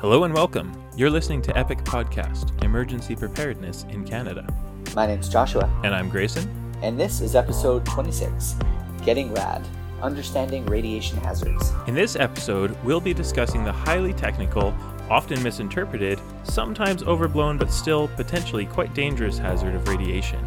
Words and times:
Hello 0.00 0.24
and 0.24 0.32
welcome. 0.34 0.72
You're 0.96 1.10
listening 1.10 1.42
to 1.42 1.56
Epic 1.58 1.78
Podcast 1.84 2.62
Emergency 2.64 3.14
Preparedness 3.16 3.84
in 3.90 4.04
Canada. 4.04 4.46
My 4.94 5.06
name's 5.06 5.28
Joshua, 5.28 5.68
And 5.84 5.94
I'm 5.94 6.08
Grayson. 6.08 6.48
and 6.82 6.98
this 6.98 7.20
is 7.20 7.34
episode 7.34 7.84
26 7.86 8.56
Getting 9.04 9.32
Rad 9.34 9.66
Understanding 10.02 10.64
Radiation 10.66 11.18
Hazards. 11.18 11.72
In 11.86 11.94
this 11.94 12.16
episode, 12.16 12.76
we'll 12.84 13.00
be 13.00 13.14
discussing 13.14 13.64
the 13.64 13.72
highly 13.72 14.12
technical, 14.12 14.74
often 15.10 15.42
misinterpreted, 15.42 16.20
sometimes 16.44 17.02
overblown, 17.02 17.56
but 17.58 17.70
still 17.72 18.08
potentially 18.08 18.66
quite 18.66 18.94
dangerous 18.94 19.38
hazard 19.38 19.74
of 19.74 19.88
radiation. 19.88 20.40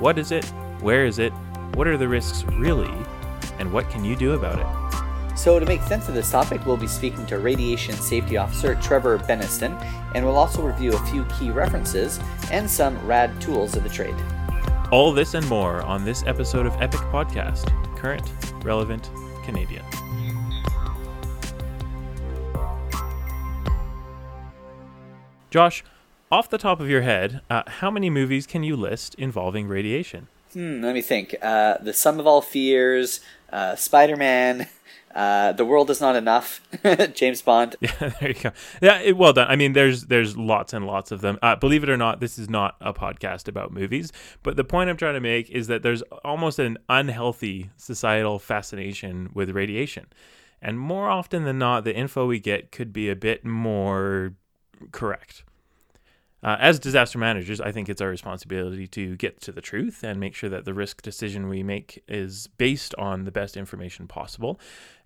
What 0.00 0.18
is 0.18 0.32
it? 0.32 0.44
Where 0.80 1.06
is 1.06 1.18
it? 1.18 1.32
What 1.74 1.86
are 1.88 1.96
the 1.96 2.08
risks 2.08 2.44
really? 2.44 2.92
And 3.58 3.72
what 3.72 3.88
can 3.90 4.04
you 4.04 4.16
do 4.16 4.32
about 4.32 4.58
it? 4.58 4.66
So, 5.34 5.58
to 5.58 5.66
make 5.66 5.82
sense 5.82 6.08
of 6.08 6.14
this 6.14 6.30
topic, 6.30 6.64
we'll 6.66 6.76
be 6.76 6.86
speaking 6.86 7.24
to 7.26 7.38
Radiation 7.38 7.94
Safety 7.94 8.36
Officer 8.36 8.74
Trevor 8.76 9.18
Beniston, 9.18 9.80
and 10.14 10.24
we'll 10.24 10.36
also 10.36 10.62
review 10.62 10.92
a 10.92 11.06
few 11.06 11.24
key 11.24 11.50
references 11.50 12.20
and 12.50 12.70
some 12.70 13.04
rad 13.06 13.40
tools 13.40 13.74
of 13.74 13.82
the 13.82 13.88
trade. 13.88 14.14
All 14.90 15.12
this 15.12 15.34
and 15.34 15.48
more 15.48 15.82
on 15.82 16.04
this 16.04 16.22
episode 16.26 16.66
of 16.66 16.74
Epic 16.80 17.00
Podcast 17.00 17.66
Current, 17.96 18.30
Relevant, 18.62 19.10
Canadian. 19.44 19.84
Josh, 25.50 25.82
off 26.30 26.48
the 26.48 26.58
top 26.58 26.80
of 26.80 26.88
your 26.88 27.02
head, 27.02 27.42
uh, 27.50 27.62
how 27.66 27.90
many 27.90 28.08
movies 28.10 28.46
can 28.46 28.62
you 28.62 28.74
list 28.74 29.14
involving 29.16 29.68
radiation? 29.68 30.28
Hmm, 30.52 30.82
let 30.82 30.94
me 30.94 31.02
think. 31.02 31.34
Uh, 31.42 31.78
the 31.78 31.92
Sum 31.92 32.18
of 32.18 32.26
All 32.26 32.40
Fears, 32.40 33.20
uh, 33.52 33.76
Spider 33.76 34.16
Man, 34.16 34.68
uh, 35.14 35.52
The 35.52 35.64
World 35.64 35.90
Is 35.90 36.00
Not 36.00 36.16
Enough, 36.16 36.60
James 37.14 37.42
Bond. 37.42 37.76
Yeah, 37.82 38.12
there 38.20 38.28
you 38.30 38.34
go. 38.34 38.52
Yeah, 38.80 39.10
well 39.12 39.32
done. 39.32 39.48
I 39.48 39.56
mean, 39.56 39.72
there's 39.72 40.04
there's 40.06 40.36
lots 40.36 40.72
and 40.72 40.86
lots 40.86 41.10
of 41.10 41.20
them. 41.20 41.38
Uh, 41.42 41.56
believe 41.56 41.82
it 41.82 41.90
or 41.90 41.96
not, 41.96 42.20
this 42.20 42.38
is 42.38 42.48
not 42.48 42.76
a 42.80 42.92
podcast 42.92 43.48
about 43.48 43.72
movies. 43.72 44.12
But 44.42 44.56
the 44.56 44.64
point 44.64 44.88
I'm 44.88 44.96
trying 44.96 45.14
to 45.14 45.20
make 45.20 45.50
is 45.50 45.66
that 45.66 45.82
there's 45.82 46.02
almost 46.24 46.58
an 46.58 46.78
unhealthy 46.88 47.70
societal 47.76 48.38
fascination 48.38 49.30
with 49.34 49.50
radiation, 49.50 50.06
and 50.60 50.78
more 50.78 51.08
often 51.10 51.44
than 51.44 51.58
not, 51.58 51.84
the 51.84 51.94
info 51.94 52.26
we 52.26 52.40
get 52.40 52.70
could 52.72 52.92
be 52.92 53.08
a 53.10 53.16
bit 53.16 53.44
more 53.44 54.34
correct. 54.92 55.44
Uh, 56.42 56.56
as 56.58 56.80
disaster 56.80 57.18
managers, 57.18 57.60
I 57.60 57.70
think 57.70 57.88
it's 57.88 58.00
our 58.00 58.08
responsibility 58.08 58.88
to 58.88 59.16
get 59.16 59.40
to 59.42 59.52
the 59.52 59.60
truth 59.60 60.02
and 60.02 60.18
make 60.18 60.34
sure 60.34 60.50
that 60.50 60.64
the 60.64 60.74
risk 60.74 61.00
decision 61.00 61.48
we 61.48 61.62
make 61.62 62.02
is 62.08 62.48
based 62.58 62.94
on 62.96 63.24
the 63.24 63.30
best 63.30 63.56
information 63.56 64.08
possible. 64.08 64.58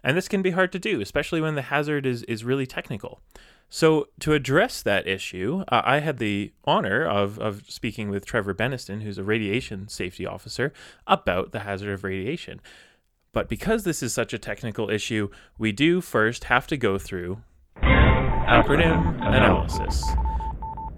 And 0.03 0.17
this 0.17 0.29
can 0.29 0.41
be 0.41 0.53
hard 0.53 0.73
to 0.73 0.79
do, 0.79 1.01
especially 1.01 1.43
when 1.43 1.55
the 1.55 1.63
hazard 1.63 2.07
is, 2.07 2.23
is 2.23 2.43
really 2.43 2.67
technical. 2.67 3.21
So, 3.69 4.09
to 4.21 4.33
address 4.33 4.81
that 4.83 5.09
issue, 5.09 5.65
uh, 5.69 5.83
I 5.85 5.99
had 5.99 6.19
the 6.19 6.53
honor 6.65 7.05
of, 7.05 7.39
of 7.41 7.65
speaking 7.69 8.11
with 8.11 8.25
Trevor 8.25 8.55
Beniston, 8.55 9.03
who's 9.03 9.19
a 9.19 9.25
radiation 9.25 9.89
safety 9.89 10.25
officer, 10.25 10.73
about 11.07 11.51
the 11.51 11.61
hazard 11.61 11.93
of 11.93 12.05
radiation. 12.05 12.61
But 13.33 13.49
because 13.49 13.83
this 13.83 14.05
is 14.05 14.15
such 14.15 14.33
a 14.33 14.39
technical 14.39 14.89
issue, 14.89 15.31
we 15.59 15.73
do 15.73 16.01
first 16.01 16.45
have 16.45 16.69
to 16.69 16.77
go 16.77 16.97
through 16.97 17.43
acronym 17.83 19.17
analysis. 19.27 20.03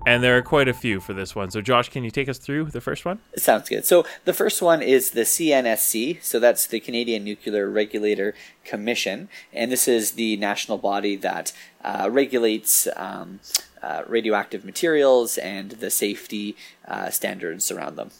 And 0.09 0.25
there 0.25 0.39
are 0.39 0.43
quite 0.43 0.69
a 0.69 0.73
few 0.73 1.01
for 1.01 1.13
this 1.13 1.35
one. 1.35 1.51
So, 1.51 1.61
Josh, 1.61 1.91
can 1.91 2.03
you 2.03 2.11
take 2.11 2.31
us 2.31 2.39
through 2.39 2.71
the 2.71 2.81
first 2.81 3.05
one? 3.05 3.19
Sounds 3.37 3.69
good. 3.69 3.85
So 3.85 4.07
the 4.25 4.33
first 4.33 4.63
one 4.63 4.81
is 4.81 5.11
the 5.11 5.21
CNSC. 5.21 6.23
So 6.23 6.41
that's 6.41 6.67
the 6.67 6.81
Canadian 6.81 7.25
Nuclear 7.25 7.69
Regulator 7.69 8.35
Commission, 8.65 9.29
and 9.53 9.71
this 9.71 9.87
is 9.87 10.13
the 10.13 10.39
national 10.39 10.79
body 10.79 11.15
that 11.17 11.53
uh, 11.85 12.09
regulates 12.11 12.89
um, 12.97 13.41
uh, 13.83 14.03
radioactive 14.07 14.65
materials 14.65 15.37
and 15.37 15.73
the 15.73 15.91
safety 15.91 16.57
uh, 16.87 17.11
standards 17.11 17.71
around 17.71 17.97
them. 17.97 18.11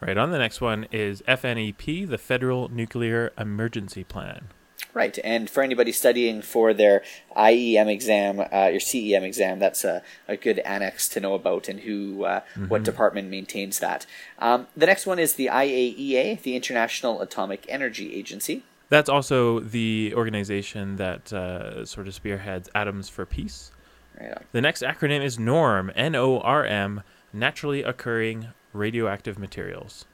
Right 0.00 0.18
on. 0.18 0.32
The 0.32 0.38
next 0.38 0.60
one 0.60 0.88
is 0.90 1.22
FNEP, 1.28 2.08
the 2.08 2.18
Federal 2.18 2.68
Nuclear 2.68 3.32
Emergency 3.38 4.02
Plan. 4.02 4.48
Right, 4.94 5.18
and 5.24 5.48
for 5.48 5.62
anybody 5.62 5.90
studying 5.90 6.42
for 6.42 6.74
their 6.74 7.02
IEM 7.34 7.88
exam, 7.88 8.40
uh, 8.40 8.66
your 8.66 8.80
CEM 8.80 9.22
exam, 9.22 9.58
that's 9.58 9.84
a, 9.84 10.02
a 10.28 10.36
good 10.36 10.58
annex 10.58 11.08
to 11.10 11.20
know 11.20 11.32
about 11.32 11.68
and 11.68 11.80
who, 11.80 12.24
uh, 12.24 12.40
what 12.68 12.82
department 12.82 13.30
maintains 13.30 13.78
that. 13.78 14.04
Um, 14.38 14.66
the 14.76 14.84
next 14.84 15.06
one 15.06 15.18
is 15.18 15.36
the 15.36 15.46
IAEA, 15.46 16.42
the 16.42 16.54
International 16.54 17.22
Atomic 17.22 17.64
Energy 17.70 18.14
Agency. 18.14 18.64
That's 18.90 19.08
also 19.08 19.60
the 19.60 20.12
organization 20.14 20.96
that 20.96 21.32
uh, 21.32 21.86
sort 21.86 22.06
of 22.06 22.14
spearheads 22.14 22.68
Atoms 22.74 23.08
for 23.08 23.24
Peace. 23.24 23.70
Right. 24.20 24.36
The 24.52 24.60
next 24.60 24.82
acronym 24.82 25.24
is 25.24 25.38
NORM, 25.38 25.90
N 25.96 26.14
O 26.14 26.40
R 26.40 26.66
M, 26.66 27.02
Naturally 27.32 27.82
Occurring 27.82 28.48
Radioactive 28.74 29.38
Materials. 29.38 30.04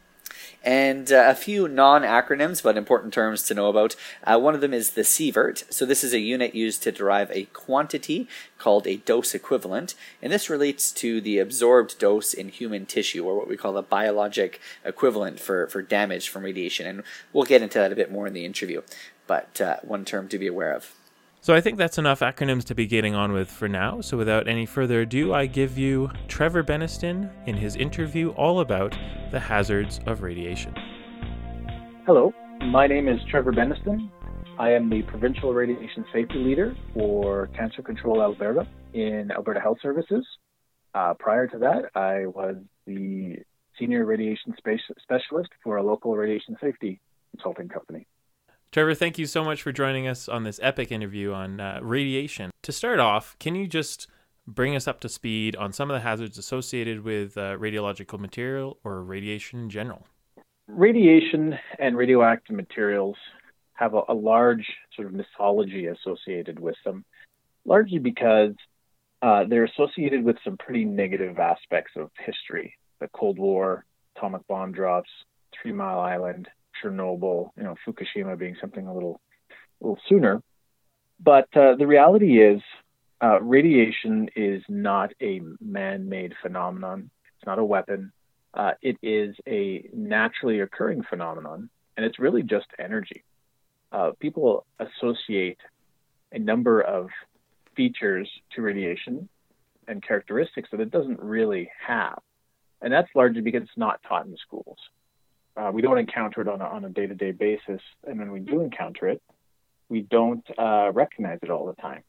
And 0.65 1.12
uh, 1.12 1.27
a 1.28 1.34
few 1.34 1.69
non 1.69 2.03
acronyms, 2.03 2.62
but 2.62 2.77
important 2.77 3.15
terms 3.15 3.43
to 3.44 3.55
know 3.55 3.69
about. 3.69 3.97
Uh, 4.25 4.39
one 4.39 4.55
of 4.55 4.61
them 4.61 4.75
is 4.75 4.91
the 4.91 5.03
sievert. 5.03 5.65
So, 5.72 5.87
this 5.87 6.03
is 6.03 6.12
a 6.12 6.21
unit 6.21 6.55
used 6.55 6.83
to 6.83 6.93
derive 6.93 7.31
a 7.31 7.44
quantity 7.44 8.28
called 8.59 8.87
a 8.87 8.97
dose 8.97 9.34
equivalent. 9.34 9.94
And 10.21 10.33
this 10.33 10.50
relates 10.50 10.91
to 10.93 11.21
the 11.21 11.39
absorbed 11.39 11.99
dose 11.99 12.34
in 12.34 12.49
human 12.49 12.87
tissue, 12.87 13.25
or 13.25 13.37
what 13.37 13.49
we 13.49 13.56
call 13.56 13.72
the 13.72 13.83
biologic 13.83 14.61
equivalent 14.84 15.41
for, 15.41 15.66
for 15.69 15.83
damage 15.83 16.28
from 16.28 16.45
radiation. 16.45 16.87
And 16.87 17.03
we'll 17.33 17.45
get 17.45 17.62
into 17.62 17.78
that 17.78 17.93
a 17.93 17.97
bit 17.97 18.10
more 18.10 18.27
in 18.27 18.33
the 18.33 18.45
interview. 18.45 18.83
But 19.27 19.60
uh, 19.60 19.77
one 19.83 20.05
term 20.05 20.28
to 20.28 20.39
be 20.39 20.47
aware 20.47 20.75
of. 20.75 20.93
So 21.41 21.54
I 21.54 21.60
think 21.60 21.78
that's 21.78 21.99
enough 21.99 22.21
acronyms 22.21 22.65
to 22.65 22.75
be 22.75 22.87
getting 22.87 23.15
on 23.15 23.32
with 23.32 23.49
for 23.49 23.69
now. 23.69 24.00
So 24.00 24.16
without 24.16 24.49
any 24.49 24.66
further 24.66 25.03
ado, 25.03 25.32
I 25.32 25.47
give 25.47 25.78
you 25.78 26.10
Trevor 26.26 26.65
Beniston 26.65 27.31
in 27.47 27.56
his 27.56 27.76
interview 27.76 28.31
all 28.31 28.60
about 28.60 28.99
the 29.31 29.38
hazards 29.38 30.00
of 30.06 30.22
radiation. 30.22 30.75
Hello, 32.06 32.32
my 32.66 32.87
name 32.88 33.06
is 33.06 33.21
Trevor 33.31 33.53
Beniston. 33.53 34.10
I 34.59 34.72
am 34.72 34.91
the 34.91 35.03
Provincial 35.03 35.54
Radiation 35.54 36.04
Safety 36.12 36.38
Leader 36.38 36.75
for 36.93 37.47
Cancer 37.56 37.82
Control 37.82 38.21
Alberta 38.21 38.66
in 38.93 39.31
Alberta 39.31 39.60
Health 39.60 39.78
Services. 39.81 40.27
Uh, 40.94 41.15
prior 41.15 41.47
to 41.47 41.59
that, 41.59 41.91
I 41.94 42.27
was 42.27 42.56
the 42.84 43.37
Senior 43.78 44.04
Radiation 44.04 44.54
Specialist 45.00 45.50
for 45.62 45.77
a 45.77 45.82
local 45.82 46.16
radiation 46.16 46.56
safety 46.60 47.00
consulting 47.31 47.69
company. 47.69 48.09
Trevor, 48.71 48.95
thank 48.95 49.19
you 49.19 49.25
so 49.25 49.43
much 49.43 49.62
for 49.62 49.73
joining 49.73 50.06
us 50.06 50.29
on 50.29 50.45
this 50.45 50.61
epic 50.62 50.93
interview 50.93 51.33
on 51.33 51.59
uh, 51.59 51.81
radiation. 51.83 52.51
To 52.62 52.71
start 52.73 53.01
off, 53.01 53.34
can 53.39 53.55
you 53.55 53.67
just 53.67 54.09
bring 54.47 54.77
us 54.77 54.87
up 54.87 55.01
to 55.01 55.09
speed 55.09 55.56
on 55.56 55.73
some 55.73 55.91
of 55.91 55.95
the 55.95 56.01
hazards 56.01 56.37
associated 56.37 57.03
with 57.03 57.39
uh, 57.39 57.57
radiological 57.57 58.19
material 58.21 58.78
or 58.84 59.03
radiation 59.03 59.61
in 59.61 59.71
general? 59.71 60.07
Radiation 60.67 61.59
and 61.78 61.97
radioactive 61.97 62.55
materials 62.55 63.17
have 63.73 63.95
a, 63.95 64.03
a 64.11 64.15
large 64.15 64.67
sort 64.95 65.09
of 65.09 65.15
mythology 65.15 65.87
associated 65.87 66.61
with 66.61 66.77
them, 66.84 67.07
largely 67.65 67.99
because 67.99 68.53
uh, 69.23 69.45
they're 69.49 69.65
associated 69.65 70.23
with 70.23 70.37
some 70.45 70.59
pretty 70.59 70.84
negative 70.84 71.39
aspects 71.39 71.93
of 71.97 72.11
history. 72.19 72.75
The 73.01 73.09
Cold 73.15 73.39
War, 73.39 73.87
atomic 74.15 74.47
bomb 74.47 74.73
drops, 74.73 75.09
Three 75.55 75.73
Mile 75.73 76.01
Island, 76.01 76.49
Chernobyl, 76.83 77.50
you 77.56 77.62
know, 77.65 77.75
Fukushima 77.87 78.39
being 78.39 78.56
something 78.61 78.87
a 78.87 78.94
little, 78.94 79.21
a 79.81 79.84
little 79.84 79.99
sooner. 80.09 80.43
But 81.21 81.49
uh, 81.56 81.75
the 81.77 81.87
reality 81.87 82.41
is, 82.41 82.62
uh, 83.21 83.41
radiation 83.41 84.28
is 84.37 84.62
not 84.69 85.12
a 85.21 85.41
man-made 85.61 86.34
phenomenon. 86.41 87.11
It's 87.37 87.47
not 87.47 87.59
a 87.59 87.65
weapon. 87.65 88.12
Uh, 88.55 88.72
it 88.81 88.97
is 89.03 89.34
a 89.47 89.89
naturally 89.93 90.61
occurring 90.61 91.03
phenomenon, 91.09 91.69
and 91.97 92.06
it's 92.06 92.19
really 92.19 92.43
just 92.43 92.66
energy. 92.78 93.25
Uh, 93.91 94.12
people 94.21 94.66
associate 94.78 95.59
a 96.33 96.39
number 96.39 96.81
of 96.81 97.09
features 97.75 98.28
to 98.55 98.62
radiation 98.62 99.28
and 99.86 100.03
characteristics 100.03 100.69
that 100.71 100.80
it 100.80 100.91
doesn't 100.91 101.21
really 101.21 101.71
have, 101.86 102.21
and 102.80 102.92
that's 102.92 103.09
largely 103.15 103.41
because 103.41 103.63
it's 103.63 103.71
not 103.77 104.01
taught 104.09 104.27
in 104.27 104.36
schools. 104.36 104.78
Uh, 105.59 105.71
we 105.72 105.83
don't 105.83 105.99
encounter 105.99 106.41
it 106.41 106.49
on 106.49 106.60
a, 106.60 106.65
on 106.65 106.84
a 106.84 106.89
day-to-day 106.89 107.33
basis, 107.33 107.81
and 108.07 108.19
when 108.19 108.31
we 108.31 108.41
do 108.41 108.60
encounter 108.60 109.09
it, 109.09 109.21
we 109.89 110.03
don't 110.03 110.47
uh, 110.57 110.91
recognize 110.93 111.39
it 111.43 111.51
all 111.51 111.66
the 111.66 111.81
time. 111.83 112.03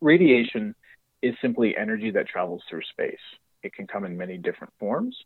Radiation 0.00 0.74
is 1.20 1.34
simply 1.42 1.76
energy 1.76 2.10
that 2.12 2.26
travels 2.26 2.62
through 2.68 2.82
space. 2.90 3.18
It 3.62 3.74
can 3.74 3.86
come 3.86 4.04
in 4.04 4.16
many 4.16 4.38
different 4.38 4.72
forms. 4.78 5.16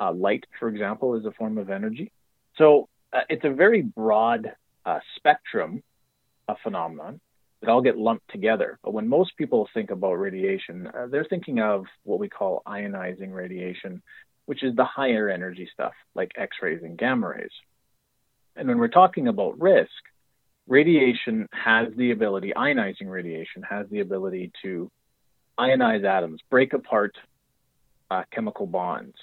Uh, 0.00 0.12
light, 0.12 0.44
for 0.58 0.68
example, 0.68 1.14
is 1.14 1.24
a 1.24 1.30
form 1.32 1.58
of 1.58 1.70
energy. 1.70 2.10
So 2.56 2.88
uh, 3.12 3.20
it's 3.28 3.44
a 3.44 3.50
very 3.50 3.82
broad 3.82 4.52
uh, 4.84 5.00
spectrum 5.16 5.82
of 6.48 6.56
phenomenon 6.62 7.20
that 7.60 7.70
all 7.70 7.82
get 7.82 7.96
lumped 7.96 8.28
together. 8.30 8.78
But 8.82 8.92
when 8.92 9.08
most 9.08 9.36
people 9.36 9.68
think 9.72 9.90
about 9.90 10.14
radiation, 10.14 10.88
uh, 10.88 11.06
they're 11.10 11.24
thinking 11.24 11.60
of 11.60 11.84
what 12.02 12.18
we 12.18 12.28
call 12.28 12.62
ionizing 12.66 13.32
radiation, 13.32 14.02
which 14.46 14.62
is 14.62 14.74
the 14.76 14.84
higher 14.84 15.28
energy 15.28 15.68
stuff 15.72 15.92
like 16.14 16.32
X 16.36 16.56
rays 16.62 16.80
and 16.82 16.98
gamma 16.98 17.28
rays. 17.28 17.50
And 18.56 18.68
when 18.68 18.78
we're 18.78 18.88
talking 18.88 19.28
about 19.28 19.60
risk, 19.60 19.90
radiation 20.66 21.48
has 21.52 21.88
the 21.96 22.10
ability, 22.10 22.52
ionizing 22.56 23.10
radiation 23.10 23.62
has 23.68 23.86
the 23.90 24.00
ability 24.00 24.52
to 24.62 24.90
ionize 25.58 26.04
atoms, 26.04 26.40
break 26.50 26.72
apart 26.72 27.14
uh, 28.10 28.22
chemical 28.32 28.66
bonds. 28.66 29.14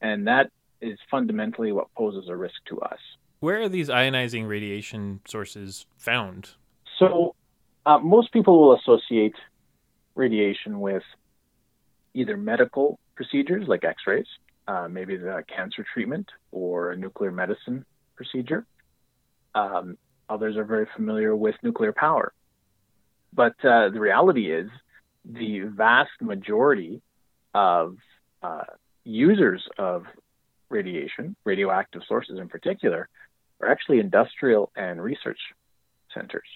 And 0.00 0.26
that 0.26 0.50
is 0.80 0.98
fundamentally 1.10 1.72
what 1.72 1.92
poses 1.96 2.28
a 2.28 2.36
risk 2.36 2.54
to 2.68 2.80
us. 2.80 2.98
Where 3.40 3.60
are 3.62 3.68
these 3.68 3.88
ionizing 3.88 4.48
radiation 4.48 5.20
sources 5.26 5.86
found? 5.96 6.50
So, 6.98 7.34
uh, 7.86 7.98
most 7.98 8.32
people 8.32 8.60
will 8.60 8.76
associate 8.76 9.34
radiation 10.14 10.80
with 10.80 11.02
either 12.14 12.36
medical 12.36 12.98
procedures 13.14 13.68
like 13.68 13.84
x 13.84 14.02
rays, 14.06 14.26
uh, 14.68 14.86
maybe 14.88 15.16
the 15.16 15.42
cancer 15.54 15.84
treatment 15.94 16.28
or 16.52 16.92
a 16.92 16.96
nuclear 16.96 17.32
medicine 17.32 17.84
procedure. 18.14 18.66
Um, 19.54 19.96
others 20.28 20.56
are 20.56 20.64
very 20.64 20.86
familiar 20.94 21.34
with 21.34 21.54
nuclear 21.62 21.92
power. 21.92 22.32
But 23.32 23.54
uh, 23.64 23.88
the 23.88 23.98
reality 23.98 24.52
is, 24.52 24.68
the 25.24 25.60
vast 25.60 26.10
majority 26.20 27.02
of 27.54 27.96
uh, 28.42 28.64
users 29.04 29.66
of 29.78 30.04
radiation, 30.68 31.34
radioactive 31.44 32.02
sources 32.06 32.38
in 32.38 32.48
particular, 32.48 33.08
are 33.60 33.68
actually 33.68 34.00
industrial 34.00 34.70
and 34.76 35.02
research 35.02 35.38
centers. 36.14 36.46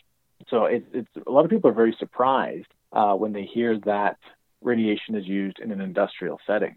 So 0.49 0.67
it, 0.67 0.85
it's 0.93 1.09
a 1.27 1.31
lot 1.31 1.45
of 1.45 1.51
people 1.51 1.71
are 1.71 1.75
very 1.75 1.97
surprised 1.99 2.67
uh, 2.93 3.15
when 3.15 3.33
they 3.33 3.45
hear 3.45 3.79
that 3.81 4.19
radiation 4.61 5.15
is 5.15 5.27
used 5.27 5.59
in 5.59 5.73
an 5.73 5.81
industrial 5.81 6.39
setting. 6.47 6.77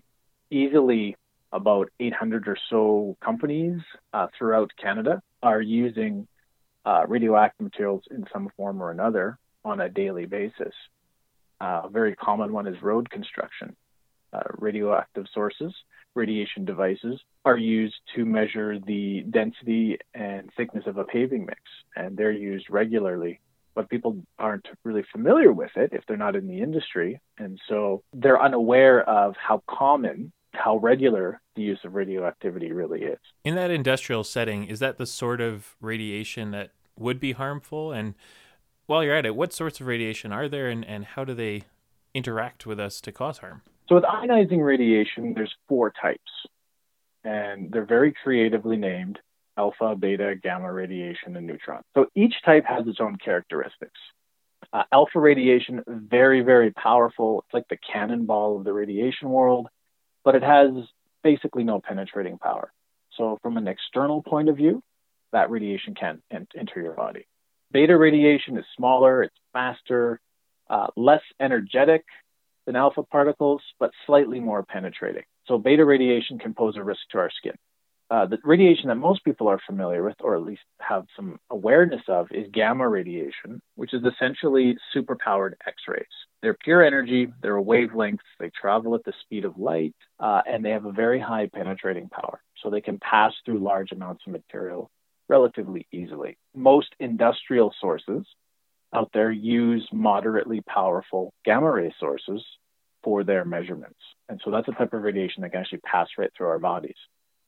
Easily, 0.50 1.16
about 1.56 1.90
800 2.00 2.48
or 2.48 2.58
so 2.70 3.18
companies 3.24 3.80
uh, 4.14 4.28
throughout 4.38 4.72
Canada 4.82 5.22
are 5.42 5.62
using 5.62 6.28
uh, 6.86 7.04
radioactive 7.08 7.64
materials 7.64 8.04
in 8.12 8.26
some 8.32 8.50
form 8.58 8.82
or 8.82 8.92
another 8.92 9.40
on 9.64 9.80
a 9.80 9.90
daily 9.90 10.26
basis. 10.26 10.74
Uh, 11.60 11.84
a 11.86 11.90
very 11.90 12.16
common 12.16 12.52
one 12.52 12.68
is 12.68 12.82
road 12.82 13.10
construction. 13.10 13.76
Uh, 14.34 14.42
radioactive 14.58 15.26
sources, 15.34 15.74
radiation 16.14 16.66
devices, 16.66 17.20
are 17.46 17.58
used 17.58 17.96
to 18.16 18.26
measure 18.26 18.78
the 18.80 19.24
density 19.30 19.98
and 20.14 20.50
thickness 20.58 20.84
of 20.88 20.98
a 20.98 21.06
paving 21.06 21.46
mix, 21.46 21.62
and 21.96 22.18
they're 22.18 22.32
used 22.32 22.70
regularly. 22.70 23.40
But 23.76 23.90
people 23.90 24.18
aren't 24.38 24.68
really 24.84 25.06
familiar 25.12 25.52
with 25.54 25.72
it 25.78 25.92
if 25.94 26.04
they're 26.06 26.18
not 26.18 26.36
in 26.36 26.48
the 26.48 26.62
industry, 26.62 27.22
and 27.38 27.60
so 27.70 28.04
they're 28.14 28.42
unaware 28.42 29.08
of 29.10 29.36
how 29.38 29.64
common, 29.70 30.34
how 30.56 30.78
regular 30.78 31.42
the 31.56 31.62
use 31.62 31.80
of 31.84 31.96
radioactivity 31.96 32.72
really 32.72 33.02
is. 33.02 33.20
In 33.44 33.56
that 33.56 33.72
industrial 33.72 34.24
setting, 34.24 34.66
is 34.66 34.80
that 34.80 34.98
the 34.98 35.06
sort 35.06 35.42
of 35.42 35.76
radiation 35.80 36.52
that 36.52 36.72
would 36.98 37.20
be 37.20 37.34
harmful? 37.34 37.92
And 37.92 38.16
while 38.86 39.04
you're 39.04 39.16
at 39.16 39.26
it, 39.26 39.36
what 39.36 39.54
sorts 39.54 39.82
of 39.82 39.88
radiation 39.88 40.32
are 40.32 40.48
there, 40.48 40.70
and, 40.70 40.86
and 40.86 41.06
how 41.06 41.24
do 41.24 41.34
they 41.34 41.64
interact 42.14 42.66
with 42.66 42.80
us 42.80 43.02
to 43.02 43.12
cause 43.12 43.40
harm? 43.40 43.62
So 43.88 43.96
with 43.96 44.04
ionizing 44.04 44.64
radiation, 44.66 45.34
there's 45.36 45.54
four 45.68 45.94
types, 46.02 46.20
and 47.24 47.72
they're 47.72 47.86
very 47.86 48.14
creatively 48.24 48.78
named 48.78 49.20
alpha, 49.58 49.96
beta, 49.96 50.36
gamma 50.42 50.72
radiation, 50.72 51.36
and 51.38 51.48
neutron. 51.48 51.82
So 51.96 52.08
each 52.16 52.34
type 52.44 52.66
has 52.66 52.88
its 52.88 53.00
own 53.00 53.18
characteristics. 53.24 54.00
Uh, 54.74 54.84
alpha 54.92 55.20
radiation, 55.20 55.84
very, 55.88 56.42
very 56.42 56.72
powerful. 56.72 57.44
It's 57.46 57.54
like 57.54 57.68
the 57.70 57.78
cannonball 57.78 58.58
of 58.58 58.64
the 58.64 58.74
radiation 58.74 59.30
world, 59.30 59.68
but 60.26 60.36
it 60.36 60.44
has 60.44 60.72
basically 61.24 61.64
no 61.64 61.80
penetrating 61.80 62.38
power. 62.38 62.74
So 63.18 63.40
from 63.42 63.56
an 63.56 63.68
external 63.68 64.22
point 64.22 64.50
of 64.50 64.58
view, 64.58 64.84
that 65.32 65.50
radiation 65.50 65.96
can 65.96 66.22
enter 66.32 66.82
your 66.82 66.94
body. 66.94 67.28
Beta 67.72 67.98
radiation 67.98 68.58
is 68.58 68.66
smaller, 68.76 69.24
it's 69.24 69.36
faster, 69.54 70.20
uh, 70.70 70.88
less 70.98 71.22
energetic, 71.40 72.04
than 72.66 72.76
alpha 72.76 73.04
particles, 73.04 73.62
but 73.80 73.92
slightly 74.06 74.40
more 74.40 74.64
penetrating. 74.64 75.24
So 75.48 75.58
beta 75.58 75.86
radiation 75.86 76.40
can 76.40 76.54
pose 76.54 76.76
a 76.78 76.84
risk 76.84 77.02
to 77.12 77.20
our 77.20 77.30
skin. 77.38 77.54
Uh, 78.12 78.26
the 78.28 78.38
radiation 78.44 78.90
that 78.90 78.96
most 78.96 79.24
people 79.24 79.48
are 79.48 79.60
familiar 79.66 80.04
with, 80.04 80.16
or 80.22 80.36
at 80.36 80.44
least 80.44 80.62
have 80.80 81.06
some 81.16 81.40
awareness 81.50 82.04
of, 82.08 82.28
is 82.32 82.46
gamma 82.54 82.88
radiation, 82.88 83.60
which 83.76 83.94
is 83.94 84.04
essentially 84.04 84.78
superpowered 84.96 85.54
X 85.66 85.76
rays. 85.88 86.06
They're 86.42 86.54
pure 86.64 86.84
energy, 86.84 87.28
they're 87.42 87.56
a 87.56 87.62
wavelength, 87.62 88.22
they 88.40 88.52
travel 88.52 88.94
at 88.94 89.04
the 89.06 89.14
speed 89.22 89.44
of 89.44 89.58
light, 89.58 89.96
uh, 90.20 90.42
and 90.48 90.64
they 90.64 90.70
have 90.70 90.86
a 90.86 90.92
very 90.92 91.20
high 91.20 91.50
penetrating 91.52 92.08
power. 92.10 92.40
So 92.62 92.70
they 92.70 92.82
can 92.82 93.00
pass 93.00 93.34
through 93.44 93.60
large 93.60 93.92
amounts 93.92 94.24
of 94.28 94.34
material 94.34 94.92
relatively 95.28 95.88
easily. 95.92 96.38
Most 96.54 96.90
industrial 97.00 97.74
sources 97.82 98.26
out 98.94 99.10
there 99.14 99.32
use 99.32 99.88
moderately 99.92 100.62
powerful 100.62 101.34
gamma 101.44 101.72
ray 101.72 101.94
sources 102.00 102.44
for 103.04 103.24
their 103.24 103.46
measurements. 103.46 104.00
And 104.30 104.40
so 104.44 104.52
that's 104.52 104.68
a 104.68 104.72
type 104.72 104.94
of 104.94 105.02
radiation 105.02 105.42
that 105.42 105.52
can 105.52 105.62
actually 105.62 105.80
pass 105.80 106.08
right 106.18 106.32
through 106.36 106.48
our 106.48 106.60
bodies. 106.60 106.96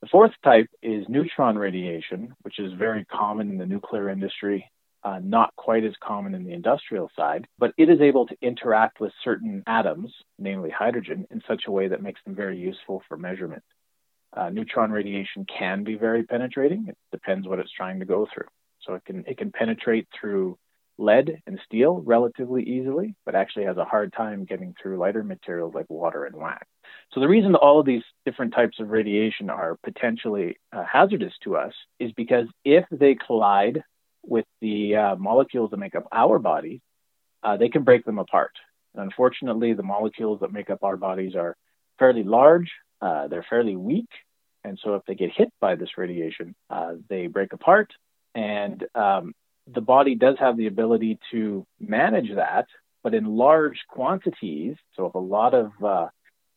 The 0.02 0.08
fourth 0.08 0.34
type 0.44 0.68
is 0.84 1.06
neutron 1.10 1.58
radiation, 1.58 2.36
which 2.44 2.60
is 2.60 2.74
very 2.74 3.04
common 3.06 3.50
in 3.50 3.58
the 3.58 3.66
nuclear 3.66 4.10
industry, 4.10 4.70
uh, 5.04 5.20
not 5.24 5.56
quite 5.56 5.84
as 5.84 5.94
common 6.04 6.36
in 6.36 6.44
the 6.44 6.54
industrial 6.54 7.10
side, 7.16 7.48
but 7.58 7.74
it 7.78 7.90
is 7.90 8.00
able 8.00 8.28
to 8.28 8.38
interact 8.42 9.00
with 9.00 9.12
certain 9.24 9.64
atoms, 9.66 10.14
namely 10.38 10.70
hydrogen, 10.70 11.26
in 11.32 11.42
such 11.48 11.64
a 11.68 11.72
way 11.72 11.88
that 11.88 12.04
makes 12.04 12.22
them 12.26 12.36
very 12.36 12.60
useful 12.60 13.02
for 13.08 13.18
measurement. 13.18 13.64
Uh, 14.34 14.50
neutron 14.50 14.92
radiation 14.92 15.46
can 15.46 15.84
be 15.84 15.96
very 15.96 16.24
penetrating. 16.24 16.86
It 16.90 16.98
depends 17.12 17.48
what 17.48 17.60
it's 17.60 17.72
trying 17.72 18.00
to 18.00 18.06
go 18.06 18.28
through. 18.32 18.48
So 18.82 18.94
it 18.94 19.06
can 19.06 19.24
it 19.26 19.38
can 19.38 19.52
penetrate 19.52 20.08
through 20.20 20.60
lead 21.00 21.42
and 21.48 21.60
steel 21.66 22.02
relatively 22.06 22.64
easily, 22.64 23.16
but 23.26 23.36
actually 23.36 23.66
has 23.66 23.78
a 23.78 23.86
hard 23.86 24.14
time 24.14 24.46
getting 24.46 24.76
through 24.82 24.98
lighter 24.98 25.24
materials 25.24 25.74
like 25.74 25.90
water 25.90 26.26
and 26.26 26.36
wax. 26.36 26.68
So 27.14 27.20
the 27.20 27.28
reason 27.28 27.56
all 27.56 27.80
of 27.80 27.86
these 27.86 28.04
different 28.26 28.54
types 28.54 28.80
of 28.80 28.90
radiation 28.90 29.50
are 29.50 29.78
potentially 29.84 30.58
uh, 30.74 30.84
hazardous 30.84 31.34
to 31.44 31.56
us 31.56 31.74
is 32.00 32.12
because 32.14 32.48
if 32.66 32.86
they 32.92 33.16
collide 33.16 33.84
with 34.24 34.46
the 34.62 34.96
uh, 34.96 35.16
molecules 35.16 35.72
that 35.72 35.78
make 35.78 35.96
up 35.96 36.08
our 36.12 36.38
bodies, 36.40 36.82
uh, 37.44 37.58
they 37.58 37.70
can 37.70 37.84
break 37.84 38.04
them 38.06 38.20
apart. 38.20 38.52
And 38.94 39.04
unfortunately, 39.04 39.74
the 39.74 39.84
molecules 39.84 40.42
that 40.42 40.52
make 40.52 40.70
up 40.70 40.84
our 40.84 40.98
bodies 40.98 41.36
are 41.36 41.56
fairly 41.98 42.24
large, 42.24 42.72
uh, 43.02 43.28
they're 43.28 43.46
fairly 43.50 43.76
weak, 43.76 44.10
and 44.64 44.78
so 44.84 44.96
if 44.96 45.04
they 45.06 45.16
get 45.16 45.32
hit 45.32 45.50
by 45.62 45.76
this 45.76 45.98
radiation, 45.98 46.54
uh, 46.70 46.96
they 47.10 47.28
break 47.28 47.54
apart. 47.54 47.94
And 48.36 48.84
um, 48.96 49.34
the 49.74 49.82
body 49.82 50.16
does 50.16 50.36
have 50.40 50.58
the 50.58 50.68
ability 50.68 51.20
to 51.32 51.66
manage 51.80 52.36
that, 52.36 52.68
but 53.02 53.14
in 53.14 53.26
large 53.26 53.80
quantities. 53.88 54.76
So 54.96 55.06
if 55.06 55.14
a 55.14 55.20
lot 55.20 55.54
of 55.54 55.72
uh, 55.84 56.08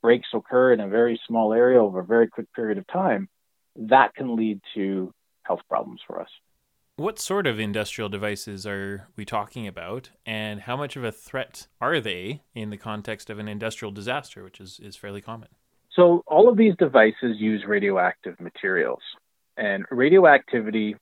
breaks 0.02 0.28
occur 0.34 0.72
in 0.72 0.80
a 0.80 0.88
very 0.88 1.20
small 1.26 1.52
area 1.52 1.82
over 1.82 2.00
a 2.00 2.04
very 2.04 2.28
quick 2.28 2.52
period 2.54 2.78
of 2.78 2.86
time, 2.86 3.28
that 3.76 4.14
can 4.14 4.36
lead 4.36 4.60
to 4.74 5.12
health 5.42 5.60
problems 5.68 6.00
for 6.06 6.20
us. 6.20 6.28
What 6.96 7.18
sort 7.18 7.46
of 7.46 7.58
industrial 7.58 8.10
devices 8.10 8.66
are 8.66 9.08
we 9.16 9.24
talking 9.24 9.66
about, 9.66 10.10
and 10.26 10.60
how 10.60 10.76
much 10.76 10.96
of 10.96 11.04
a 11.04 11.10
threat 11.12 11.66
are 11.80 11.98
they 11.98 12.42
in 12.54 12.68
the 12.68 12.76
context 12.76 13.30
of 13.30 13.38
an 13.38 13.48
industrial 13.48 13.90
disaster, 13.90 14.44
which 14.44 14.60
is, 14.60 14.78
is 14.82 14.96
fairly 14.96 15.22
common? 15.22 15.48
So, 15.92 16.22
all 16.26 16.48
of 16.48 16.58
these 16.58 16.74
devices 16.78 17.38
use 17.38 17.64
radioactive 17.66 18.38
materials, 18.38 19.00
and 19.56 19.86
radioactivity 19.90 20.94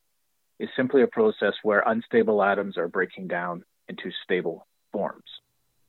is 0.61 0.69
simply 0.77 1.03
a 1.03 1.09
process 1.09 1.55
where 1.63 1.83
unstable 1.87 2.43
atoms 2.43 2.77
are 2.77 2.89
breaking 2.89 3.29
down 3.29 3.65
into 3.89 4.11
stable 4.23 4.67
forms. 4.93 5.25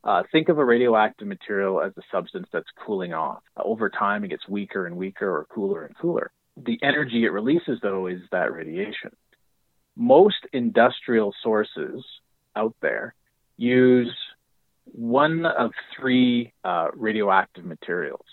Uh, 0.03 0.23
think 0.31 0.49
of 0.49 0.57
a 0.57 0.65
radioactive 0.65 1.27
material 1.27 1.81
as 1.81 1.91
a 1.97 2.01
substance 2.11 2.47
that's 2.53 2.69
cooling 2.85 3.13
off. 3.13 3.41
Over 3.57 3.89
time, 3.89 4.23
it 4.23 4.29
gets 4.29 4.47
weaker 4.47 4.85
and 4.85 4.95
weaker 4.95 5.29
or 5.29 5.45
cooler 5.53 5.85
and 5.85 5.97
cooler. 5.97 6.31
The 6.57 6.79
energy 6.81 7.25
it 7.25 7.31
releases, 7.31 7.79
though, 7.81 8.07
is 8.07 8.21
that 8.31 8.53
radiation. 8.53 9.11
Most 9.95 10.47
industrial 10.53 11.33
sources 11.43 12.03
out 12.55 12.75
there 12.81 13.13
use 13.57 14.15
one 14.85 15.45
of 15.45 15.71
three 15.97 16.53
uh, 16.63 16.87
radioactive 16.93 17.65
materials 17.65 18.25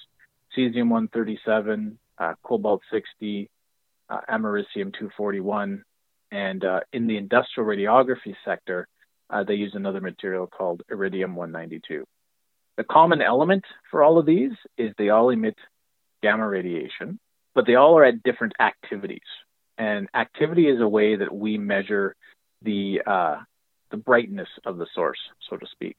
cesium 0.57 0.89
137, 0.89 1.99
uh, 2.19 2.33
cobalt 2.43 2.81
60, 2.91 3.51
uh, 4.09 4.21
americium 4.31 4.93
241, 4.93 5.85
and 6.33 6.65
uh, 6.65 6.81
in 6.93 7.07
the 7.07 7.17
industrial 7.17 7.69
radiography 7.69 8.35
sector, 8.45 8.89
uh, 9.31 9.45
they 9.45 9.55
use 9.55 9.73
another 9.75 10.01
material 10.01 10.47
called 10.47 10.83
iridium 10.91 11.35
192. 11.37 12.05
The 12.77 12.85
common 12.85 13.23
element 13.23 13.65
for 13.91 14.03
all 14.03 14.19
of 14.19 14.27
these 14.27 14.53
is 14.77 14.93
they 14.99 15.09
all 15.09 15.31
emit 15.31 15.57
gamma 16.23 16.47
radiation, 16.47 17.19
but 17.55 17.67
they 17.67 17.75
all 17.75 17.99
are 17.99 18.05
at 18.05 18.23
different 18.23 18.53
activities. 18.61 19.21
And 19.79 20.09
activity 20.15 20.69
is 20.69 20.81
a 20.81 20.89
way 20.89 21.17
that 21.17 21.35
we 21.35 21.59
measure 21.59 22.15
the 22.63 23.03
uh, 23.07 23.37
the 23.91 23.97
brightness 23.97 24.49
of 24.65 24.79
the 24.79 24.87
source, 24.95 25.19
so 25.49 25.57
to 25.57 25.67
speak. 25.73 25.97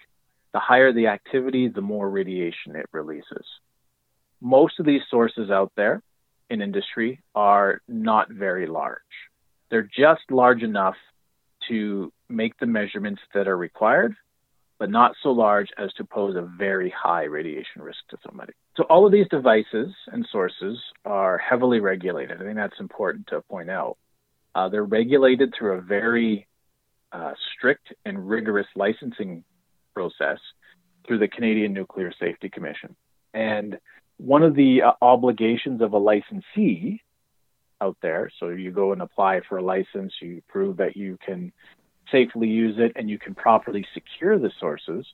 The 0.53 0.60
higher 0.60 0.91
the 0.91 1.07
activity, 1.07 1.67
the 1.67 1.81
more 1.81 2.10
radiation 2.10 2.75
it 2.75 2.88
releases. 2.91 3.46
Most 4.41 4.79
of 4.79 4.86
these 4.86 5.01
sources 5.10 5.50
out 5.50 5.72
there 5.75 6.01
in 6.50 6.62
industry 6.62 7.22
are 7.36 7.81
not 7.88 8.29
very 8.29 8.67
large. 8.67 9.00
They're 9.69 9.89
just 9.98 10.22
large 10.29 10.63
enough 10.63 10.96
to 11.69 12.12
make 12.29 12.57
the 12.60 12.65
measurements 12.65 13.22
that 13.34 13.48
are 13.48 13.57
required, 13.57 14.15
but 14.79 14.89
not 14.89 15.13
so 15.24 15.31
large 15.31 15.69
as 15.77 15.91
to 15.93 16.03
pose 16.03 16.36
a 16.36 16.41
very 16.57 16.89
high 16.89 17.24
radiation 17.24 17.81
risk 17.81 18.00
to 18.10 18.17
somebody. 18.25 18.53
So 18.75 18.84
all 18.84 19.05
of 19.05 19.12
these 19.12 19.27
devices 19.29 19.93
and 20.07 20.27
sources 20.31 20.77
are 21.05 21.38
heavily 21.38 21.79
regulated. 21.79 22.41
I 22.41 22.43
think 22.43 22.55
that's 22.55 22.79
important 22.79 23.27
to 23.27 23.41
point 23.41 23.69
out. 23.69 23.98
Uh, 24.53 24.69
they're 24.69 24.84
regulated 24.84 25.53
through 25.57 25.77
a 25.77 25.81
very 25.81 26.48
uh, 27.12 27.34
strict 27.55 27.93
and 28.05 28.27
rigorous 28.27 28.67
licensing 28.75 29.43
process 29.93 30.39
through 31.07 31.19
the 31.19 31.27
Canadian 31.27 31.74
Nuclear 31.74 32.12
Safety 32.19 32.50
Commission. 32.50 32.96
And 33.34 33.77
one 34.17 34.43
of 34.43 34.55
the 34.55 34.81
uh, 34.84 34.91
obligations 35.01 35.81
of 35.81 35.93
a 35.93 35.98
licensee 35.98 37.01
out 37.81 37.98
there, 38.01 38.31
so 38.39 38.50
you 38.50 38.72
go 38.72 38.91
and 38.91 39.01
apply 39.01 39.41
for 39.48 39.57
a 39.57 39.63
license, 39.63 40.13
you 40.22 40.41
prove 40.48 40.77
that 40.77 40.98
you 40.98 41.17
can 41.25 41.51
safely 42.11 42.47
use 42.47 42.75
it 42.77 42.93
and 42.95 43.09
you 43.09 43.17
can 43.17 43.35
properly 43.35 43.85
secure 43.93 44.37
the 44.39 44.51
sources, 44.59 45.05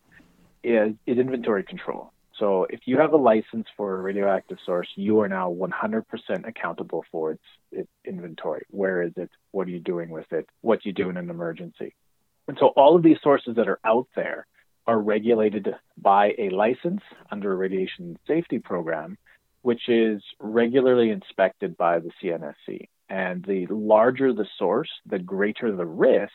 is, 0.63 0.93
is 1.05 1.17
inventory 1.17 1.63
control. 1.63 2.11
So 2.39 2.65
if 2.69 2.81
you 2.85 2.97
have 2.97 3.13
a 3.13 3.17
license 3.17 3.67
for 3.77 3.95
a 3.95 4.01
radioactive 4.01 4.57
source, 4.65 4.87
you 4.95 5.19
are 5.19 5.29
now 5.29 5.51
100% 5.51 6.03
accountable 6.47 7.05
for 7.11 7.31
its, 7.31 7.43
its 7.71 7.89
inventory. 8.05 8.65
Where 8.69 9.03
is 9.03 9.13
it? 9.17 9.29
What 9.51 9.67
are 9.67 9.71
you 9.71 9.79
doing 9.79 10.09
with 10.09 10.31
it? 10.31 10.47
What 10.61 10.81
do 10.81 10.89
you 10.89 10.93
do 10.93 11.09
in 11.09 11.17
an 11.17 11.29
emergency? 11.29 11.93
And 12.47 12.57
so 12.59 12.67
all 12.69 12.95
of 12.95 13.03
these 13.03 13.17
sources 13.21 13.55
that 13.55 13.67
are 13.67 13.79
out 13.85 14.07
there 14.15 14.47
are 14.87 14.99
regulated 14.99 15.69
by 15.97 16.33
a 16.37 16.49
license 16.49 17.01
under 17.31 17.53
a 17.53 17.55
radiation 17.55 18.17
safety 18.27 18.59
program, 18.59 19.17
which 19.61 19.87
is 19.87 20.21
regularly 20.39 21.11
inspected 21.11 21.77
by 21.77 21.99
the 21.99 22.11
CNSC. 22.21 22.89
And 23.09 23.45
the 23.45 23.67
larger 23.67 24.33
the 24.33 24.47
source, 24.57 24.89
the 25.05 25.19
greater 25.19 25.73
the 25.73 25.85
risk, 25.85 26.33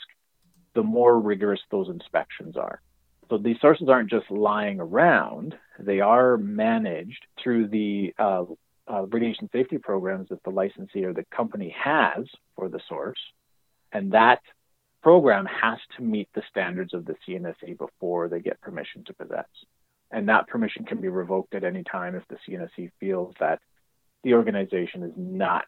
the 0.79 0.83
more 0.85 1.19
rigorous 1.19 1.59
those 1.73 1.89
inspections 1.89 2.57
are. 2.57 2.81
So 3.29 3.37
these 3.37 3.57
sources 3.61 3.89
aren't 3.89 4.11
just 4.11 4.31
lying 4.31 4.79
around, 4.79 5.57
they 5.77 5.99
are 5.99 6.37
managed 6.37 7.27
through 7.43 7.67
the 7.67 8.15
uh, 8.17 8.45
uh, 8.87 9.07
radiation 9.07 9.51
safety 9.53 9.79
programs 9.79 10.29
that 10.29 10.41
the 10.45 10.51
licensee 10.51 11.05
or 11.05 11.13
the 11.13 11.25
company 11.35 11.75
has 11.77 12.27
for 12.55 12.69
the 12.69 12.79
source. 12.89 13.19
And 13.91 14.13
that 14.13 14.41
program 15.03 15.47
has 15.47 15.79
to 15.97 16.05
meet 16.05 16.29
the 16.33 16.45
standards 16.49 16.95
of 16.95 17.05
the 17.05 17.17
CNSC 17.27 17.77
before 17.77 18.29
they 18.29 18.39
get 18.39 18.61
permission 18.61 19.03
to 19.07 19.15
possess. 19.15 19.49
And 20.13 20.29
that 20.29 20.47
permission 20.47 20.85
can 20.85 21.01
be 21.01 21.09
revoked 21.09 21.57
at 21.57 21.65
any 21.65 21.83
time 21.83 22.15
if 22.15 22.23
the 22.29 22.39
CNSC 22.49 22.93
feels 23.01 23.35
that 23.41 23.59
the 24.23 24.35
organization 24.35 25.03
is 25.03 25.13
not 25.17 25.65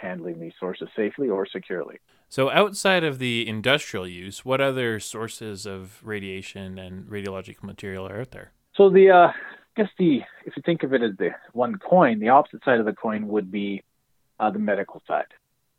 handling 0.00 0.40
these 0.40 0.52
sources 0.58 0.88
safely 0.96 1.28
or 1.28 1.46
securely. 1.46 1.96
So, 2.28 2.50
outside 2.50 3.04
of 3.04 3.18
the 3.18 3.46
industrial 3.46 4.06
use, 4.06 4.44
what 4.44 4.60
other 4.60 5.00
sources 5.00 5.66
of 5.66 6.00
radiation 6.02 6.78
and 6.78 7.06
radiological 7.06 7.64
material 7.64 8.06
are 8.06 8.20
out 8.20 8.30
there? 8.30 8.52
So, 8.76 8.88
the 8.88 9.10
uh, 9.10 9.28
I 9.28 9.32
guess 9.76 9.88
the 9.98 10.20
if 10.44 10.56
you 10.56 10.62
think 10.64 10.82
of 10.82 10.94
it 10.94 11.02
as 11.02 11.16
the 11.18 11.30
one 11.52 11.76
coin, 11.78 12.20
the 12.20 12.28
opposite 12.28 12.64
side 12.64 12.80
of 12.80 12.86
the 12.86 12.92
coin 12.92 13.28
would 13.28 13.50
be 13.50 13.82
uh, 14.38 14.50
the 14.50 14.58
medical 14.58 15.02
side. 15.06 15.26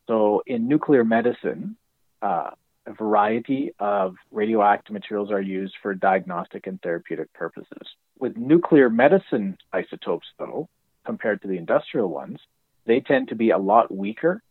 So, 0.08 0.44
in 0.46 0.68
nuclear 0.68 1.04
medicine, 1.04 1.78
uh, 2.22 2.51
a 2.86 2.94
variety 2.94 3.74
of 3.80 4.16
radioactive 4.32 4.94
materials 4.94 5.32
are 5.32 5.42
used 5.42 5.75
for 5.82 5.94
diagnostic 5.94 6.68
and 6.68 6.82
therapeutic 6.82 7.32
purposes. 7.34 7.88
With 8.20 8.38
nuclear 8.38 8.90
medicine 8.90 9.58
isotopes, 9.72 10.28
though, 10.38 10.68
compared 11.06 11.42
to 11.42 11.48
the 11.48 11.58
industrial 11.58 12.10
ones, 12.10 12.40
they 12.86 13.00
tend 13.00 13.30
to 13.30 13.36
be 13.36 13.52
a 13.52 13.58
lot 13.58 13.94
weaker 13.94 14.42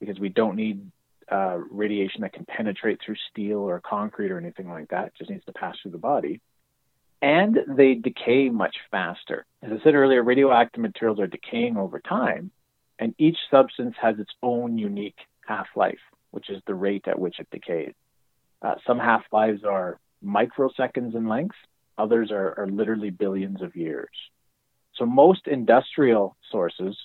because 0.00 0.18
we 0.18 0.28
don't 0.28 0.56
need 0.56 0.90
uh, 1.30 1.58
radiation 1.70 2.22
that 2.22 2.32
can 2.32 2.44
penetrate 2.44 3.00
through 3.04 3.16
steel 3.30 3.58
or 3.58 3.80
concrete 3.80 4.30
or 4.30 4.38
anything 4.38 4.68
like 4.68 4.88
that. 4.88 5.08
It 5.08 5.12
just 5.18 5.30
needs 5.30 5.44
to 5.44 5.52
pass 5.52 5.76
through 5.82 5.92
the 5.92 5.98
body. 5.98 6.40
And 7.20 7.58
they 7.66 7.94
decay 7.94 8.48
much 8.48 8.76
faster. 8.90 9.44
As 9.62 9.72
I 9.72 9.82
said 9.82 9.94
earlier, 9.94 10.22
radioactive 10.22 10.80
materials 10.80 11.18
are 11.18 11.26
decaying 11.26 11.76
over 11.76 11.98
time, 12.00 12.52
and 12.98 13.14
each 13.18 13.36
substance 13.50 13.96
has 14.00 14.18
its 14.18 14.30
own 14.42 14.78
unique 14.78 15.18
half 15.46 15.66
life 15.74 15.98
which 16.30 16.50
is 16.50 16.62
the 16.66 16.74
rate 16.74 17.06
at 17.06 17.18
which 17.18 17.38
it 17.38 17.48
decays. 17.50 17.94
Uh, 18.60 18.74
some 18.86 18.98
half 18.98 19.22
lives 19.32 19.64
are 19.64 19.98
microseconds 20.24 21.14
in 21.14 21.28
length, 21.28 21.56
others 21.96 22.30
are, 22.30 22.58
are 22.58 22.68
literally 22.68 23.10
billions 23.10 23.62
of 23.62 23.76
years. 23.76 24.10
So 24.94 25.06
most 25.06 25.46
industrial 25.46 26.36
sources 26.50 26.96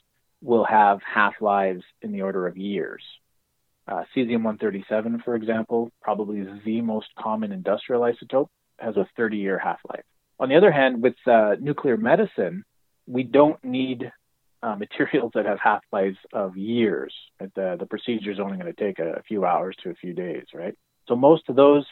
will 0.44 0.66
have 0.66 1.00
half 1.02 1.34
lives 1.42 1.84
in 2.02 2.12
the 2.12 2.22
order 2.22 2.46
of 2.48 2.58
years. 2.58 3.02
Uh, 3.88 4.04
cesium 4.16 4.44
137, 4.44 5.22
for 5.26 5.36
example, 5.36 5.92
probably 6.02 6.46
the 6.66 6.82
most 6.82 7.08
common 7.18 7.52
industrial 7.52 8.02
isotope, 8.02 8.48
has 8.80 8.98
a 8.98 9.08
30 9.16 9.38
year 9.38 9.58
half 9.58 9.80
life. 9.90 10.04
On 10.40 10.50
the 10.50 10.56
other 10.56 10.72
hand, 10.72 11.02
with 11.02 11.16
uh, 11.26 11.56
nuclear 11.60 11.98
medicine, 11.98 12.64
we 13.08 13.24
don't 13.24 13.64
need 13.64 14.12
uh, 14.62 14.76
materials 14.80 15.32
that 15.36 15.46
have 15.46 15.60
half 15.60 15.82
lives 15.92 16.18
of 16.34 16.58
years. 16.58 17.14
The, 17.40 17.78
the 17.80 17.86
procedure 17.86 18.32
is 18.32 18.40
only 18.40 18.58
going 18.58 18.74
to 18.74 18.84
take 18.84 19.00
a, 19.00 19.14
a 19.14 19.24
few 19.24 19.46
hours 19.46 19.76
to 19.84 19.90
a 19.90 19.96
few 19.96 20.14
days, 20.14 20.46
right? 20.54 20.76
So 21.08 21.16
most 21.16 21.50
of 21.50 21.56
those 21.56 21.86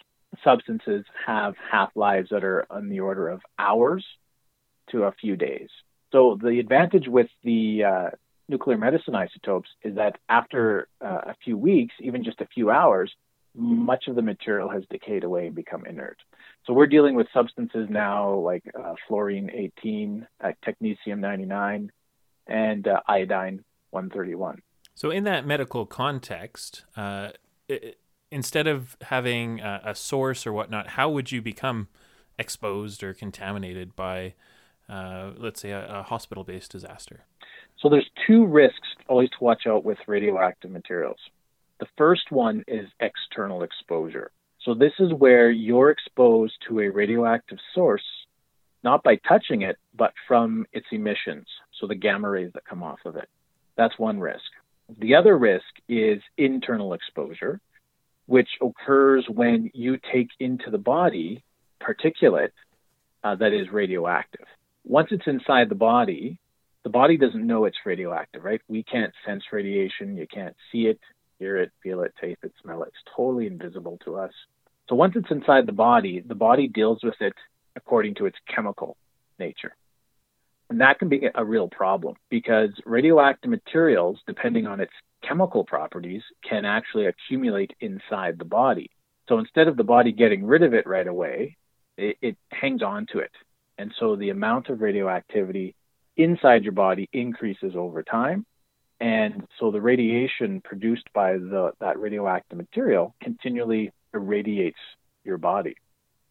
substances 0.44 1.06
have 1.26 1.56
half 1.72 1.90
lives 1.96 2.30
that 2.32 2.44
are 2.44 2.66
on 2.70 2.90
the 2.90 3.02
order 3.02 3.28
of 3.28 3.42
hours 3.60 4.06
to 4.92 5.04
a 5.04 5.12
few 5.12 5.36
days. 5.36 5.70
So 6.12 6.38
the 6.42 6.60
advantage 6.60 7.08
with 7.08 7.28
the 7.44 7.84
uh, 7.84 8.10
nuclear 8.52 8.78
medicine 8.78 9.16
isotopes 9.16 9.70
is 9.82 9.96
that 9.96 10.18
after 10.30 10.88
uh, 11.04 11.22
a 11.26 11.36
few 11.44 11.58
weeks, 11.58 11.96
even 12.00 12.24
just 12.24 12.42
a 12.42 12.48
few 12.54 12.70
hours, 12.70 13.12
much 13.56 14.08
of 14.08 14.16
the 14.16 14.22
material 14.22 14.70
has 14.70 14.84
decayed 14.90 15.24
away 15.24 15.48
and 15.48 15.56
become 15.56 15.86
inert. 15.86 16.18
So 16.66 16.74
we're 16.74 16.88
dealing 16.88 17.16
with 17.16 17.28
substances 17.34 17.88
now 17.90 18.36
like 18.36 18.64
uh, 18.78 18.94
fluorine 19.08 19.50
18, 19.52 20.28
uh, 20.44 20.52
technetium 20.66 21.20
99, 21.20 21.92
and 22.48 22.88
uh, 22.88 23.00
iodine 23.08 23.64
131. 23.90 24.62
So, 24.94 25.10
in 25.10 25.24
that 25.24 25.46
medical 25.48 25.86
context, 25.86 26.84
uh, 26.96 27.30
it, 27.68 27.98
instead 28.30 28.68
of 28.68 28.98
having 29.04 29.60
a, 29.60 29.82
a, 29.86 29.96
source 29.96 30.46
or 30.46 30.54
whatnot, 30.54 30.90
how 30.90 31.10
would 31.10 31.32
you 31.32 31.42
become 31.42 31.88
exposed 32.38 33.04
or 33.04 33.14
contaminated 33.14 33.96
by, 33.96 34.34
uh, 34.90 35.32
let's 35.38 35.62
say, 35.62 35.72
a, 35.72 36.00
a 36.00 36.04
hospital 36.04 36.44
based 36.44 36.72
disaster? 36.72 37.26
So, 37.82 37.90
there's 37.90 38.10
two 38.28 38.46
risks 38.46 38.88
always 39.08 39.30
to 39.30 39.44
watch 39.44 39.64
out 39.68 39.84
with 39.84 39.98
radioactive 40.08 40.72
materials. 40.72 41.20
The 41.80 41.88
first 41.98 42.32
one 42.32 42.64
is 42.68 42.88
external 43.00 43.64
exposure. 43.64 44.32
So, 44.64 44.74
this 44.74 44.94
is 45.00 45.14
where 45.14 45.50
you're 45.50 45.90
exposed 45.90 46.54
to 46.68 46.82
a 46.82 46.90
radioactive 46.90 47.58
source 47.74 48.04
not 48.84 49.04
by 49.04 49.18
touching 49.28 49.62
it, 49.62 49.78
but 49.96 50.14
from 50.28 50.66
its 50.74 50.88
emissions, 50.92 51.46
so 51.80 51.88
the 51.88 51.96
gamma 51.96 52.30
rays 52.30 52.52
that 52.54 52.66
come 52.66 52.84
off 52.84 53.00
of 53.06 53.16
it. 53.16 53.30
That's 53.78 53.98
one 54.00 54.20
risk. 54.20 54.44
The 55.00 55.16
other 55.16 55.38
risk 55.38 55.66
is 55.88 56.22
internal 56.38 56.94
exposure, 56.94 57.60
which 58.26 58.50
occurs 58.62 59.26
when 59.30 59.72
you 59.74 59.98
take 60.12 60.30
into 60.40 60.70
the 60.70 60.78
body 60.78 61.44
particulate 61.82 62.52
uh, 63.24 63.36
that 63.36 63.54
is 63.54 63.72
radioactive. 63.72 64.46
Once 64.84 65.10
it's 65.12 65.28
inside 65.28 65.70
the 65.70 65.76
body, 65.76 66.38
the 66.84 66.90
body 66.90 67.18
doesn't 67.18 67.46
know 67.46 67.66
it's 67.66 67.78
radioactive, 67.86 68.44
right? 68.44 68.62
We 68.68 68.84
can't 68.84 69.14
sense 69.26 69.44
radiation. 69.52 70.18
You 70.18 70.28
can't 70.32 70.56
see 70.72 70.88
it, 70.88 71.00
hear 71.40 71.58
it, 71.58 71.72
feel 71.84 72.02
it, 72.02 72.14
taste 72.20 72.40
it, 72.44 72.54
smell 72.62 72.84
it. 72.84 72.90
It's 72.90 73.14
totally 73.16 73.48
invisible 73.48 74.00
to 74.06 74.18
us. 74.18 74.32
So 74.90 74.96
once 74.96 75.14
it's 75.16 75.32
inside 75.32 75.68
the 75.68 75.74
body, 75.74 76.24
the 76.26 76.36
body 76.36 76.68
deals 76.68 77.00
with 77.04 77.16
it 77.20 77.34
according 77.76 78.16
to 78.16 78.26
its 78.26 78.38
chemical 78.54 78.98
nature. 79.40 79.76
And 80.70 80.82
that 80.82 81.00
can 81.00 81.10
be 81.10 81.28
a 81.36 81.44
real 81.44 81.68
problem 81.68 82.16
because 82.30 82.70
radioactive 82.86 83.52
materials, 83.52 84.20
depending 84.26 84.68
on 84.68 84.80
its 84.80 84.94
chemical 85.28 85.64
properties, 85.64 86.24
can 86.48 86.66
actually 86.66 87.08
accumulate 87.08 87.72
inside 87.82 88.40
the 88.40 88.46
body. 88.46 88.90
So 89.28 89.38
instead 89.38 89.68
of 89.68 89.78
the 89.78 89.84
body 89.84 90.12
getting 90.12 90.46
rid 90.46 90.64
of 90.64 90.74
it 90.74 90.88
right 90.88 91.08
away, 91.08 91.58
it, 91.98 92.18
it 92.22 92.38
hangs 92.52 92.82
on 92.82 93.06
to 93.12 93.20
it. 93.20 93.32
And 93.78 93.94
so 94.00 94.16
the 94.16 94.30
amount 94.30 94.70
of 94.70 94.82
radioactivity 94.82 95.76
inside 96.24 96.64
your 96.64 96.74
body 96.74 97.10
increases 97.14 97.74
over 97.76 98.04
time. 98.04 98.46
And 99.00 99.48
so 99.60 99.72
the 99.72 99.82
radiation 99.82 100.62
produced 100.62 101.08
by 101.14 101.34
the, 101.34 101.72
that 101.80 102.00
radioactive 102.00 102.58
material 102.58 103.16
continually 103.22 103.92
irradiates 104.14 104.78
your 105.24 105.38
body 105.38 105.76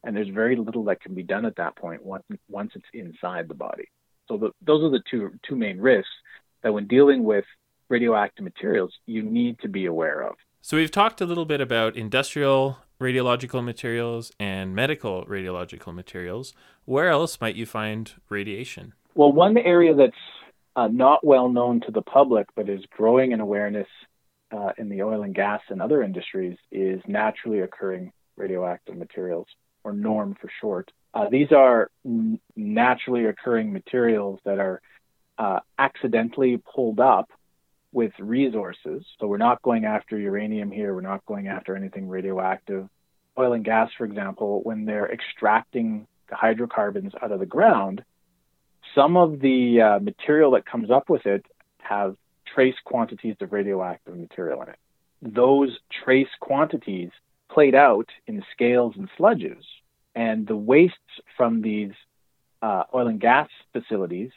and 0.05 0.17
there's 0.17 0.29
very 0.29 0.57
little 0.57 0.85
that 0.85 1.01
can 1.01 1.15
be 1.15 1.23
done 1.23 1.45
at 1.45 1.57
that 1.57 1.77
point 1.77 2.05
once 2.05 2.25
once 2.49 2.73
it's 2.75 2.87
inside 2.93 3.49
the 3.49 3.55
body. 3.55 3.89
So 4.29 4.37
the, 4.37 4.51
those 4.65 4.83
are 4.83 4.91
the 4.91 5.03
two 5.11 5.31
two 5.47 5.57
main 5.57 5.79
risks 5.79 6.11
that 6.63 6.73
when 6.73 6.87
dealing 6.87 7.25
with 7.25 7.45
radioactive 7.89 8.45
materials 8.45 8.93
you 9.07 9.23
need 9.23 9.59
to 9.61 9.69
be 9.69 9.87
aware 9.87 10.23
of. 10.23 10.35
So 10.63 10.77
we've 10.77 10.91
talked 10.91 11.21
a 11.21 11.27
little 11.27 11.47
bit 11.47 11.61
about 11.61 11.97
industrial 11.97 12.79
radiological 13.01 13.65
materials 13.65 14.31
and 14.39 14.75
medical 14.75 15.25
radiological 15.25 15.95
materials. 15.95 16.53
Where 16.85 17.09
else 17.09 17.41
might 17.41 17.57
you 17.57 17.65
find 17.65 18.13
radiation? 18.29 18.93
Well, 19.15 19.33
one 19.33 19.57
area 19.59 19.95
that's 19.95 20.13
uh, 20.77 20.89
not 20.89 21.25
well 21.25 21.49
known 21.49 21.81
to 21.83 21.91
the 21.91 22.03
public 22.03 22.47
but 22.55 22.69
is 22.69 22.85
growing 22.91 23.33
in 23.33 23.41
awareness 23.41 23.89
uh, 24.53 24.73
in 24.79 24.89
the 24.89 25.03
oil 25.03 25.23
and 25.23 25.35
gas 25.35 25.61
and 25.69 25.81
other 25.81 26.03
industries 26.03 26.57
is 26.71 27.01
naturally 27.07 27.61
occurring 27.61 28.13
radioactive 28.37 28.97
materials, 28.97 29.47
or 29.85 29.93
NORM 29.93 30.37
for 30.41 30.51
short. 30.61 30.91
Uh, 31.13 31.29
these 31.29 31.53
are 31.53 31.91
n- 32.05 32.41
naturally 32.57 33.27
occurring 33.27 33.73
materials 33.73 34.41
that 34.45 34.59
are 34.59 34.81
uh, 35.39 35.61
accidentally 35.79 36.61
pulled 36.75 37.01
up 37.01 37.31
with 37.93 38.13
resources. 38.19 39.05
So 39.19 39.27
we're 39.27 39.37
not 39.37 39.63
going 39.63 39.85
after 39.85 40.17
uranium 40.19 40.71
here. 40.71 40.95
We're 40.95 41.01
not 41.01 41.27
going 41.27 41.49
after 41.49 41.75
anything 41.75 42.09
radioactive. 42.09 42.89
Oil 43.39 43.53
and 43.53 43.65
gas, 43.65 43.91
for 43.97 44.05
example, 44.05 44.61
when 44.63 44.85
they're 44.85 45.11
extracting 45.11 46.07
the 46.29 46.37
hydrocarbons 46.37 47.13
out 47.21 47.33
of 47.33 47.41
the 47.41 47.47
ground, 47.47 48.05
some 48.95 49.17
of 49.17 49.41
the 49.41 49.81
uh, 49.81 49.99
material 50.01 50.53
that 50.53 50.67
comes 50.67 50.91
up 50.91 51.09
with 51.09 51.27
it 51.27 51.45
have 51.79 52.17
trace 52.53 52.75
quantities 52.85 53.37
of 53.41 53.53
radioactive 53.53 54.17
material 54.17 54.63
in 54.63 54.69
it. 54.69 54.79
Those 55.23 55.79
trace 56.05 56.29
quantities 56.41 57.11
played 57.51 57.75
out 57.75 58.09
in 58.27 58.45
scales 58.53 58.95
and 58.97 59.09
sludges, 59.19 59.63
and 60.15 60.47
the 60.47 60.57
wastes 60.57 60.97
from 61.37 61.63
these 61.63 61.93
uh, 62.63 62.85
oil 62.95 63.09
and 63.09 63.21
gas 63.21 63.49
facilities 63.73 64.31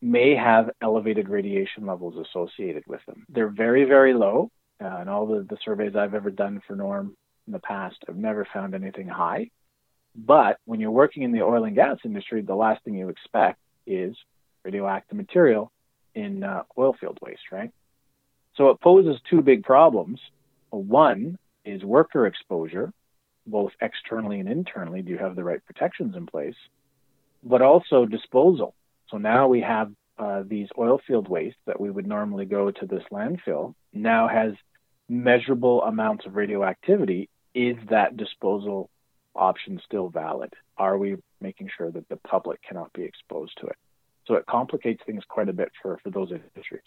may 0.00 0.34
have 0.34 0.70
elevated 0.80 1.28
radiation 1.28 1.86
levels 1.86 2.14
associated 2.26 2.84
with 2.86 3.00
them. 3.06 3.26
They're 3.28 3.48
very, 3.48 3.84
very 3.84 4.14
low. 4.14 4.50
Uh, 4.80 4.98
and 5.00 5.10
all 5.10 5.26
the, 5.26 5.42
the 5.42 5.58
surveys 5.64 5.96
I've 5.96 6.14
ever 6.14 6.30
done 6.30 6.62
for 6.66 6.76
NORM 6.76 7.10
in 7.48 7.52
the 7.52 7.58
past, 7.58 7.96
I've 8.08 8.16
never 8.16 8.46
found 8.54 8.76
anything 8.76 9.08
high. 9.08 9.50
But 10.14 10.58
when 10.66 10.78
you're 10.78 10.92
working 10.92 11.24
in 11.24 11.32
the 11.32 11.42
oil 11.42 11.64
and 11.64 11.74
gas 11.74 11.98
industry, 12.04 12.42
the 12.42 12.54
last 12.54 12.84
thing 12.84 12.94
you 12.94 13.08
expect 13.08 13.58
is 13.88 14.16
radioactive 14.64 15.16
material 15.16 15.72
in 16.14 16.44
uh, 16.44 16.62
oil 16.76 16.94
field 17.00 17.18
waste, 17.22 17.50
right? 17.50 17.70
So 18.56 18.70
it 18.70 18.80
poses 18.80 19.20
two 19.30 19.40
big 19.40 19.62
problems. 19.62 20.20
One 20.70 21.38
is 21.64 21.82
worker 21.84 22.26
exposure, 22.26 22.92
both 23.46 23.72
externally 23.80 24.40
and 24.40 24.48
internally. 24.48 25.02
Do 25.02 25.10
you 25.10 25.18
have 25.18 25.36
the 25.36 25.44
right 25.44 25.64
protections 25.64 26.16
in 26.16 26.26
place? 26.26 26.56
But 27.42 27.62
also 27.62 28.04
disposal. 28.04 28.74
So 29.10 29.16
now 29.16 29.48
we 29.48 29.60
have 29.60 29.92
uh, 30.18 30.42
these 30.46 30.68
oil 30.76 31.00
field 31.06 31.28
waste 31.28 31.56
that 31.66 31.80
we 31.80 31.90
would 31.90 32.06
normally 32.06 32.44
go 32.44 32.70
to 32.70 32.86
this 32.86 33.04
landfill 33.12 33.74
now 33.92 34.28
has 34.28 34.52
measurable 35.08 35.82
amounts 35.82 36.26
of 36.26 36.34
radioactivity. 36.34 37.28
Is 37.54 37.76
that 37.90 38.16
disposal 38.16 38.90
option 39.34 39.80
still 39.84 40.08
valid? 40.08 40.52
Are 40.76 40.98
we 40.98 41.16
making 41.40 41.68
sure 41.76 41.90
that 41.90 42.08
the 42.08 42.16
public 42.16 42.60
cannot 42.62 42.92
be 42.92 43.02
exposed 43.02 43.52
to 43.60 43.66
it? 43.66 43.76
So 44.26 44.34
it 44.34 44.46
complicates 44.46 45.02
things 45.06 45.22
quite 45.28 45.48
a 45.48 45.52
bit 45.52 45.70
for, 45.80 45.98
for 46.02 46.10
those 46.10 46.30
industries. 46.30 46.82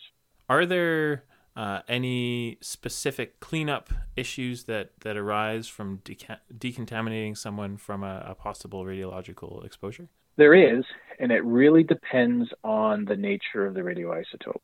Are 0.48 0.66
there 0.66 1.24
uh, 1.56 1.82
any 1.88 2.58
specific 2.62 3.40
cleanup 3.40 3.92
issues 4.16 4.66
that, 4.66 4.92
that 5.02 5.18
arise 5.18 5.68
from 5.68 6.00
deca- 6.06 6.40
decontaminating 6.56 7.38
someone 7.38 7.78
from 7.78 8.04
a, 8.04 8.26
a 8.28 8.36
possible 8.36 8.86
radiological 8.86 9.66
exposure? 9.66 10.08
There 10.38 10.54
is, 10.54 10.84
and 11.20 11.32
it 11.32 11.44
really 11.44 11.84
depends 11.84 12.50
on 12.64 13.06
the 13.06 13.16
nature 13.16 13.66
of 13.66 13.74
the 13.74 13.82
radioisotope. 13.82 14.62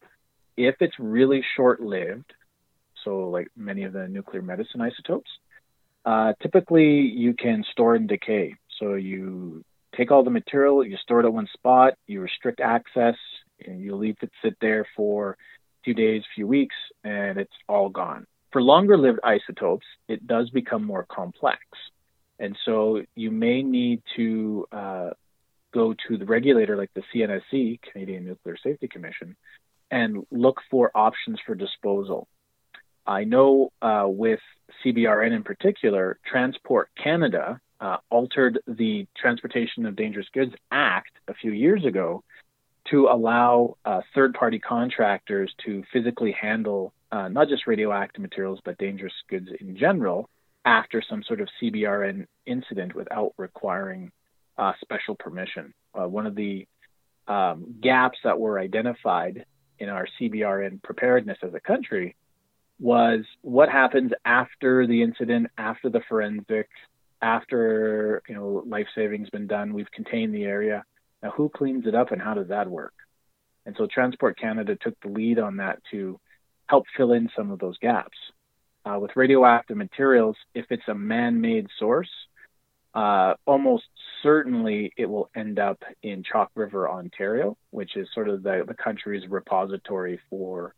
If 0.56 0.75
it's 0.79 0.96
really 0.98 1.44
short 1.56 1.82
lived, 1.82 2.34
so 3.03 3.29
like 3.29 3.48
many 3.56 3.84
of 3.84 3.94
the 3.94 4.08
nuclear 4.08 4.41
medicine 4.41 4.82
isotopes, 4.82 5.29
uh, 6.06 6.34
typically 6.41 7.00
you 7.00 7.34
can 7.34 7.63
store 7.72 7.96
and 7.96 8.08
decay. 8.08 8.56
So 8.79 8.94
you 8.94 9.63
take 9.98 10.12
all 10.12 10.24
the 10.24 10.30
material, 10.30 10.86
you 10.86 10.96
store 10.98 11.22
it 11.22 11.25
at 11.25 11.34
one 11.34 11.48
spot, 11.54 11.96
you 12.06 12.22
restrict 12.22 12.62
access, 12.62 13.16
and 13.66 13.82
you 13.82 13.96
leave 13.96 14.16
it 14.22 14.32
sit 14.44 14.56
there 14.62 14.86
for 14.96 15.32
a 15.32 15.36
few 15.84 15.94
days, 15.94 16.22
a 16.22 16.36
few 16.36 16.48
weeks, 16.48 16.75
and 17.04 17.39
it's 17.39 17.54
all 17.68 17.89
gone. 17.89 18.25
For 18.51 18.62
longer 18.62 18.98
lived 18.98 19.20
isotopes, 19.24 19.86
it 20.08 20.25
does 20.25 20.50
become 20.51 20.84
more 20.84 21.06
complex. 21.12 21.60
And 22.39 22.56
so 22.66 23.01
you 23.16 23.32
may 23.32 23.63
need 23.63 24.04
to 24.16 24.68
uh, 24.72 25.10
go 25.74 25.96
to 26.08 26.18
the 26.18 26.25
regulator 26.25 26.77
like 26.77 26.92
the 26.94 27.04
CNSC, 27.13 27.80
Canadian 27.82 28.25
Nuclear 28.25 28.58
Safety 28.63 28.88
Commission, 28.88 29.36
and 29.89 30.26
look 30.32 30.62
for 30.69 30.91
options 30.95 31.39
for 31.45 31.56
disposal. 31.56 32.28
I 33.06 33.24
know 33.24 33.71
uh, 33.82 34.06
with 34.06 34.41
CBRN 34.84 35.34
in 35.34 35.43
particular, 35.43 36.19
Transport 36.26 36.89
Canada 37.02 37.60
uh, 37.80 37.98
altered 38.10 38.60
the 38.68 39.08
Transportation 39.16 39.86
of 39.86 39.96
Dangerous 39.96 40.28
Goods 40.34 40.54
Act 40.72 41.12
a 41.28 41.34
few 41.34 41.52
years 41.52 41.86
ago 41.86 42.24
to 42.90 43.08
allow 43.08 43.76
uh, 43.86 44.02
third 44.16 44.34
party 44.34 44.60
contractors 44.60 45.54
to 45.66 45.84
physically 45.92 46.32
handle 46.32 46.94
uh, 47.12 47.28
not 47.28 47.48
just 47.48 47.68
radioactive 47.68 48.22
materials, 48.22 48.60
but 48.63 48.78
dangerous 48.78 49.13
goods 49.30 49.50
in 49.60 49.78
general 49.78 50.30
after 50.66 51.02
some 51.08 51.24
sort 51.24 51.40
of 51.40 51.48
CBRN 51.62 52.26
incident 52.46 52.94
without 52.94 53.34
requiring 53.38 54.12
uh, 54.58 54.74
special 54.82 55.16
permission. 55.16 55.74
Uh, 55.94 56.08
one 56.08 56.26
of 56.26 56.36
the 56.36 56.68
um, 57.28 57.76
gaps 57.82 58.18
that 58.24 58.40
were 58.40 58.60
identified 58.60 59.46
in 59.80 59.90
our 59.90 60.08
CBRN 60.20 60.82
preparedness 60.84 61.38
as 61.44 61.54
a 61.54 61.60
country 61.60 62.16
was 62.80 63.22
what 63.42 63.70
happens 63.70 64.12
after 64.26 64.86
the 64.86 65.02
incident, 65.02 65.48
after 65.58 65.90
the 65.90 66.02
forensic, 66.08 66.70
after 67.21 68.21
you 68.27 68.36
know 68.36 68.63
life 68.67 68.88
saving's 68.95 69.30
been 69.30 69.47
done, 69.47 69.73
we've 69.73 69.91
contained 69.91 70.34
the 70.34 70.43
area. 70.43 70.84
Now, 71.23 71.32
who 71.32 71.49
cleans 71.49 71.88
it 71.88 71.95
up, 71.95 72.12
and 72.12 72.21
how 72.21 72.36
does 72.36 72.49
that 72.49 72.69
work? 72.69 72.93
And 73.65 73.75
so, 73.77 73.88
Transport 73.91 74.39
Canada 74.39 74.77
took 74.80 74.99
the 75.01 75.10
lead 75.10 75.39
on 75.39 75.58
that 75.58 75.80
to 75.91 76.19
help 76.67 76.86
fill 76.95 77.13
in 77.13 77.30
some 77.36 77.51
of 77.51 77.60
those 77.60 77.77
gaps. 77.80 78.17
Uh, 78.86 78.99
with 78.99 79.12
radioactive 79.15 79.75
materials, 79.75 80.38
if 80.53 80.65
it's 80.69 80.88
a 80.88 80.93
man-made 80.93 81.67
source, 81.77 82.10
uh, 82.93 83.34
almost 83.45 83.84
certainly 84.23 84.93
it 84.95 85.08
will 85.08 85.30
end 85.36 85.60
up 85.60 85.84
in 86.03 86.23
Chalk 86.23 86.51
River, 86.56 86.89
Ontario, 86.89 87.58
which 87.71 87.97
is 87.97 88.08
sort 88.13 88.30
of 88.30 88.43
the, 88.43 88.63
the 88.65 88.73
country's 88.73 89.27
repository 89.30 90.19
for 90.30 90.73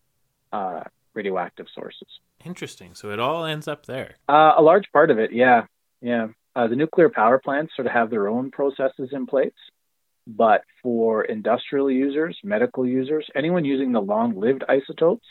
uh, 0.51 0.81
radioactive 1.13 1.67
sources. 1.73 2.07
Interesting. 2.43 2.95
So 2.95 3.11
it 3.11 3.19
all 3.19 3.45
ends 3.45 3.67
up 3.67 3.85
there. 3.85 4.15
Uh, 4.27 4.53
a 4.57 4.61
large 4.61 4.91
part 4.91 5.11
of 5.11 5.19
it, 5.19 5.31
yeah, 5.31 5.65
yeah. 6.01 6.27
Uh, 6.55 6.67
the 6.67 6.75
nuclear 6.75 7.09
power 7.09 7.39
plants 7.39 7.73
sort 7.75 7.85
of 7.85 7.93
have 7.93 8.09
their 8.09 8.27
own 8.27 8.51
processes 8.51 9.09
in 9.11 9.25
place, 9.25 9.51
but 10.27 10.61
for 10.81 11.23
industrial 11.23 11.89
users, 11.89 12.37
medical 12.43 12.85
users, 12.85 13.25
anyone 13.35 13.65
using 13.65 13.91
the 13.91 14.01
long-lived 14.01 14.63
isotopes, 14.67 15.25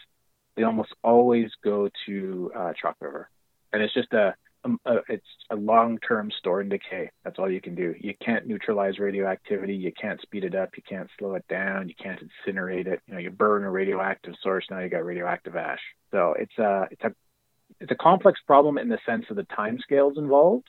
they 0.57 0.63
almost 0.63 0.95
always 1.03 1.51
go 1.63 1.89
to 2.07 2.51
uh, 2.57 2.73
Chalk 2.81 2.97
River, 3.01 3.29
and 3.73 3.83
it's 3.83 3.95
just 3.95 4.13
a 4.13 4.35
um, 4.65 4.81
uh, 4.85 4.97
it's 5.09 5.27
a 5.51 5.57
long-term 5.57 6.33
store 6.39 6.61
and 6.61 6.71
decay. 6.71 7.11
That's 7.25 7.39
all 7.39 7.51
you 7.51 7.61
can 7.61 7.75
do. 7.75 7.95
You 8.01 8.15
can't 8.25 8.47
neutralize 8.47 8.99
radioactivity. 8.99 9.75
You 9.75 9.93
can't 9.93 10.21
speed 10.21 10.45
it 10.45 10.55
up. 10.55 10.71
You 10.77 10.83
can't 10.89 11.09
slow 11.19 11.35
it 11.35 11.47
down. 11.49 11.89
You 11.89 11.95
can't 12.01 12.21
incinerate 12.21 12.87
it. 12.87 13.01
You 13.07 13.15
know, 13.15 13.21
you 13.21 13.31
burn 13.31 13.65
a 13.65 13.71
radioactive 13.71 14.35
source. 14.43 14.67
Now 14.71 14.81
you 14.81 14.89
got 14.89 15.05
radioactive 15.05 15.55
ash. 15.55 15.81
So 16.11 16.35
it's 16.39 16.59
a 16.59 16.89
it's 16.91 17.05
a 17.05 17.15
it's 17.81 17.93
a 17.93 17.97
complex 17.97 18.41
problem 18.47 18.79
in 18.79 18.89
the 18.89 18.99
sense 19.07 19.27
of 19.31 19.37
the 19.37 19.45
time 19.45 19.79
scales 19.81 20.19
involved. 20.19 20.69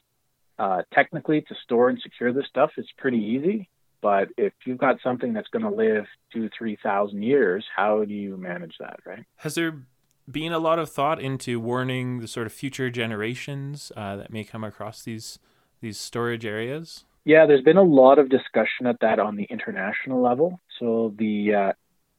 Uh, 0.58 0.82
technically, 0.94 1.42
to 1.42 1.56
store 1.64 1.90
and 1.90 2.00
secure 2.02 2.34
this 2.34 2.46
stuff 2.48 2.72
is 2.78 2.86
pretty 2.98 3.18
easy. 3.18 3.70
But 4.02 4.30
if 4.38 4.54
you've 4.66 4.78
got 4.78 4.98
something 5.04 5.34
that's 5.34 5.48
going 5.50 5.64
to 5.64 5.70
live 5.70 6.06
two, 6.32 6.50
three 6.58 6.78
thousand 6.82 7.24
years, 7.24 7.66
how 7.76 8.06
do 8.06 8.14
you 8.14 8.38
manage 8.38 8.76
that, 8.80 9.00
right? 9.06 9.26
Has 9.38 9.56
there 9.56 9.84
been 10.30 10.54
a 10.54 10.60
lot 10.60 10.80
of 10.80 10.90
thought 10.90 11.22
into 11.22 11.60
warning 11.60 12.20
the 12.20 12.28
sort 12.28 12.46
of 12.46 12.54
future 12.54 12.90
generations 12.90 13.92
uh, 13.98 14.16
that 14.18 14.32
may 14.32 14.44
come 14.44 14.64
across 14.64 15.04
these 15.04 15.40
these 15.82 15.98
storage 15.98 16.46
areas? 16.46 17.06
Yeah, 17.26 17.46
there's 17.46 17.64
been 17.64 17.78
a 17.78 17.84
lot 17.84 18.20
of 18.20 18.30
discussion 18.30 18.86
at 18.86 19.00
that 19.02 19.20
on 19.20 19.36
the 19.36 19.44
international 19.44 20.22
level. 20.22 20.60
So 20.80 21.14
the 21.18 21.54
uh, 21.54 21.74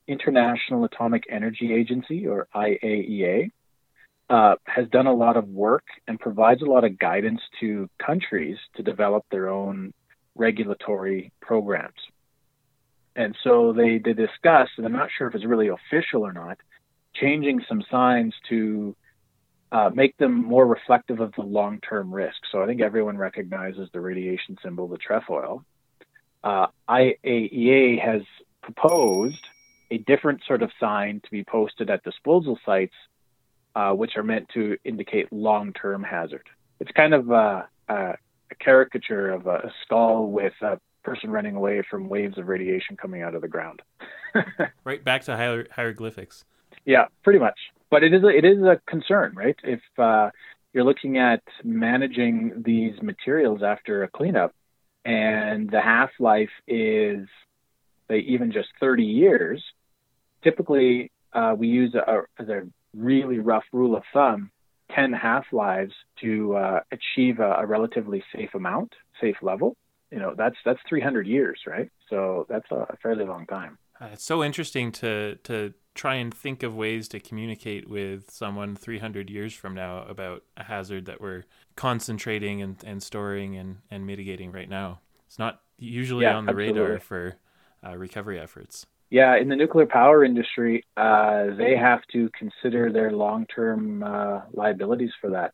International 0.07 0.85
Atomic 0.85 1.25
Energy 1.31 1.73
Agency, 1.73 2.27
or 2.27 2.47
IAEA, 2.55 3.51
uh, 4.31 4.55
has 4.65 4.89
done 4.89 5.09
a 5.09 5.13
lot 5.13 5.37
of 5.37 5.49
work 5.49 5.85
and 6.07 6.19
provides 6.19 6.63
a 6.63 6.65
lot 6.65 6.85
of 6.85 6.99
guidance 6.99 7.41
to 7.59 7.91
countries 7.99 8.57
to 8.77 8.83
develop 8.83 9.25
their 9.31 9.49
own 9.49 9.93
regulatory 10.37 11.33
programs. 11.43 11.99
And 13.17 13.37
so 13.43 13.73
they, 13.73 13.99
they 13.99 14.13
discussed, 14.13 14.73
and 14.77 14.87
I'm 14.87 14.93
not 14.93 15.11
sure 15.19 15.27
if 15.27 15.35
it's 15.35 15.45
really 15.45 15.69
official 15.69 16.25
or 16.25 16.33
not, 16.33 16.59
changing 17.13 17.65
some 17.69 17.83
signs 17.91 18.33
to 18.49 18.95
uh, 19.73 19.91
make 19.93 20.17
them 20.17 20.33
more 20.33 20.65
reflective 20.65 21.19
of 21.19 21.33
the 21.37 21.43
long-term 21.43 22.15
risk. 22.15 22.39
So 22.53 22.63
I 22.63 22.67
think 22.67 22.81
everyone 22.81 23.19
recognizes 23.19 23.89
the 23.93 24.01
radiation 24.01 24.57
symbol, 24.63 24.87
the 24.87 24.97
trefoil. 24.97 25.65
Uh, 26.45 26.69
IAEA 26.89 28.01
has 28.01 28.23
proposed 28.63 29.45
a 29.91 29.99
different 29.99 30.43
sort 30.47 30.63
of 30.63 30.71
sign 30.79 31.21
to 31.25 31.31
be 31.33 31.43
posted 31.43 31.91
at 31.91 32.05
disposal 32.05 32.59
sites, 32.65 32.95
uh, 33.75 33.93
which 33.93 34.17
are 34.17 34.23
meant 34.23 34.49
to 34.55 34.77
indicate 34.85 35.33
long-term 35.33 36.03
hazard. 36.03 36.47
It's 36.81 36.91
kind 36.93 37.15
of 37.15 37.31
a, 37.31 37.69
a, 37.89 37.95
a 37.95 38.55
caricature 38.59 39.31
of 39.31 39.47
a 39.47 39.71
skull 39.83 40.31
with 40.31 40.55
a 40.63 40.79
person 41.03 41.31
running 41.31 41.57
away 41.57 41.83
from 41.91 42.09
waves 42.09 42.39
of 42.39 42.49
radiation 42.49 42.97
coming 42.97 43.23
out 43.23 43.35
of 43.35 43.43
the 43.43 43.49
ground. 43.49 43.83
right 44.85 45.03
back 45.03 45.25
to 45.25 45.37
hier- 45.37 45.69
hieroglyphics. 45.71 46.45
Yeah, 46.85 47.07
pretty 47.23 47.39
much. 47.39 47.59
But 47.91 48.05
it 48.05 48.15
is 48.15 48.23
a, 48.23 48.29
it 48.29 48.45
is 48.45 48.63
a 48.63 48.81
concern, 48.87 49.35
right? 49.35 49.57
If 49.65 49.81
uh, 49.99 50.31
you're 50.73 50.85
looking 50.85 51.19
at 51.19 51.43
managing 51.65 52.63
these 52.65 53.01
materials 53.03 53.63
after 53.63 54.03
a 54.03 54.09
cleanup, 54.09 54.53
and 55.05 55.71
the 55.71 55.81
half 55.81 56.11
life 56.19 56.51
is 56.69 57.27
say 58.11 58.19
even 58.21 58.53
just 58.53 58.69
30 58.81 59.05
years. 59.05 59.63
Typically, 60.43 61.11
uh, 61.33 61.55
we 61.57 61.69
use 61.69 61.95
a, 61.95 62.23
a 62.39 62.63
really 62.95 63.39
rough 63.39 63.65
rule 63.73 63.97
of 63.97 64.03
thumb 64.13 64.51
10 64.95 65.13
half 65.13 65.45
lives 65.53 65.93
to 66.21 66.57
uh, 66.57 66.81
achieve 66.91 67.39
a, 67.39 67.53
a, 67.59 67.67
relatively 67.67 68.23
safe 68.35 68.55
amount, 68.55 68.93
safe 69.21 69.37
level. 69.43 69.77
You 70.11 70.19
know, 70.19 70.35
that's 70.37 70.57
that's 70.65 70.81
300 70.89 71.27
years, 71.27 71.61
right? 71.67 71.89
So 72.09 72.47
that's 72.49 72.69
a, 72.73 72.97
fairly 73.03 73.25
long 73.25 73.47
time. 73.47 73.79
Uh, 74.01 74.09
it's 74.13 74.25
so 74.25 74.43
interesting 74.43 74.91
to 74.93 75.37
to 75.45 75.73
try 75.95 76.15
and 76.15 76.33
think 76.33 76.63
of 76.63 76.75
ways 76.75 77.09
to 77.09 77.21
communicate 77.21 77.89
with 77.89 78.31
someone 78.31 78.77
300 78.77 79.29
years 79.29 79.53
from 79.53 79.75
now 79.75 80.05
about 80.09 80.43
a 80.57 80.65
hazard 80.65 81.05
that 81.07 81.21
we're 81.21 81.45
concentrating 81.77 82.63
and, 82.63 82.83
and 82.85 83.03
storing 83.03 83.57
and, 83.57 83.79
and 83.91 84.07
mitigating 84.07 84.53
right 84.53 84.69
now. 84.69 85.01
It's 85.27 85.39
not 85.39 85.61
usually 85.79 86.25
yeah, 86.25 86.37
on 86.37 86.47
the 86.47 86.53
absolutely. 86.53 86.81
radar 86.81 87.01
for 87.01 87.37
uh, 87.85 87.97
recovery 87.97 88.39
efforts. 88.39 88.87
Yeah, 89.11 89.37
in 89.37 89.49
the 89.49 89.57
nuclear 89.57 89.87
power 89.87 90.25
industry, 90.25 90.85
uh, 90.97 91.47
they 91.59 91.77
have 91.77 92.01
to 92.13 92.31
consider 92.39 92.93
their 92.93 93.11
long 93.11 93.47
term 93.47 94.03
uh, 94.03 94.43
liabilities 94.53 95.11
for 95.21 95.31
that. 95.31 95.53